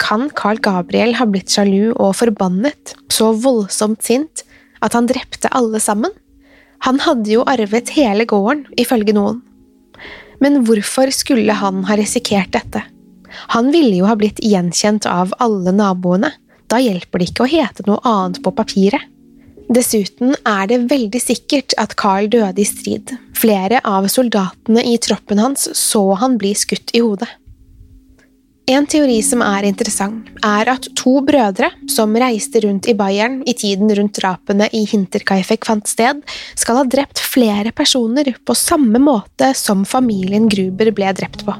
Kan 0.00 0.30
Carl 0.32 0.56
Gabriel 0.64 1.18
ha 1.18 1.26
blitt 1.28 1.52
sjalu 1.52 1.92
og 1.92 2.14
forbannet, 2.16 2.94
så 3.12 3.34
voldsomt 3.36 4.00
sint, 4.06 4.46
at 4.80 4.96
han 4.96 5.10
drepte 5.10 5.52
alle 5.52 5.82
sammen? 5.84 6.16
Han 6.88 7.02
hadde 7.04 7.28
jo 7.34 7.44
arvet 7.44 7.92
hele 7.92 8.24
gården, 8.24 8.64
ifølge 8.80 9.12
noen. 9.12 9.42
Men 10.40 10.62
hvorfor 10.64 11.12
skulle 11.12 11.52
han 11.60 11.84
ha 11.84 12.00
risikert 12.00 12.54
dette? 12.56 12.86
Han 13.52 13.68
ville 13.68 13.98
jo 14.00 14.08
ha 14.08 14.16
blitt 14.16 14.40
gjenkjent 14.40 15.04
av 15.04 15.36
alle 15.44 15.76
naboene, 15.76 16.32
da 16.72 16.80
hjelper 16.80 17.20
det 17.20 17.34
ikke 17.34 17.44
å 17.44 17.52
hete 17.52 17.84
noe 17.84 18.00
annet 18.08 18.40
på 18.40 18.56
papiret. 18.56 19.04
Dessuten 19.70 20.32
er 20.42 20.64
det 20.66 20.80
veldig 20.90 21.20
sikkert 21.22 21.76
at 21.78 21.94
Carl 22.00 22.26
døde 22.32 22.58
i 22.58 22.66
strid. 22.66 23.12
Flere 23.38 23.78
av 23.86 24.08
soldatene 24.10 24.82
i 24.82 24.96
troppen 24.98 25.38
hans 25.38 25.68
så 25.78 26.02
han 26.18 26.34
bli 26.40 26.56
skutt 26.58 26.90
i 26.96 27.04
hodet. 27.04 27.28
En 28.70 28.86
teori 28.86 29.16
som 29.26 29.42
er 29.42 29.66
interessant, 29.66 30.26
er 30.46 30.68
at 30.70 30.88
to 30.98 31.16
brødre 31.26 31.70
som 31.90 32.14
reiste 32.18 32.62
rundt 32.62 32.86
i 32.90 32.94
Bayern 32.98 33.40
i 33.46 33.54
tiden 33.58 33.90
rundt 33.94 34.18
drapene 34.18 34.68
i 34.74 34.84
Hinterkaifek 34.90 35.66
fant 35.66 35.90
sted, 35.90 36.20
skal 36.58 36.82
ha 36.82 36.84
drept 36.86 37.22
flere 37.22 37.72
personer 37.74 38.30
på 38.46 38.58
samme 38.58 38.98
måte 39.02 39.52
som 39.58 39.86
familien 39.86 40.50
Gruber 40.50 40.90
ble 40.94 41.14
drept 41.18 41.46
på. 41.46 41.56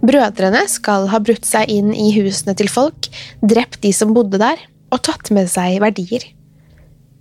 Brødrene 0.00 0.64
skal 0.72 1.08
ha 1.12 1.20
brutt 1.20 1.44
seg 1.48 1.68
inn 1.72 1.92
i 1.92 2.10
husene 2.16 2.56
til 2.56 2.72
folk, 2.72 3.12
drept 3.44 3.82
de 3.84 3.92
som 3.96 4.16
bodde 4.16 4.40
der, 4.40 4.60
og 4.90 5.04
tatt 5.04 5.32
med 5.32 5.48
seg 5.52 5.80
verdier. 5.84 6.24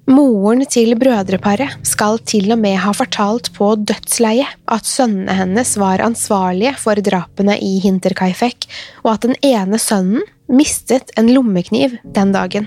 Moren 0.10 0.64
til 0.66 0.96
brødreparet 0.98 1.84
skal 1.86 2.18
til 2.26 2.50
og 2.50 2.58
med 2.58 2.80
ha 2.82 2.90
fortalt 2.98 3.52
på 3.54 3.76
dødsleiet 3.78 4.56
at 4.74 4.88
sønnene 4.90 5.36
hennes 5.38 5.76
var 5.78 6.02
ansvarlige 6.02 6.72
for 6.82 6.98
drapene 7.06 7.60
i 7.62 7.76
Hinterkaifek, 7.84 8.66
og 9.04 9.12
at 9.14 9.28
den 9.28 9.38
ene 9.46 9.78
sønnen 9.78 10.26
mistet 10.50 11.14
en 11.20 11.30
lommekniv 11.30 12.00
den 12.18 12.34
dagen. 12.34 12.66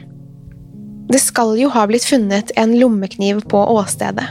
Det 1.10 1.18
skal 1.18 1.56
jo 1.58 1.72
ha 1.74 1.82
blitt 1.90 2.06
funnet 2.06 2.54
en 2.54 2.76
lommekniv 2.78 3.42
på 3.50 3.64
åstedet. 3.74 4.28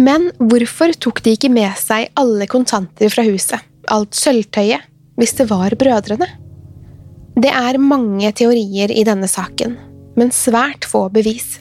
Men 0.00 0.30
hvorfor 0.40 0.96
tok 0.96 1.20
de 1.26 1.36
ikke 1.36 1.52
med 1.52 1.76
seg 1.76 2.08
alle 2.16 2.48
kontanter 2.48 3.12
fra 3.12 3.28
huset, 3.28 3.60
alt 3.92 4.16
sølvtøyet, 4.16 4.88
hvis 5.20 5.36
det 5.36 5.50
var 5.52 5.76
brødrene? 5.76 6.32
Det 7.36 7.52
er 7.52 7.76
mange 7.76 8.32
teorier 8.32 8.88
i 8.88 9.04
denne 9.04 9.28
saken, 9.28 9.76
men 10.16 10.32
svært 10.32 10.88
få 10.88 11.10
bevis. 11.12 11.58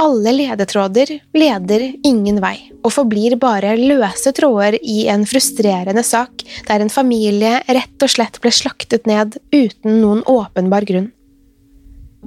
Alle 0.00 0.32
ledetråder 0.32 1.10
leder 1.36 1.84
ingen 2.06 2.40
vei, 2.42 2.56
og 2.82 2.92
forblir 2.94 3.36
bare 3.40 3.74
løse 3.76 4.32
tråder 4.34 4.78
i 4.80 5.06
en 5.12 5.24
frustrerende 5.28 6.04
sak 6.06 6.44
der 6.68 6.82
en 6.82 6.92
familie 6.92 7.58
rett 7.68 8.04
og 8.04 8.12
slett 8.12 8.40
ble 8.42 8.52
slaktet 8.54 9.06
ned 9.06 9.38
uten 9.52 10.00
noen 10.00 10.22
åpenbar 10.28 10.86
grunn. 10.88 11.10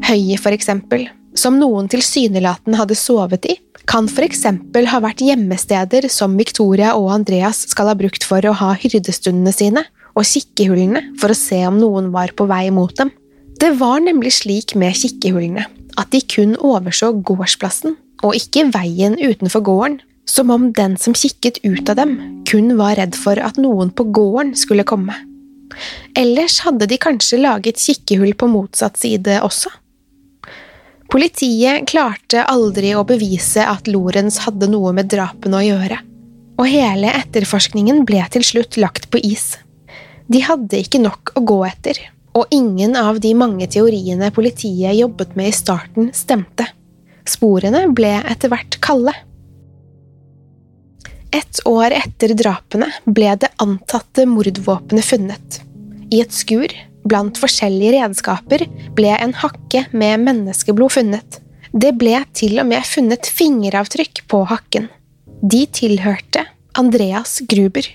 Høyet, 0.06 0.42
for 0.44 0.56
eksempel, 0.56 1.08
som 1.36 1.58
noen 1.60 1.90
tilsynelatende 1.92 2.80
hadde 2.80 2.98
sovet 3.00 3.48
i, 3.50 3.58
kan 3.90 4.08
for 4.10 4.26
eksempel 4.26 4.88
ha 4.90 5.02
vært 5.04 5.24
gjemmesteder 5.24 6.08
som 6.12 6.38
Victoria 6.40 6.96
og 6.98 7.12
Andreas 7.14 7.66
skal 7.70 7.92
ha 7.92 7.98
brukt 7.98 8.26
for 8.26 8.46
å 8.46 8.56
ha 8.56 8.74
hyrdestundene 8.80 9.54
sine, 9.56 9.86
og 10.16 10.24
kikkehullene 10.24 11.18
for 11.20 11.34
å 11.34 11.38
se 11.38 11.60
om 11.68 11.80
noen 11.80 12.08
var 12.14 12.32
på 12.38 12.48
vei 12.48 12.70
mot 12.72 12.94
dem. 12.96 13.12
Det 13.60 13.74
var 13.80 14.00
nemlig 14.04 14.32
slik 14.38 14.76
med 14.80 14.96
kikkehullene 14.96 15.66
at 16.00 16.12
de 16.14 16.22
kun 16.22 16.56
overså 16.58 17.12
gårdsplassen 17.26 17.96
og 18.24 18.36
ikke 18.38 18.70
veien 18.74 19.18
utenfor 19.20 19.64
gården, 19.66 20.00
som 20.26 20.50
om 20.50 20.72
den 20.74 20.96
som 20.98 21.14
kikket 21.14 21.60
ut 21.66 21.90
av 21.92 22.00
dem, 22.00 22.16
kun 22.50 22.74
var 22.80 22.98
redd 22.98 23.18
for 23.18 23.38
at 23.38 23.60
noen 23.62 23.92
på 23.94 24.08
gården 24.16 24.56
skulle 24.58 24.86
komme. 24.88 25.14
Ellers 26.18 26.62
hadde 26.66 26.88
de 26.90 26.98
kanskje 27.02 27.42
laget 27.42 27.82
kikkehull 27.82 28.34
på 28.38 28.50
motsatt 28.50 28.98
side 28.98 29.40
også. 29.46 29.70
Politiet 31.12 31.86
klarte 31.92 32.42
aldri 32.50 32.96
å 32.98 33.06
bevise 33.08 33.64
at 33.64 33.88
Lorentz 33.88 34.42
hadde 34.48 34.70
noe 34.72 34.94
med 34.96 35.12
drapene 35.12 35.60
å 35.60 35.66
gjøre, 35.66 36.00
og 36.58 36.72
hele 36.72 37.12
etterforskningen 37.22 38.02
ble 38.08 38.24
til 38.34 38.46
slutt 38.48 38.80
lagt 38.82 39.10
på 39.14 39.22
is. 39.22 39.54
De 40.32 40.42
hadde 40.42 40.82
ikke 40.82 41.04
nok 41.04 41.36
å 41.38 41.44
gå 41.46 41.60
etter, 41.68 42.00
og 42.36 42.52
ingen 42.52 42.98
av 43.00 43.22
de 43.24 43.32
mange 43.38 43.68
teoriene 43.72 44.32
politiet 44.36 44.98
jobbet 44.98 45.36
med 45.40 45.52
i 45.52 45.56
starten, 45.56 46.12
stemte. 46.14 46.68
Sporene 47.26 47.86
ble 47.96 48.12
etter 48.22 48.52
hvert 48.52 48.80
kalde. 48.84 49.14
Et 51.36 51.62
år 51.68 51.96
etter 51.96 52.36
drapene 52.38 52.92
ble 53.08 53.32
det 53.40 53.52
antatte 53.64 54.28
mordvåpenet 54.30 55.08
funnet. 55.08 55.62
I 56.14 56.22
et 56.22 56.36
skur, 56.36 56.70
Blant 57.06 57.38
forskjellige 57.38 58.00
redskaper 58.00 58.66
ble 58.98 59.12
en 59.14 59.36
hakke 59.38 59.84
med 59.94 60.24
menneskeblod 60.26 60.96
funnet. 60.96 61.40
Det 61.70 61.92
ble 62.00 62.18
til 62.34 62.58
og 62.62 62.70
med 62.72 62.88
funnet 62.88 63.30
fingeravtrykk 63.30 64.24
på 64.32 64.42
hakken. 64.50 64.88
De 65.46 65.66
tilhørte 65.70 66.48
Andreas 66.80 67.38
Gruber. 67.46 67.86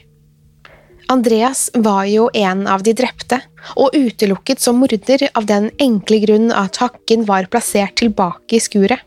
Andreas 1.11 1.71
var 1.75 2.05
jo 2.07 2.29
en 2.35 2.67
av 2.71 2.85
de 2.87 2.93
drepte, 2.95 3.41
og 3.75 3.97
utelukket 3.99 4.61
som 4.63 4.79
morder 4.79 5.25
av 5.35 5.49
den 5.49 5.67
enkle 5.83 6.21
grunn 6.23 6.53
at 6.55 6.79
hakken 6.79 7.25
var 7.27 7.49
plassert 7.51 7.97
tilbake 7.99 8.55
i 8.55 8.63
skuret. 8.63 9.03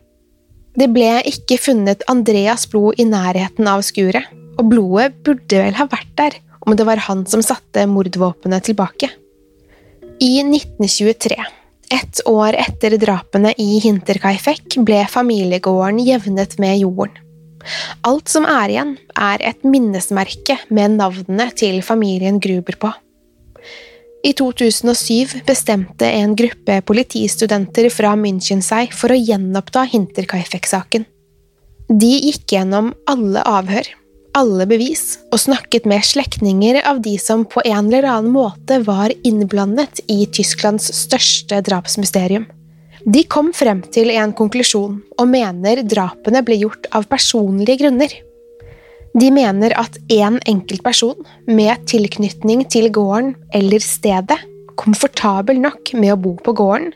Det 0.75 0.89
ble 0.91 1.21
ikke 1.29 1.55
funnet 1.61 2.03
Andreas 2.11 2.65
blod 2.67 2.99
i 2.99 3.05
nærheten 3.07 3.69
av 3.71 3.85
skuret, 3.87 4.27
og 4.59 4.67
blodet 4.73 5.13
burde 5.23 5.63
vel 5.63 5.79
ha 5.79 5.87
vært 5.87 6.11
der 6.19 6.37
om 6.65 6.75
det 6.75 6.87
var 6.87 6.99
han 7.07 7.23
som 7.29 7.43
satte 7.45 7.87
mordvåpenet 7.87 8.67
tilbake. 8.67 9.07
I 10.19 10.33
1923, 10.43 11.39
ett 11.93 12.19
år 12.27 12.59
etter 12.65 12.97
drapene 12.99 13.55
i 13.55 13.79
Hinterkaifek, 13.83 14.75
ble 14.83 15.05
familiegården 15.07 16.03
jevnet 16.03 16.59
med 16.59 16.81
jorden. 16.83 17.22
Alt 18.07 18.31
som 18.31 18.45
er 18.49 18.73
igjen, 18.73 18.97
er 19.15 19.43
et 19.43 19.63
minnesmerke 19.67 20.57
med 20.69 20.97
navnene 20.99 21.49
til 21.57 21.81
familien 21.85 22.39
Gruber 22.43 22.79
på. 22.79 22.93
I 24.23 24.31
2007 24.39 25.41
bestemte 25.47 26.07
en 26.07 26.35
gruppe 26.39 26.77
politistudenter 26.87 27.89
fra 27.91 28.13
München 28.15 28.63
seg 28.63 28.93
for 28.95 29.11
å 29.11 29.19
gjenoppta 29.19 29.83
Hinterkaifeck-saken. 29.91 31.03
De 31.91 32.11
gikk 32.29 32.55
gjennom 32.55 32.93
alle 33.11 33.43
avhør, 33.43 33.89
alle 34.39 34.65
bevis, 34.69 35.17
og 35.29 35.41
snakket 35.43 35.85
med 35.89 36.07
slektninger 36.07 36.79
av 36.87 37.03
de 37.03 37.17
som 37.19 37.43
på 37.43 37.61
en 37.67 37.89
eller 37.91 38.07
annen 38.07 38.31
måte 38.33 38.79
var 38.87 39.11
innblandet 39.27 39.99
i 40.07 40.23
Tysklands 40.31 40.87
største 41.03 41.59
drapsmysterium. 41.67 42.47
De 43.03 43.25
kom 43.27 43.49
frem 43.51 43.81
til 43.91 44.13
en 44.13 44.31
konklusjon 44.31 44.95
og 45.19 45.27
mener 45.27 45.81
drapene 45.83 46.39
ble 46.47 46.61
gjort 46.61 46.87
av 46.95 47.09
personlige 47.11 47.81
grunner. 47.81 48.13
De 49.13 49.27
mener 49.29 49.75
at 49.77 49.97
én 50.09 50.39
enkelt 50.47 50.83
person 50.85 51.27
med 51.45 51.83
tilknytning 51.89 52.63
til 52.71 52.87
gården 52.95 53.33
eller 53.53 53.83
stedet, 53.83 54.39
komfortabel 54.79 55.59
nok 55.61 55.91
med 55.99 56.15
å 56.15 56.21
bo 56.21 56.33
på 56.39 56.53
gården, 56.57 56.93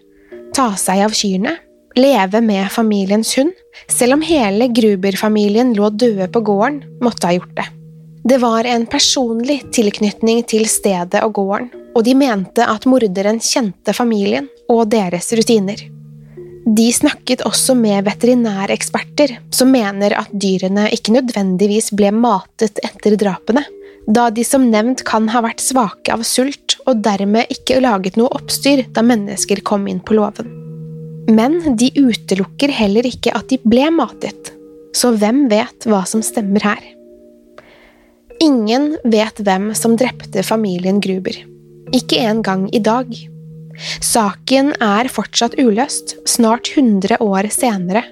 ta 0.56 0.72
seg 0.80 1.04
av 1.06 1.14
kyrne, 1.14 1.58
leve 2.00 2.42
med 2.42 2.72
familiens 2.72 3.36
hund, 3.38 3.52
selv 3.92 4.16
om 4.16 4.24
hele 4.26 4.70
Gruber-familien 4.72 5.76
lå 5.76 5.92
døde 5.92 6.30
på 6.32 6.42
gården, 6.48 6.80
måtte 7.04 7.28
ha 7.28 7.36
gjort 7.36 7.54
det. 7.60 7.68
Det 8.28 8.40
var 8.42 8.66
en 8.68 8.88
personlig 8.90 9.60
tilknytning 9.76 10.42
til 10.48 10.66
stedet 10.72 11.20
og 11.28 11.36
gården, 11.36 11.70
og 11.94 12.08
de 12.08 12.16
mente 12.16 12.64
at 12.64 12.88
morderen 12.90 13.44
kjente 13.44 13.94
familien 13.96 14.50
og 14.72 14.88
deres 14.92 15.30
rutiner. 15.36 15.97
De 16.68 16.90
snakket 16.92 17.46
også 17.48 17.78
med 17.80 18.04
veterinæreksperter, 18.10 19.38
som 19.56 19.72
mener 19.72 20.18
at 20.20 20.32
dyrene 20.36 20.90
ikke 20.92 21.14
nødvendigvis 21.16 21.94
ble 21.96 22.12
matet 22.12 22.82
etter 22.84 23.16
drapene, 23.20 23.64
da 24.08 24.28
de 24.32 24.44
som 24.44 24.66
nevnt 24.72 25.06
kan 25.08 25.30
ha 25.32 25.44
vært 25.46 25.64
svake 25.64 26.12
av 26.12 26.26
sult 26.28 26.76
og 26.88 27.00
dermed 27.04 27.48
ikke 27.54 27.80
laget 27.84 28.20
noe 28.20 28.32
oppstyr 28.36 28.84
da 28.96 29.04
mennesker 29.04 29.64
kom 29.68 29.88
inn 29.88 30.04
på 30.04 30.18
låven. 30.20 30.52
Men 31.32 31.60
de 31.80 31.90
utelukker 31.96 32.72
heller 32.72 33.08
ikke 33.08 33.32
at 33.36 33.48
de 33.52 33.60
ble 33.64 33.88
matet, 33.96 34.52
så 34.96 35.14
hvem 35.16 35.46
vet 35.52 35.88
hva 35.88 36.04
som 36.08 36.24
stemmer 36.24 36.68
her? 36.68 36.84
Ingen 38.44 38.94
vet 39.08 39.40
hvem 39.40 39.72
som 39.76 39.96
drepte 40.00 40.44
familien 40.44 41.00
Gruber. 41.04 41.36
Ikke 41.96 42.20
engang 42.28 42.68
i 42.76 42.84
dag. 42.84 43.08
Saken 44.04 44.74
er 44.84 45.10
fortsatt 45.12 45.58
uløst, 45.62 46.18
snart 46.30 46.72
100 46.76 47.20
år 47.24 47.50
senere. 47.54 48.04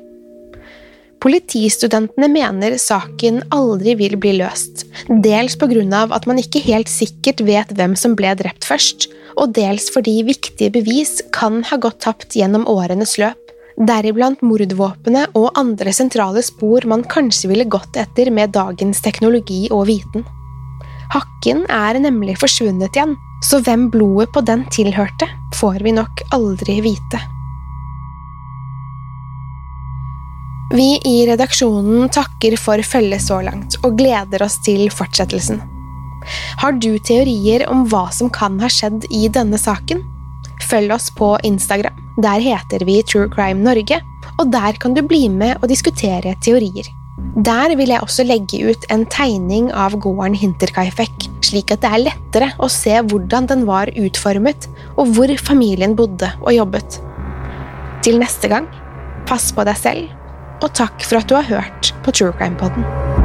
Politistudentene 1.26 2.28
mener 2.30 2.76
saken 2.78 3.40
aldri 3.56 3.96
vil 3.98 4.14
bli 4.22 4.36
løst, 4.38 4.84
dels 5.10 5.56
på 5.58 5.70
grunn 5.72 5.94
av 5.98 6.14
at 6.14 6.28
man 6.30 6.38
ikke 6.38 6.62
helt 6.68 6.92
sikkert 6.92 7.42
vet 7.48 7.72
hvem 7.74 7.96
som 7.98 8.14
ble 8.20 8.36
drept 8.38 8.68
først, 8.68 9.08
og 9.36 9.56
dels 9.58 9.90
fordi 9.94 10.20
viktige 10.28 10.70
bevis 10.76 11.18
kan 11.34 11.64
ha 11.72 11.80
gått 11.82 12.04
tapt 12.06 12.38
gjennom 12.38 12.68
årenes 12.70 13.18
løp, 13.18 13.42
deriblant 13.76 14.44
mordvåpenet 14.46 15.34
og 15.36 15.50
andre 15.60 15.92
sentrale 15.96 16.46
spor 16.46 16.86
man 16.88 17.04
kanskje 17.10 17.50
ville 17.52 17.68
gått 17.68 17.98
etter 18.00 18.30
med 18.32 18.54
dagens 18.56 19.02
teknologi 19.04 19.66
og 19.74 19.88
viten. 19.90 20.24
Hakken 21.14 21.64
er 21.70 22.00
nemlig 22.02 22.40
forsvunnet 22.42 22.96
igjen, 22.96 23.16
så 23.46 23.62
hvem 23.62 23.90
blodet 23.94 24.32
på 24.34 24.42
den 24.46 24.66
tilhørte, 24.74 25.28
får 25.56 25.84
vi 25.86 25.94
nok 25.96 26.24
aldri 26.36 26.80
vite. 26.86 27.22
Vi 30.76 30.96
i 31.06 31.16
redaksjonen 31.30 32.10
takker 32.10 32.58
for 32.58 32.82
følget 32.82 33.22
så 33.22 33.38
langt, 33.46 33.78
og 33.86 34.00
gleder 34.00 34.44
oss 34.44 34.58
til 34.66 34.90
fortsettelsen. 34.92 35.62
Har 36.58 36.74
du 36.82 36.98
teorier 37.06 37.68
om 37.70 37.86
hva 37.92 38.08
som 38.12 38.32
kan 38.34 38.58
ha 38.64 38.70
skjedd 38.72 39.06
i 39.14 39.28
denne 39.30 39.60
saken? 39.62 40.02
Følg 40.66 40.92
oss 40.96 41.12
på 41.14 41.36
Instagram. 41.46 42.02
Der 42.18 42.42
heter 42.42 42.86
vi 42.88 43.02
True 43.04 43.30
Crime 43.30 43.62
Norge, 43.62 44.02
og 44.40 44.52
der 44.52 44.78
kan 44.82 44.96
du 44.96 45.04
bli 45.06 45.28
med 45.30 45.60
og 45.62 45.70
diskutere 45.70 46.34
teorier. 46.42 46.90
Der 47.16 47.72
vil 47.80 47.94
jeg 47.94 48.04
også 48.04 48.26
legge 48.28 48.60
ut 48.72 48.86
en 48.92 49.06
tegning 49.08 49.70
av 49.72 49.96
gården 50.04 50.36
Hinterkaifeck, 50.36 51.30
slik 51.48 51.72
at 51.72 51.84
det 51.86 51.92
er 51.92 52.04
lettere 52.04 52.50
å 52.60 52.68
se 52.72 52.98
hvordan 53.08 53.48
den 53.52 53.64
var 53.70 53.92
utformet, 53.96 54.68
og 55.00 55.16
hvor 55.16 55.32
familien 55.40 55.96
bodde 55.96 56.34
og 56.42 56.52
jobbet. 56.58 57.00
Til 58.04 58.20
neste 58.20 58.52
gang, 58.52 58.68
pass 59.30 59.48
på 59.56 59.64
deg 59.68 59.80
selv, 59.80 60.12
og 60.60 60.74
takk 60.76 61.08
for 61.08 61.22
at 61.22 61.32
du 61.32 61.38
har 61.40 61.48
hørt 61.48 61.94
på 62.04 62.16
True 62.16 62.36
Crime 62.36 62.60
Podden. 62.60 63.25